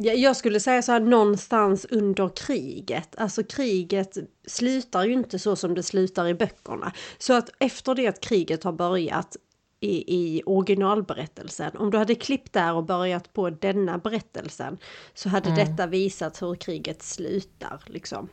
Jag 0.00 0.36
skulle 0.36 0.60
säga 0.60 0.82
så 0.82 0.92
här 0.92 1.00
någonstans 1.00 1.86
under 1.90 2.28
kriget. 2.28 3.14
Alltså 3.18 3.44
kriget 3.44 4.18
slutar 4.46 5.04
ju 5.04 5.12
inte 5.12 5.38
så 5.38 5.56
som 5.56 5.74
det 5.74 5.82
slutar 5.82 6.28
i 6.28 6.34
böckerna. 6.34 6.92
Så 7.18 7.32
att 7.32 7.50
efter 7.58 7.94
det 7.94 8.06
att 8.06 8.20
kriget 8.20 8.64
har 8.64 8.72
börjat 8.72 9.36
i, 9.80 10.14
i 10.16 10.42
originalberättelsen. 10.46 11.76
Om 11.76 11.90
du 11.90 11.98
hade 11.98 12.14
klippt 12.14 12.52
där 12.52 12.74
och 12.74 12.84
börjat 12.84 13.32
på 13.32 13.50
denna 13.50 13.98
berättelsen 13.98 14.78
så 15.14 15.28
hade 15.28 15.50
mm. 15.50 15.66
detta 15.66 15.86
visat 15.86 16.42
hur 16.42 16.54
kriget 16.54 17.02
slutar 17.02 17.82
liksom. 17.86 18.28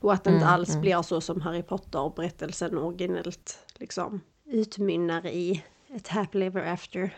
Och 0.00 0.12
att 0.12 0.24
det 0.24 0.30
inte 0.30 0.44
mm, 0.44 0.54
alls 0.54 0.70
mm. 0.70 0.80
blir 0.80 1.02
så 1.02 1.20
som 1.20 1.40
Harry 1.40 1.62
Potter-berättelsen 1.62 2.78
originellt 2.78 3.58
liksom 3.78 4.20
utmynnar 4.46 5.26
i 5.26 5.64
ett 5.94 6.08
happily 6.08 6.46
ever 6.46 6.66
after. 6.72 7.14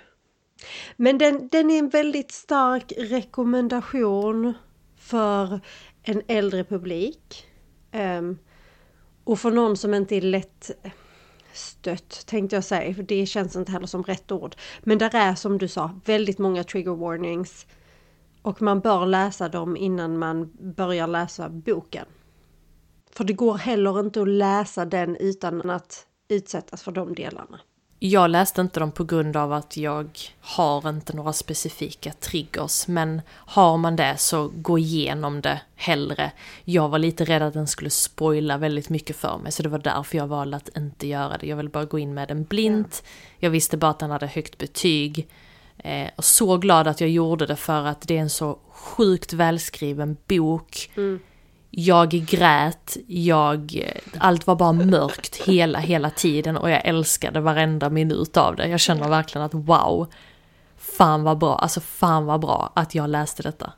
Men 0.96 1.18
den, 1.18 1.48
den 1.48 1.70
är 1.70 1.78
en 1.78 1.88
väldigt 1.88 2.32
stark 2.32 2.92
rekommendation 2.98 4.54
för 4.98 5.60
en 6.02 6.22
äldre 6.26 6.64
publik. 6.64 7.46
Um, 7.92 8.38
och 9.24 9.38
för 9.38 9.50
någon 9.50 9.76
som 9.76 9.94
inte 9.94 10.16
är 10.16 10.20
lätt 10.20 10.70
eh, 10.82 10.92
stött 11.52 12.26
tänkte 12.26 12.56
jag 12.56 12.64
säga, 12.64 12.94
för 12.94 13.02
det 13.02 13.26
känns 13.26 13.56
inte 13.56 13.72
heller 13.72 13.86
som 13.86 14.02
rätt 14.02 14.32
ord. 14.32 14.56
Men 14.80 14.98
där 14.98 15.14
är 15.14 15.34
som 15.34 15.58
du 15.58 15.68
sa 15.68 16.00
väldigt 16.04 16.38
många 16.38 16.64
trigger 16.64 16.94
warnings. 16.94 17.66
Och 18.42 18.62
man 18.62 18.80
bör 18.80 19.06
läsa 19.06 19.48
dem 19.48 19.76
innan 19.76 20.18
man 20.18 20.52
börjar 20.76 21.06
läsa 21.06 21.48
boken. 21.48 22.06
För 23.10 23.24
det 23.24 23.32
går 23.32 23.54
heller 23.54 24.00
inte 24.00 24.22
att 24.22 24.28
läsa 24.28 24.84
den 24.84 25.16
utan 25.16 25.70
att 25.70 26.06
utsättas 26.28 26.82
för 26.82 26.92
de 26.92 27.14
delarna. 27.14 27.60
Jag 28.04 28.30
läste 28.30 28.60
inte 28.60 28.80
dem 28.80 28.92
på 28.92 29.04
grund 29.04 29.36
av 29.36 29.52
att 29.52 29.76
jag 29.76 30.18
har 30.40 30.88
inte 30.88 31.16
några 31.16 31.32
specifika 31.32 32.12
triggers, 32.12 32.88
men 32.88 33.22
har 33.30 33.76
man 33.76 33.96
det 33.96 34.16
så 34.18 34.50
gå 34.54 34.78
igenom 34.78 35.40
det 35.40 35.60
hellre. 35.74 36.32
Jag 36.64 36.88
var 36.88 36.98
lite 36.98 37.24
rädd 37.24 37.42
att 37.42 37.54
den 37.54 37.66
skulle 37.66 37.90
spoila 37.90 38.56
väldigt 38.58 38.88
mycket 38.88 39.16
för 39.16 39.38
mig, 39.38 39.52
så 39.52 39.62
det 39.62 39.68
var 39.68 39.78
därför 39.78 40.18
jag 40.18 40.26
valde 40.26 40.56
att 40.56 40.76
inte 40.76 41.06
göra 41.06 41.38
det. 41.38 41.46
Jag 41.46 41.56
ville 41.56 41.68
bara 41.68 41.84
gå 41.84 41.98
in 41.98 42.14
med 42.14 42.28
den 42.28 42.44
blint. 42.44 43.04
Jag 43.38 43.50
visste 43.50 43.76
bara 43.76 43.90
att 43.90 43.98
den 43.98 44.10
hade 44.10 44.26
högt 44.26 44.58
betyg. 44.58 45.28
Eh, 45.78 46.08
och 46.16 46.24
så 46.24 46.56
glad 46.56 46.88
att 46.88 47.00
jag 47.00 47.10
gjorde 47.10 47.46
det 47.46 47.56
för 47.56 47.84
att 47.86 48.08
det 48.08 48.16
är 48.16 48.22
en 48.22 48.30
så 48.30 48.58
sjukt 48.70 49.32
välskriven 49.32 50.16
bok. 50.26 50.90
Mm 50.96 51.20
jag 51.74 52.10
grät, 52.10 52.96
jag, 53.06 53.90
allt 54.18 54.46
var 54.46 54.56
bara 54.56 54.72
mörkt 54.72 55.36
hela, 55.36 55.78
hela 55.78 56.10
tiden 56.10 56.56
och 56.56 56.70
jag 56.70 56.86
älskade 56.86 57.40
varenda 57.40 57.90
minut 57.90 58.36
av 58.36 58.56
det. 58.56 58.68
Jag 58.68 58.80
känner 58.80 59.08
verkligen 59.08 59.44
att 59.44 59.54
wow, 59.54 60.12
fan 60.76 61.22
vad 61.22 61.38
bra, 61.38 61.56
alltså 61.56 61.80
fan 61.80 62.24
vad 62.24 62.40
bra 62.40 62.72
att 62.76 62.94
jag 62.94 63.10
läste 63.10 63.42
detta. 63.42 63.72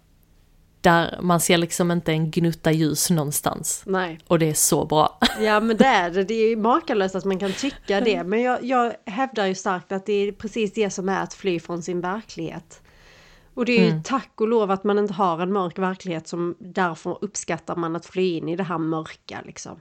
Där 0.81 1.19
man 1.21 1.41
ser 1.41 1.59
liksom 1.59 1.91
inte 1.91 2.13
en 2.13 2.31
gnutta 2.31 2.73
ljus 2.73 3.11
någonstans. 3.11 3.83
Nej. 3.87 4.19
Och 4.27 4.39
det 4.39 4.51
är 4.51 4.55
så 4.55 4.85
bra. 4.85 5.19
Ja 5.41 5.61
men 5.61 5.77
det 5.77 5.87
är 5.87 6.11
det, 6.11 6.25
det 6.25 6.35
är 6.35 6.57
makalöst 6.57 7.15
att 7.15 7.25
man 7.25 7.39
kan 7.39 7.53
tycka 7.53 8.01
det. 8.01 8.25
Men 8.25 8.43
jag, 8.43 8.65
jag 8.65 8.93
hävdar 9.07 9.47
ju 9.47 9.55
starkt 9.55 9.93
att 9.93 10.07
det 10.07 10.13
är 10.13 10.33
precis 10.33 10.73
det 10.73 10.91
som 10.91 11.09
är 11.09 11.23
att 11.23 11.35
fly 11.35 11.61
från 11.61 11.83
sin 11.83 12.01
verklighet. 12.01 12.81
Och 13.55 13.65
det 13.65 13.73
är 13.73 13.83
ju 13.83 13.91
mm. 13.91 14.03
tack 14.03 14.31
och 14.41 14.49
lov 14.49 14.71
att 14.71 14.85
man 14.85 14.99
inte 14.99 15.15
har 15.15 15.39
en 15.39 15.53
mörk 15.53 15.79
verklighet 15.79 16.29
som 16.29 16.55
därför 16.59 17.19
uppskattar 17.25 17.77
man 17.77 17.97
att 17.97 18.07
fly 18.07 18.37
in 18.37 18.49
i 18.49 18.57
det 18.57 18.63
här 18.63 18.79
mörka 18.79 19.41
liksom. 19.47 19.81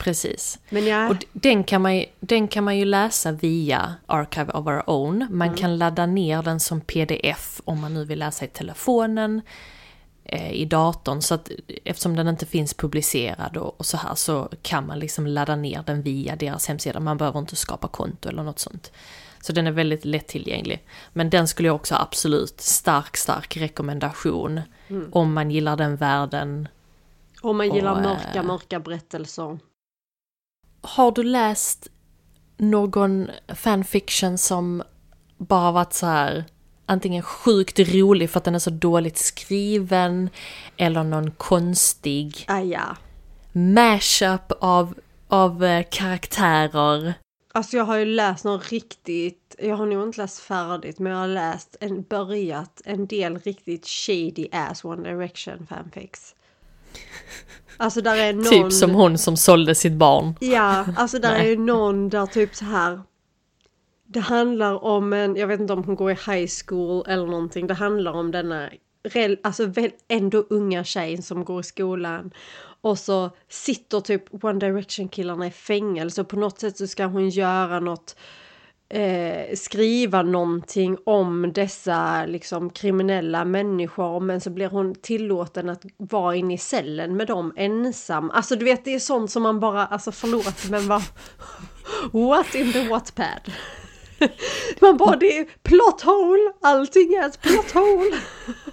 Precis. 0.00 0.58
Jag... 0.68 1.10
Och 1.10 1.16
den 1.32 1.64
kan, 1.64 1.82
man 1.82 1.96
ju, 1.96 2.04
den 2.20 2.48
kan 2.48 2.64
man 2.64 2.78
ju 2.78 2.84
läsa 2.84 3.32
via 3.32 3.94
Archive 4.06 4.52
of 4.52 4.66
Our 4.66 4.90
Own. 4.90 5.26
Man 5.30 5.48
mm. 5.48 5.58
kan 5.58 5.78
ladda 5.78 6.06
ner 6.06 6.42
den 6.42 6.60
som 6.60 6.80
pdf 6.80 7.60
om 7.64 7.80
man 7.80 7.94
nu 7.94 8.04
vill 8.04 8.18
läsa 8.18 8.44
i 8.44 8.48
telefonen, 8.48 9.40
eh, 10.24 10.52
i 10.52 10.64
datorn. 10.64 11.22
Så 11.22 11.34
att 11.34 11.50
eftersom 11.84 12.16
den 12.16 12.28
inte 12.28 12.46
finns 12.46 12.74
publicerad 12.74 13.56
och, 13.56 13.80
och, 13.80 13.86
så 13.86 13.96
här 13.96 14.14
så 14.14 14.48
kan 14.62 14.86
man 14.86 14.98
liksom 14.98 15.26
ladda 15.26 15.56
ner 15.56 15.82
den 15.86 16.02
via 16.02 16.36
deras 16.36 16.66
hemsida. 16.66 17.00
Man 17.00 17.16
behöver 17.16 17.38
inte 17.40 17.56
skapa 17.56 17.88
konto 17.88 18.28
eller 18.28 18.42
något 18.42 18.58
sånt. 18.58 18.92
Så 19.40 19.52
den 19.52 19.66
är 19.66 19.70
väldigt 19.72 20.04
lättillgänglig. 20.04 20.86
Men 21.12 21.30
den 21.30 21.48
skulle 21.48 21.68
jag 21.68 21.74
också 21.74 21.94
absolut 21.94 22.60
stark, 22.60 23.16
stark 23.16 23.56
rekommendation. 23.56 24.60
Mm. 24.88 25.08
Om 25.12 25.32
man 25.32 25.50
gillar 25.50 25.76
den 25.76 25.96
världen. 25.96 26.68
Om 27.42 27.56
man 27.56 27.74
gillar 27.74 27.92
och, 27.92 28.02
mörka, 28.02 28.38
äh, 28.38 28.42
mörka 28.42 28.80
berättelser. 28.80 29.58
Har 30.80 31.12
du 31.12 31.22
läst 31.22 31.88
någon 32.56 33.30
fanfiction 33.48 34.38
som 34.38 34.82
bara 35.38 35.72
varit 35.72 35.92
så 35.92 36.06
här 36.06 36.44
antingen 36.86 37.22
sjukt 37.22 37.78
rolig 37.78 38.30
för 38.30 38.38
att 38.38 38.44
den 38.44 38.54
är 38.54 38.58
så 38.58 38.70
dåligt 38.70 39.18
skriven 39.18 40.30
eller 40.76 41.04
någon 41.04 41.30
konstig 41.30 42.44
ah, 42.48 42.60
ja. 42.60 42.96
mashup 43.52 44.52
av, 44.60 44.94
av 45.28 45.64
eh, 45.64 45.84
karaktärer 45.90 47.14
Alltså 47.52 47.76
jag 47.76 47.84
har 47.84 47.96
ju 47.96 48.04
läst 48.04 48.44
någon 48.44 48.60
riktigt, 48.60 49.56
jag 49.58 49.76
har 49.76 49.86
nog 49.86 50.08
inte 50.08 50.20
läst 50.20 50.38
färdigt 50.38 50.98
men 50.98 51.12
jag 51.12 51.18
har 51.18 51.28
läst 51.28 51.76
en, 51.80 52.02
börjat 52.02 52.82
en 52.84 53.06
del 53.06 53.38
riktigt 53.38 53.86
shady 53.86 54.48
ass 54.52 54.84
One 54.84 55.08
Direction 55.10 55.66
fanfics. 55.66 56.34
Alltså 57.76 58.00
där 58.00 58.16
är 58.16 58.32
någon... 58.32 58.44
Typ 58.44 58.72
som 58.72 58.90
hon 58.90 59.18
som 59.18 59.36
sålde 59.36 59.74
sitt 59.74 59.92
barn. 59.92 60.34
Ja, 60.40 60.86
alltså 60.96 61.18
där 61.18 61.34
är 61.34 61.44
ju 61.44 61.56
någon 61.58 62.08
där 62.08 62.26
typ 62.26 62.54
så 62.54 62.64
här. 62.64 63.00
Det 64.06 64.20
handlar 64.20 64.84
om 64.84 65.12
en, 65.12 65.36
jag 65.36 65.46
vet 65.46 65.60
inte 65.60 65.72
om 65.72 65.84
hon 65.84 65.94
går 65.94 66.10
i 66.10 66.14
high 66.14 66.50
school 66.66 67.04
eller 67.08 67.26
någonting. 67.26 67.66
Det 67.66 67.74
handlar 67.74 68.12
om 68.12 68.30
denna, 68.30 68.70
alltså 69.42 69.72
ändå 70.08 70.38
unga 70.38 70.84
tjej 70.84 71.22
som 71.22 71.44
går 71.44 71.60
i 71.60 71.62
skolan. 71.62 72.30
Och 72.80 72.98
så 72.98 73.30
sitter 73.48 74.00
typ 74.00 74.44
One 74.44 74.58
Direction 74.58 75.08
killarna 75.08 75.46
i 75.46 75.50
fängelse 75.50 76.20
och 76.20 76.28
på 76.28 76.36
något 76.36 76.60
sätt 76.60 76.76
så 76.76 76.86
ska 76.86 77.04
hon 77.04 77.28
göra 77.28 77.80
något 77.80 78.16
eh, 78.88 79.56
skriva 79.56 80.22
någonting 80.22 80.96
om 81.06 81.52
dessa 81.52 82.26
liksom 82.26 82.70
kriminella 82.70 83.44
människor 83.44 84.20
men 84.20 84.40
så 84.40 84.50
blir 84.50 84.68
hon 84.68 84.94
tillåten 84.94 85.68
att 85.68 85.84
vara 85.96 86.36
inne 86.36 86.54
i 86.54 86.58
cellen 86.58 87.16
med 87.16 87.26
dem 87.26 87.52
ensam. 87.56 88.30
Alltså 88.30 88.56
du 88.56 88.64
vet 88.64 88.84
det 88.84 88.94
är 88.94 88.98
sånt 88.98 89.30
som 89.30 89.42
man 89.42 89.60
bara, 89.60 89.86
alltså 89.86 90.12
förlåt 90.12 90.70
men 90.70 90.88
vad... 90.88 91.02
What 92.12 92.54
in 92.54 92.72
the 92.72 92.88
Wattpad? 92.88 93.52
Man 94.80 94.96
bara, 94.96 95.16
det 95.16 95.38
är 95.38 95.46
plot 95.62 96.00
hole, 96.00 96.52
allting 96.62 97.14
är 97.14 97.26
ett 97.26 97.40
plot 97.42 97.70
hole. 97.70 98.16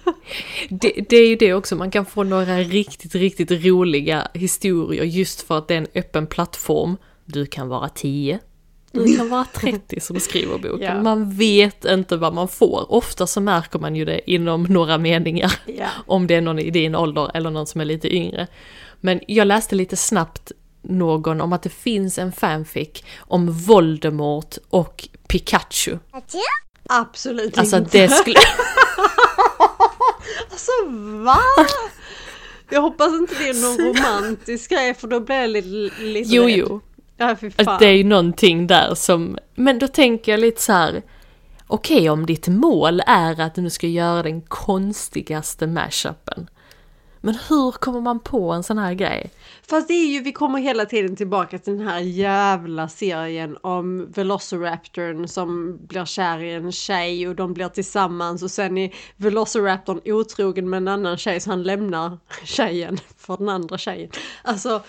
Det, 0.68 0.92
det, 1.08 1.16
är 1.16 1.28
ju 1.28 1.36
det 1.36 1.54
också, 1.54 1.76
man 1.76 1.90
kan 1.90 2.06
få 2.06 2.22
några 2.22 2.58
riktigt, 2.58 3.14
riktigt 3.14 3.50
roliga 3.50 4.28
historier 4.34 5.04
just 5.04 5.42
för 5.42 5.58
att 5.58 5.68
det 5.68 5.74
är 5.74 5.78
en 5.78 5.86
öppen 5.94 6.26
plattform. 6.26 6.96
Du 7.24 7.46
kan 7.46 7.68
vara 7.68 7.88
10, 7.88 8.38
Du 8.92 9.16
kan 9.16 9.28
vara 9.28 9.44
30 9.54 10.00
som 10.00 10.20
skriver 10.20 10.58
boken. 10.58 10.80
Ja. 10.80 11.02
Man 11.02 11.30
vet 11.30 11.84
inte 11.84 12.16
vad 12.16 12.34
man 12.34 12.48
får. 12.48 12.92
Ofta 12.92 13.26
så 13.26 13.40
märker 13.40 13.78
man 13.78 13.96
ju 13.96 14.04
det 14.04 14.30
inom 14.30 14.62
några 14.62 14.98
meningar. 14.98 15.52
Ja. 15.66 15.86
Om 16.06 16.26
det 16.26 16.34
är 16.34 16.40
någon 16.40 16.58
i 16.58 16.70
din 16.70 16.94
ålder 16.94 17.30
eller 17.34 17.50
någon 17.50 17.66
som 17.66 17.80
är 17.80 17.84
lite 17.84 18.14
yngre. 18.14 18.46
Men 19.00 19.20
jag 19.26 19.46
läste 19.46 19.74
lite 19.74 19.96
snabbt 19.96 20.52
någon 20.88 21.40
om 21.40 21.52
att 21.52 21.62
det 21.62 21.68
finns 21.68 22.18
en 22.18 22.32
fanfic 22.32 22.88
om 23.18 23.52
Voldemort 23.52 24.56
och 24.70 25.08
Pikachu. 25.28 25.98
Absolut 26.88 27.58
Alltså 27.58 27.76
inte. 27.76 27.98
det 28.02 28.08
skulle... 28.08 28.38
Alltså 30.50 30.70
va? 31.24 31.38
Jag 32.70 32.82
hoppas 32.82 33.12
inte 33.12 33.34
det 33.34 33.48
är 33.48 33.54
någon 33.54 33.94
romantisk 33.96 34.70
grej 34.70 34.94
för 34.94 35.08
då 35.08 35.20
blir 35.20 35.36
jag 35.36 35.50
lite, 35.50 35.68
lite 36.02 36.30
Jo, 36.34 36.42
rädd. 36.42 36.50
jo. 36.56 36.80
Ja, 37.16 37.36
fan. 37.64 37.76
det 37.80 37.86
är 37.86 37.92
ju 37.92 38.04
någonting 38.04 38.66
där 38.66 38.94
som... 38.94 39.38
Men 39.54 39.78
då 39.78 39.88
tänker 39.88 40.32
jag 40.32 40.40
lite 40.40 40.62
så 40.62 40.72
här. 40.72 41.02
Okej, 41.66 42.10
om 42.10 42.26
ditt 42.26 42.48
mål 42.48 43.02
är 43.06 43.40
att 43.40 43.54
du 43.54 43.70
ska 43.70 43.86
göra 43.86 44.22
den 44.22 44.40
konstigaste 44.42 45.66
mashupen. 45.66 46.50
Men 47.20 47.34
hur 47.48 47.72
kommer 47.72 48.00
man 48.00 48.20
på 48.20 48.52
en 48.52 48.62
sån 48.62 48.78
här 48.78 48.94
grej? 48.94 49.30
Fast 49.68 49.88
det 49.88 49.94
är 49.94 50.06
ju, 50.06 50.20
vi 50.20 50.32
kommer 50.32 50.58
hela 50.58 50.86
tiden 50.86 51.16
tillbaka 51.16 51.58
till 51.58 51.78
den 51.78 51.88
här 51.88 52.00
jävla 52.00 52.88
serien 52.88 53.56
om 53.60 54.12
Velociraptorn 54.12 55.28
som 55.28 55.78
blir 55.86 56.04
kär 56.04 56.42
i 56.42 56.54
en 56.54 56.72
tjej 56.72 57.28
och 57.28 57.34
de 57.34 57.54
blir 57.54 57.68
tillsammans 57.68 58.42
och 58.42 58.50
sen 58.50 58.78
är 58.78 58.94
Velociraptorn 59.16 60.00
otrogen 60.04 60.70
med 60.70 60.76
en 60.76 60.88
annan 60.88 61.16
tjej 61.16 61.40
så 61.40 61.50
han 61.50 61.62
lämnar 61.62 62.18
tjejen 62.44 62.98
för 63.28 63.36
den 63.36 63.48
andra 63.48 63.78
tjejen. 63.78 64.10
Alltså, 64.42 64.82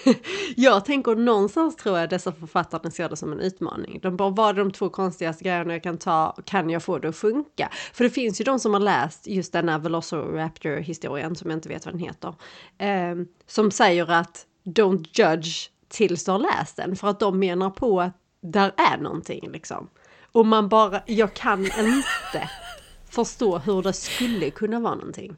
jag 0.56 0.84
tänker 0.84 1.14
någonstans 1.14 1.76
tror 1.76 1.98
jag 1.98 2.10
dessa 2.10 2.32
författarna 2.32 2.90
ser 2.90 3.08
det 3.08 3.16
som 3.16 3.32
en 3.32 3.40
utmaning. 3.40 4.00
De 4.02 4.16
bara, 4.16 4.30
vad 4.30 4.48
är 4.48 4.64
de 4.64 4.70
två 4.70 4.88
konstigaste 4.88 5.44
grejerna 5.44 5.72
jag 5.72 5.82
kan 5.82 5.98
ta, 5.98 6.36
kan 6.44 6.70
jag 6.70 6.82
få 6.82 6.98
det 6.98 7.08
att 7.08 7.16
funka? 7.16 7.68
För 7.92 8.04
det 8.04 8.10
finns 8.10 8.40
ju 8.40 8.44
de 8.44 8.58
som 8.58 8.72
har 8.72 8.80
läst 8.80 9.26
just 9.26 9.52
den 9.52 9.68
här 9.68 9.78
Velociraptor-historien 9.78 11.36
som 11.36 11.50
jag 11.50 11.56
inte 11.56 11.68
vet 11.68 11.86
vad 11.86 11.94
den 11.94 12.00
heter. 12.00 12.34
Eh, 12.78 13.26
som 13.46 13.70
säger 13.70 14.10
att 14.10 14.46
don't 14.64 15.06
judge 15.12 15.70
tills 15.88 16.24
du 16.24 16.30
har 16.32 16.38
läst 16.38 16.76
den. 16.76 16.96
För 16.96 17.08
att 17.08 17.20
de 17.20 17.38
menar 17.38 17.70
på 17.70 18.00
att 18.00 18.12
där 18.40 18.72
är 18.76 18.98
någonting 18.98 19.50
liksom. 19.52 19.88
Och 20.32 20.46
man 20.46 20.68
bara, 20.68 21.02
jag 21.06 21.34
kan 21.34 21.64
inte 21.64 22.50
förstå 23.10 23.58
hur 23.58 23.82
det 23.82 23.92
skulle 23.92 24.50
kunna 24.50 24.80
vara 24.80 24.94
någonting. 24.94 25.36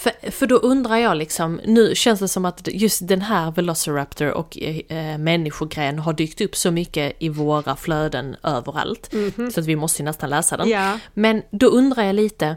För, 0.00 0.30
för 0.30 0.46
då 0.46 0.56
undrar 0.56 0.96
jag 0.96 1.16
liksom, 1.16 1.60
nu 1.64 1.94
känns 1.94 2.20
det 2.20 2.28
som 2.28 2.44
att 2.44 2.68
just 2.72 3.08
den 3.08 3.22
här 3.22 3.50
Velociraptor 3.50 4.30
och 4.30 4.58
eh, 4.58 5.18
människogrejen 5.18 5.98
har 5.98 6.12
dykt 6.12 6.40
upp 6.40 6.56
så 6.56 6.70
mycket 6.70 7.16
i 7.18 7.28
våra 7.28 7.76
flöden 7.76 8.36
överallt. 8.42 9.14
Så 9.54 9.60
att 9.60 9.66
vi 9.66 9.76
måste 9.76 10.02
ju 10.02 10.04
nästan 10.04 10.30
läsa 10.30 10.56
den. 10.56 10.68
Ja. 10.68 10.98
Men 11.14 11.42
då 11.50 11.66
undrar 11.66 12.02
jag 12.02 12.14
lite, 12.14 12.56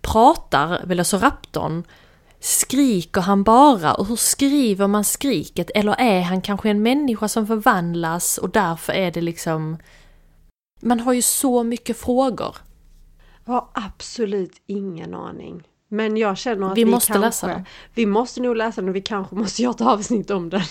pratar 0.00 0.86
Velociraptorn 0.86 1.84
Skriker 2.42 3.20
han 3.20 3.42
bara 3.42 3.94
och 3.94 4.06
hur 4.06 4.16
skriver 4.16 4.86
man 4.86 5.04
skriket? 5.04 5.70
Eller 5.74 5.94
är 5.98 6.22
han 6.22 6.42
kanske 6.42 6.70
en 6.70 6.82
människa 6.82 7.28
som 7.28 7.46
förvandlas 7.46 8.38
och 8.38 8.50
därför 8.50 8.92
är 8.92 9.10
det 9.10 9.20
liksom... 9.20 9.76
Man 10.82 11.00
har 11.00 11.12
ju 11.12 11.22
så 11.22 11.62
mycket 11.62 11.96
frågor. 11.96 12.56
Jag 13.44 13.52
har 13.52 13.68
absolut 13.74 14.62
ingen 14.66 15.14
aning. 15.14 15.62
Men 15.92 16.16
jag 16.16 16.38
känner 16.38 16.66
att 16.72 16.78
Vi 16.78 16.84
vi, 16.84 16.90
måste 16.90 17.12
kanske, 17.12 17.26
läsa 17.26 17.46
den. 17.46 17.64
Vi 17.94 18.06
måste 18.06 18.40
nog 18.40 18.56
läsa 18.56 18.80
den 18.80 18.88
och 18.88 18.96
vi 18.96 19.00
kanske 19.02 19.34
måste 19.34 19.62
göra 19.62 19.74
ett 19.74 19.80
avsnitt 19.80 20.30
om 20.30 20.50
den. 20.50 20.62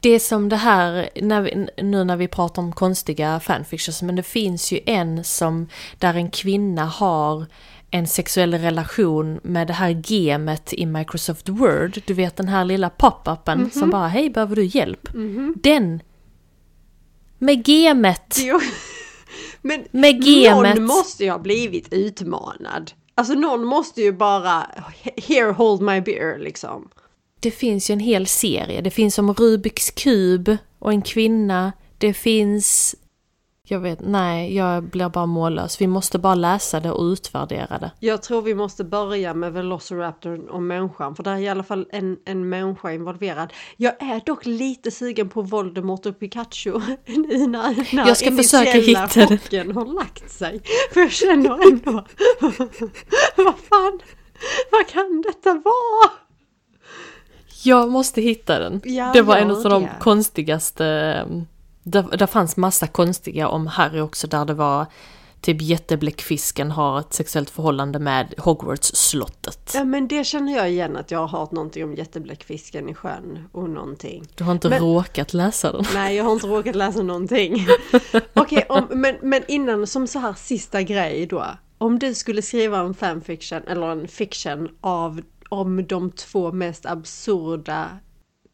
Det 0.00 0.10
är 0.10 0.18
som 0.18 0.48
det 0.48 0.56
här, 0.56 1.08
när 1.22 1.40
vi, 1.42 1.68
nu 1.82 2.04
när 2.04 2.16
vi 2.16 2.28
pratar 2.28 2.62
om 2.62 2.72
konstiga 2.72 3.40
fanfictions, 3.40 4.02
men 4.02 4.16
det 4.16 4.22
finns 4.22 4.72
ju 4.72 4.80
en 4.86 5.24
som, 5.24 5.68
där 5.98 6.14
en 6.14 6.30
kvinna 6.30 6.84
har 6.84 7.46
en 7.90 8.06
sexuell 8.06 8.54
relation 8.54 9.40
med 9.42 9.66
det 9.66 9.72
här 9.72 10.02
gemet 10.06 10.72
i 10.72 10.86
Microsoft 10.86 11.48
Word. 11.48 12.02
Du 12.06 12.14
vet 12.14 12.36
den 12.36 12.48
här 12.48 12.64
lilla 12.64 12.90
pop-upen 12.90 13.70
som 13.70 13.90
bara, 13.90 14.08
hej 14.08 14.30
behöver 14.30 14.56
du 14.56 14.64
hjälp? 14.64 15.08
Den! 15.54 16.00
Med 17.38 17.68
gemet! 17.68 18.36
Jo. 18.38 18.60
Men 19.62 19.84
Med 19.90 20.24
gemet. 20.24 20.74
någon 20.76 20.84
måste 20.84 21.24
ju 21.24 21.30
ha 21.30 21.38
blivit 21.38 21.92
utmanad. 21.92 22.92
Alltså 23.14 23.34
någon 23.34 23.64
måste 23.64 24.02
ju 24.02 24.12
bara, 24.12 24.66
here 25.16 25.52
hold 25.52 25.82
my 25.82 26.00
beer 26.00 26.38
liksom. 26.38 26.88
Det 27.40 27.50
finns 27.50 27.90
ju 27.90 27.92
en 27.92 28.00
hel 28.00 28.26
serie. 28.26 28.80
Det 28.80 28.90
finns 28.90 29.18
om 29.18 29.34
Rubiks 29.34 29.90
kub 29.90 30.56
och 30.78 30.92
en 30.92 31.02
kvinna. 31.02 31.72
Det 31.98 32.14
finns... 32.14 32.96
Jag 33.68 33.80
vet, 33.80 34.00
nej, 34.00 34.56
jag 34.56 34.82
blir 34.82 35.08
bara 35.08 35.26
mållös. 35.26 35.80
Vi 35.80 35.86
måste 35.86 36.18
bara 36.18 36.34
läsa 36.34 36.80
det 36.80 36.90
och 36.90 37.02
utvärdera 37.02 37.78
det. 37.78 37.90
Jag 38.00 38.22
tror 38.22 38.42
vi 38.42 38.54
måste 38.54 38.84
börja 38.84 39.34
med 39.34 39.52
Velociraptorn 39.52 40.48
och 40.48 40.62
människan 40.62 41.16
för 41.16 41.22
där 41.22 41.32
är 41.32 41.38
i 41.38 41.48
alla 41.48 41.62
fall 41.62 41.86
en, 41.92 42.16
en 42.24 42.48
människa 42.48 42.92
involverad. 42.92 43.52
Jag 43.76 44.02
är 44.02 44.20
dock 44.26 44.46
lite 44.46 44.90
sugen 44.90 45.28
på 45.28 45.42
Voldemort 45.42 46.06
och 46.06 46.18
Pikachu 46.18 46.72
nu 47.06 47.46
när, 47.46 47.94
när 47.96 48.06
Jag 48.06 48.16
ska 48.16 48.36
försöka 48.36 48.70
hitta 48.70 49.08
chocken 49.08 49.72
har 49.72 49.86
lagt 49.86 50.30
sig. 50.30 50.60
För 50.92 51.00
jag 51.00 51.12
känner 51.12 51.72
ändå, 51.72 51.92
vad 53.36 53.58
fan, 53.58 54.00
vad 54.72 54.88
kan 54.88 55.22
detta 55.26 55.52
vara? 55.52 56.10
Jag 57.64 57.90
måste 57.90 58.20
hitta 58.20 58.58
den. 58.58 58.80
Ja, 58.84 59.10
det 59.12 59.22
var 59.22 59.36
en 59.36 59.50
av 59.50 59.62
de 59.62 59.88
konstigaste... 60.00 61.26
Där, 61.84 62.16
där 62.16 62.26
fanns 62.26 62.56
massa 62.56 62.86
konstiga 62.86 63.48
om 63.48 63.66
Harry 63.66 64.00
också 64.00 64.26
där 64.26 64.44
det 64.44 64.54
var 64.54 64.86
typ 65.40 65.62
jättebläckfisken 65.62 66.70
har 66.70 67.00
ett 67.00 67.12
sexuellt 67.14 67.50
förhållande 67.50 67.98
med 67.98 68.34
Hogwarts-slottet. 68.38 69.70
Ja 69.74 69.84
men 69.84 70.08
det 70.08 70.24
känner 70.24 70.56
jag 70.56 70.70
igen 70.70 70.96
att 70.96 71.10
jag 71.10 71.18
har 71.26 71.38
hört 71.38 71.52
någonting 71.52 71.84
om 71.84 71.94
jättebläckfisken 71.94 72.88
i 72.88 72.94
sjön 72.94 73.48
och 73.52 73.70
någonting. 73.70 74.24
Du 74.34 74.44
har 74.44 74.52
inte 74.52 74.68
Men- 74.68 74.80
råkat 74.82 75.34
läsa 75.34 75.72
den. 75.72 75.84
Nej, 75.94 76.16
jag 76.16 76.24
har 76.24 76.32
inte 76.32 76.46
råkat 76.46 76.76
läsa 76.76 77.02
någonting. 77.02 77.66
Okej, 78.34 78.66
om- 78.68 78.86
men, 78.90 79.16
men 79.22 79.42
innan 79.48 79.86
som 79.86 80.06
så 80.06 80.18
här 80.18 80.34
sista 80.34 80.82
grej 80.82 81.26
då. 81.26 81.44
Om 81.78 81.98
du 81.98 82.14
skulle 82.14 82.42
skriva 82.42 82.78
en 82.78 82.94
fanfiction 82.94 83.62
eller 83.68 83.86
en 83.86 84.08
fiction 84.08 84.68
av 84.80 85.20
om 85.48 85.86
de 85.86 86.10
två 86.10 86.52
mest 86.52 86.86
absurda 86.86 87.88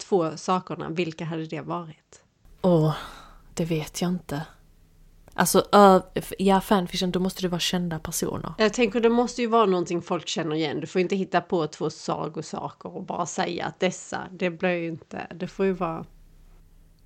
två 0.08 0.30
sakerna, 0.36 0.88
vilka 0.88 1.24
hade 1.24 1.46
det 1.46 1.60
varit? 1.60 2.20
Åh, 2.62 2.94
det 3.60 3.66
vet 3.66 4.02
jag 4.02 4.10
inte. 4.10 4.42
Alltså, 5.34 5.64
ja 6.38 6.60
fanfiction, 6.60 7.10
då 7.10 7.20
måste 7.20 7.42
det 7.42 7.48
vara 7.48 7.60
kända 7.60 7.98
personer. 7.98 8.54
Jag 8.58 8.74
tänker 8.74 9.00
det 9.00 9.08
måste 9.08 9.42
ju 9.42 9.48
vara 9.48 9.66
någonting 9.66 10.02
folk 10.02 10.28
känner 10.28 10.56
igen. 10.56 10.80
Du 10.80 10.86
får 10.86 11.00
inte 11.00 11.16
hitta 11.16 11.40
på 11.40 11.66
två 11.66 11.90
sagosaker 11.90 12.96
och 12.96 13.04
bara 13.04 13.26
säga 13.26 13.66
att 13.66 13.80
dessa, 13.80 14.20
det 14.30 14.50
blir 14.50 14.70
ju 14.70 14.88
inte, 14.88 15.26
det 15.34 15.46
får 15.46 15.66
ju 15.66 15.72
vara 15.72 16.04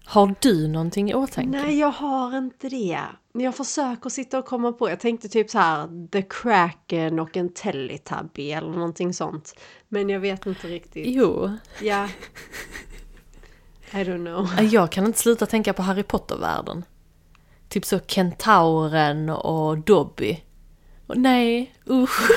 Har 0.04 0.34
du 0.40 0.68
någonting 0.68 1.10
i 1.10 1.14
åtanke? 1.14 1.50
Nej, 1.50 1.78
jag 1.78 1.90
har 1.90 2.38
inte 2.38 2.68
det. 2.68 3.00
Jag 3.32 3.54
försöker 3.54 4.10
sitta 4.10 4.38
och 4.38 4.46
komma 4.46 4.72
på. 4.72 4.90
Jag 4.90 5.00
tänkte 5.00 5.28
typ 5.28 5.50
så 5.50 5.58
här 5.58 6.08
The 6.08 6.22
Kraken 6.22 7.20
och 7.20 7.36
en 7.36 7.52
Teletubby 7.52 8.50
eller 8.50 8.70
någonting 8.70 9.14
sånt. 9.14 9.60
Men 9.88 10.08
jag 10.08 10.20
vet 10.20 10.46
inte 10.46 10.68
riktigt. 10.68 11.06
Jo. 11.06 11.50
Ja. 11.82 12.08
I 13.94 13.96
don't 14.04 14.24
know. 14.24 14.64
Jag 14.72 14.92
kan 14.92 15.06
inte 15.06 15.18
sluta 15.18 15.46
tänka 15.46 15.72
på 15.72 15.82
Harry 15.82 16.02
Potter-världen. 16.02 16.84
Typ 17.68 17.84
så 17.84 18.00
Kentauren 18.06 19.30
och 19.30 19.78
Dobby. 19.78 20.44
Och 21.06 21.16
nej, 21.16 21.74
usch. 21.90 22.30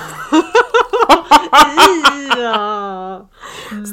ja. 2.38 3.30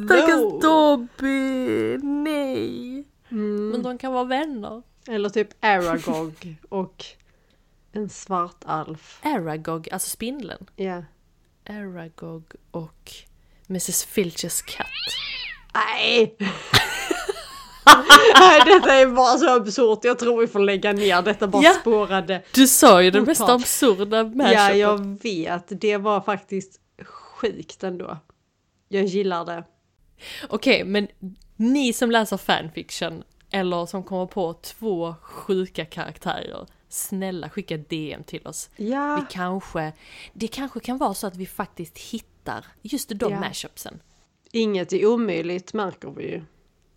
Stackars 0.05 0.29
No. 0.29 0.61
Dobby, 0.61 1.99
nej. 2.03 3.05
Mm. 3.31 3.69
Men 3.69 3.83
de 3.83 3.99
kan 3.99 4.13
vara 4.13 4.25
vänner. 4.25 4.83
Eller 5.09 5.29
typ 5.29 5.49
Aragog 5.61 6.57
och 6.69 7.05
en 7.93 8.09
svart 8.09 8.65
alf. 8.67 9.21
Aragog, 9.23 9.89
alltså 9.93 10.11
spindeln. 10.11 10.67
Ja. 10.77 11.03
Aragog 11.69 12.53
och 12.71 13.13
Mrs 13.69 14.05
Filches 14.05 14.63
katt. 14.63 14.87
Nej! 15.75 16.37
Detta 18.67 18.95
är 18.95 19.07
bara 19.15 19.39
så 19.39 19.49
absurt. 19.57 19.99
Jag 20.03 20.19
tror 20.19 20.41
vi 20.41 20.47
får 20.47 20.61
lägga 20.61 20.93
ner 20.93 21.23
detta. 21.23 21.47
Bara 21.47 21.63
Ja. 21.63 21.73
spårade. 21.81 22.43
Du 22.55 22.67
sa 22.67 23.03
ju 23.03 23.09
Otal. 23.11 23.27
mest 23.27 23.41
absurda 23.41 24.17
Ja, 24.17 24.25
mashupen. 24.25 24.79
jag 24.79 25.23
vet. 25.23 25.81
Det 25.81 25.97
var 25.97 26.21
faktiskt 26.21 26.81
sjukt 27.05 27.85
ändå. 27.85 28.19
Jag 28.89 29.05
gillar 29.05 29.45
det. 29.45 29.65
Okej, 30.49 30.85
men 30.85 31.09
ni 31.57 31.93
som 31.93 32.11
läser 32.11 32.37
fanfiction 32.37 33.23
eller 33.51 33.87
som 33.87 34.03
kommer 34.03 34.27
på 34.27 34.53
två 34.55 35.15
sjuka 35.23 35.85
karaktärer, 35.85 36.67
snälla 36.89 37.49
skicka 37.51 37.77
DM 37.77 38.25
till 38.25 38.47
oss. 38.47 38.71
Ja, 38.77 39.17
Vi 39.17 39.35
kanske, 39.35 39.93
det 40.33 40.47
kanske 40.49 40.81
kan 40.81 40.99
vara 40.99 41.15
så 41.15 41.27
att 41.27 41.37
vi 41.37 41.47
faktiskt 41.47 41.99
hittar 41.99 42.67
just 42.83 43.09
de 43.09 43.33
Ja. 43.33 43.41
mashupsen. 43.41 44.01
inget 44.53 44.93
är 44.93 45.07
omöjligt 45.07 45.73
märker 45.73 46.11
vi 46.11 46.23
ju. 46.31 46.43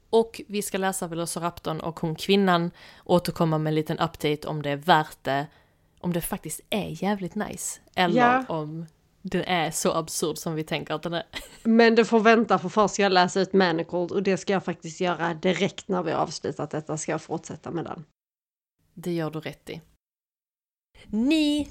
Och 0.09 0.41
vi 0.47 0.61
ska 0.61 0.77
läsa 0.77 1.07
Velociraptorn 1.07 1.79
och 1.79 1.99
hon 1.99 2.15
kvinnan 2.15 2.71
återkomma 3.05 3.57
med 3.57 3.71
en 3.71 3.75
liten 3.75 3.99
update 3.99 4.47
om 4.47 4.61
det 4.61 4.69
är 4.69 4.75
värt 4.77 5.17
det. 5.23 5.47
Om 5.99 6.13
det 6.13 6.21
faktiskt 6.21 6.61
är 6.69 7.03
jävligt 7.03 7.35
nice. 7.35 7.79
Eller 7.95 8.21
Ja. 8.21 8.45
om 8.49 8.85
den 9.21 9.43
är 9.43 9.71
så 9.71 9.91
absurd 9.93 10.37
som 10.37 10.55
vi 10.55 10.63
tänker 10.63 10.93
att 10.93 11.03
den 11.03 11.13
är. 11.13 11.23
Men 11.63 11.95
det 11.95 12.05
får 12.05 12.19
vänta 12.19 12.59
för 12.59 12.69
först 12.69 12.93
ska 12.93 13.03
jag 13.03 13.11
läsa 13.11 13.41
ut 13.41 13.53
Manacled 13.53 14.11
och 14.11 14.23
det 14.23 14.37
ska 14.37 14.53
jag 14.53 14.63
faktiskt 14.65 14.99
göra 15.01 15.33
direkt 15.33 15.87
när 15.87 16.03
vi 16.03 16.11
har 16.11 16.19
avslutat 16.19 16.69
detta 16.71 16.97
ska 16.97 17.11
jag 17.11 17.21
fortsätta 17.21 17.71
med 17.71 17.85
den. 17.85 18.05
Det 18.93 19.11
gör 19.11 19.31
du 19.31 19.39
rätt 19.39 19.69
i. 19.69 19.81
Ni 21.05 21.69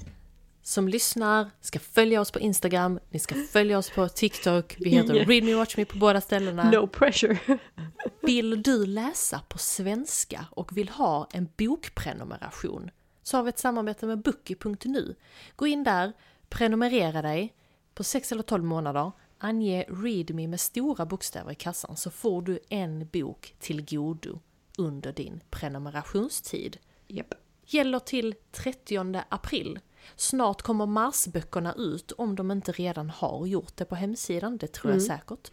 som 0.67 0.87
lyssnar 0.87 1.51
ska 1.61 1.79
följa 1.79 2.21
oss 2.21 2.31
på 2.31 2.39
Instagram, 2.39 2.99
ni 3.09 3.19
ska 3.19 3.35
följa 3.51 3.77
oss 3.77 3.89
på 3.89 4.09
TikTok, 4.09 4.75
vi 4.79 4.89
heter 4.89 5.15
Yeah. 5.15 5.27
Read 5.27 5.43
Me 5.43 5.55
Watch 5.55 5.77
Me 5.77 5.85
på 5.85 5.97
båda 5.97 6.21
ställena. 6.21 6.71
No 6.71 6.87
pressure. 6.87 7.37
Vill 8.21 8.63
du 8.63 8.85
läsa 8.85 9.41
på 9.47 9.57
svenska 9.57 10.45
och 10.51 10.77
vill 10.77 10.89
ha 10.89 11.27
en 11.31 11.49
bokprenumeration 11.57 12.91
så 13.23 13.37
har 13.37 13.43
vi 13.43 13.49
ett 13.49 13.59
samarbete 13.59 14.05
med 14.05 14.21
Bookie.nu. 14.21 15.15
Gå 15.55 15.67
in 15.67 15.83
där, 15.83 16.13
prenumerera 16.49 17.21
dig 17.21 17.53
på 17.93 18.03
6 18.03 18.31
eller 18.31 18.43
12 18.43 18.63
månader, 18.63 19.11
ange 19.37 19.85
ReadMe 19.89 20.47
med 20.47 20.59
stora 20.59 21.05
bokstäver 21.05 21.51
i 21.51 21.55
kassan 21.55 21.97
så 21.97 22.11
får 22.11 22.41
du 22.41 22.59
en 22.69 23.07
bok 23.07 23.55
till 23.59 23.85
godo 23.85 24.39
under 24.77 25.13
din 25.13 25.43
prenumerationstid. 25.49 26.77
Japp. 27.07 27.33
Gäller 27.65 27.99
till 27.99 28.35
30 28.51 29.23
april. 29.29 29.79
Snart 30.15 30.61
kommer 30.61 30.85
marsböckerna 30.85 31.73
ut 31.73 32.11
om 32.11 32.35
de 32.35 32.51
inte 32.51 32.71
redan 32.71 33.09
har 33.09 33.45
gjort 33.45 33.71
det 33.77 33.85
på 33.85 33.95
hemsidan, 33.95 34.57
det 34.57 34.67
tror 34.67 34.93
jag 34.93 35.01
säkert. 35.01 35.51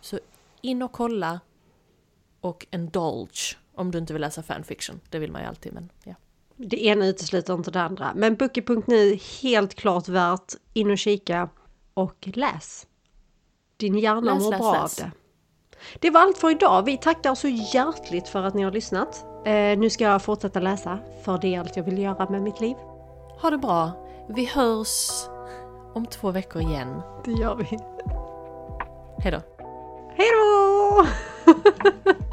Så 0.00 0.18
in 0.60 0.82
och 0.82 0.92
kolla 0.92 1.40
och 2.40 2.66
indulge 2.70 3.56
om 3.74 3.90
du 3.90 3.98
inte 3.98 4.12
vill 4.12 4.22
läsa 4.22 4.42
fanfiction. 4.42 5.00
Det 5.10 5.18
vill 5.18 5.32
man 5.32 5.42
ju 5.42 5.48
alltid 5.48 5.72
men 5.72 5.88
ja. 6.04 6.14
Det 6.56 6.84
ena 6.84 7.06
utesluter 7.06 7.54
inte 7.54 7.70
det 7.70 7.80
andra. 7.82 8.12
Men 8.14 8.36
Bookie.nu 8.36 9.18
helt 9.42 9.74
klart 9.74 10.08
värt 10.08 10.52
in 10.72 10.90
och 10.90 10.98
kika 10.98 11.48
och 11.94 12.28
läs. 12.34 12.86
Din 13.76 13.98
hjärna 13.98 14.34
Läs, 14.34 14.42
mår 14.42 14.50
läs, 14.50 14.60
bra 14.60 14.82
läs. 14.82 15.00
av 15.00 15.06
det. 15.06 15.10
Det 16.00 16.10
var 16.10 16.20
allt 16.20 16.38
för 16.38 16.50
idag. 16.50 16.82
Vi 16.82 16.96
tackar 16.98 17.34
så 17.34 17.48
hjärtligt 17.48 18.28
för 18.28 18.42
att 18.42 18.54
ni 18.54 18.62
har 18.62 18.72
lyssnat. 18.72 19.24
Eh, 19.46 19.78
nu 19.78 19.90
ska 19.90 20.04
jag 20.04 20.22
fortsätta 20.22 20.60
läsa, 20.60 20.98
för 21.24 21.38
det 21.38 21.54
är 21.54 21.60
allt 21.60 21.76
jag 21.76 21.84
vill 21.84 21.98
göra 21.98 22.30
med 22.30 22.42
mitt 22.42 22.60
liv. 22.60 22.76
Ha 23.40 23.50
det 23.50 23.58
bra. 23.58 23.92
Vi 24.28 24.44
hörs 24.44 25.28
om 25.94 26.06
två 26.06 26.30
veckor 26.30 26.62
igen. 26.62 27.02
Det 27.24 27.32
gör 27.32 27.54
vi. 27.54 27.78
Hejdå. 29.22 29.40
Hej 30.16 30.28
då! 30.32 31.06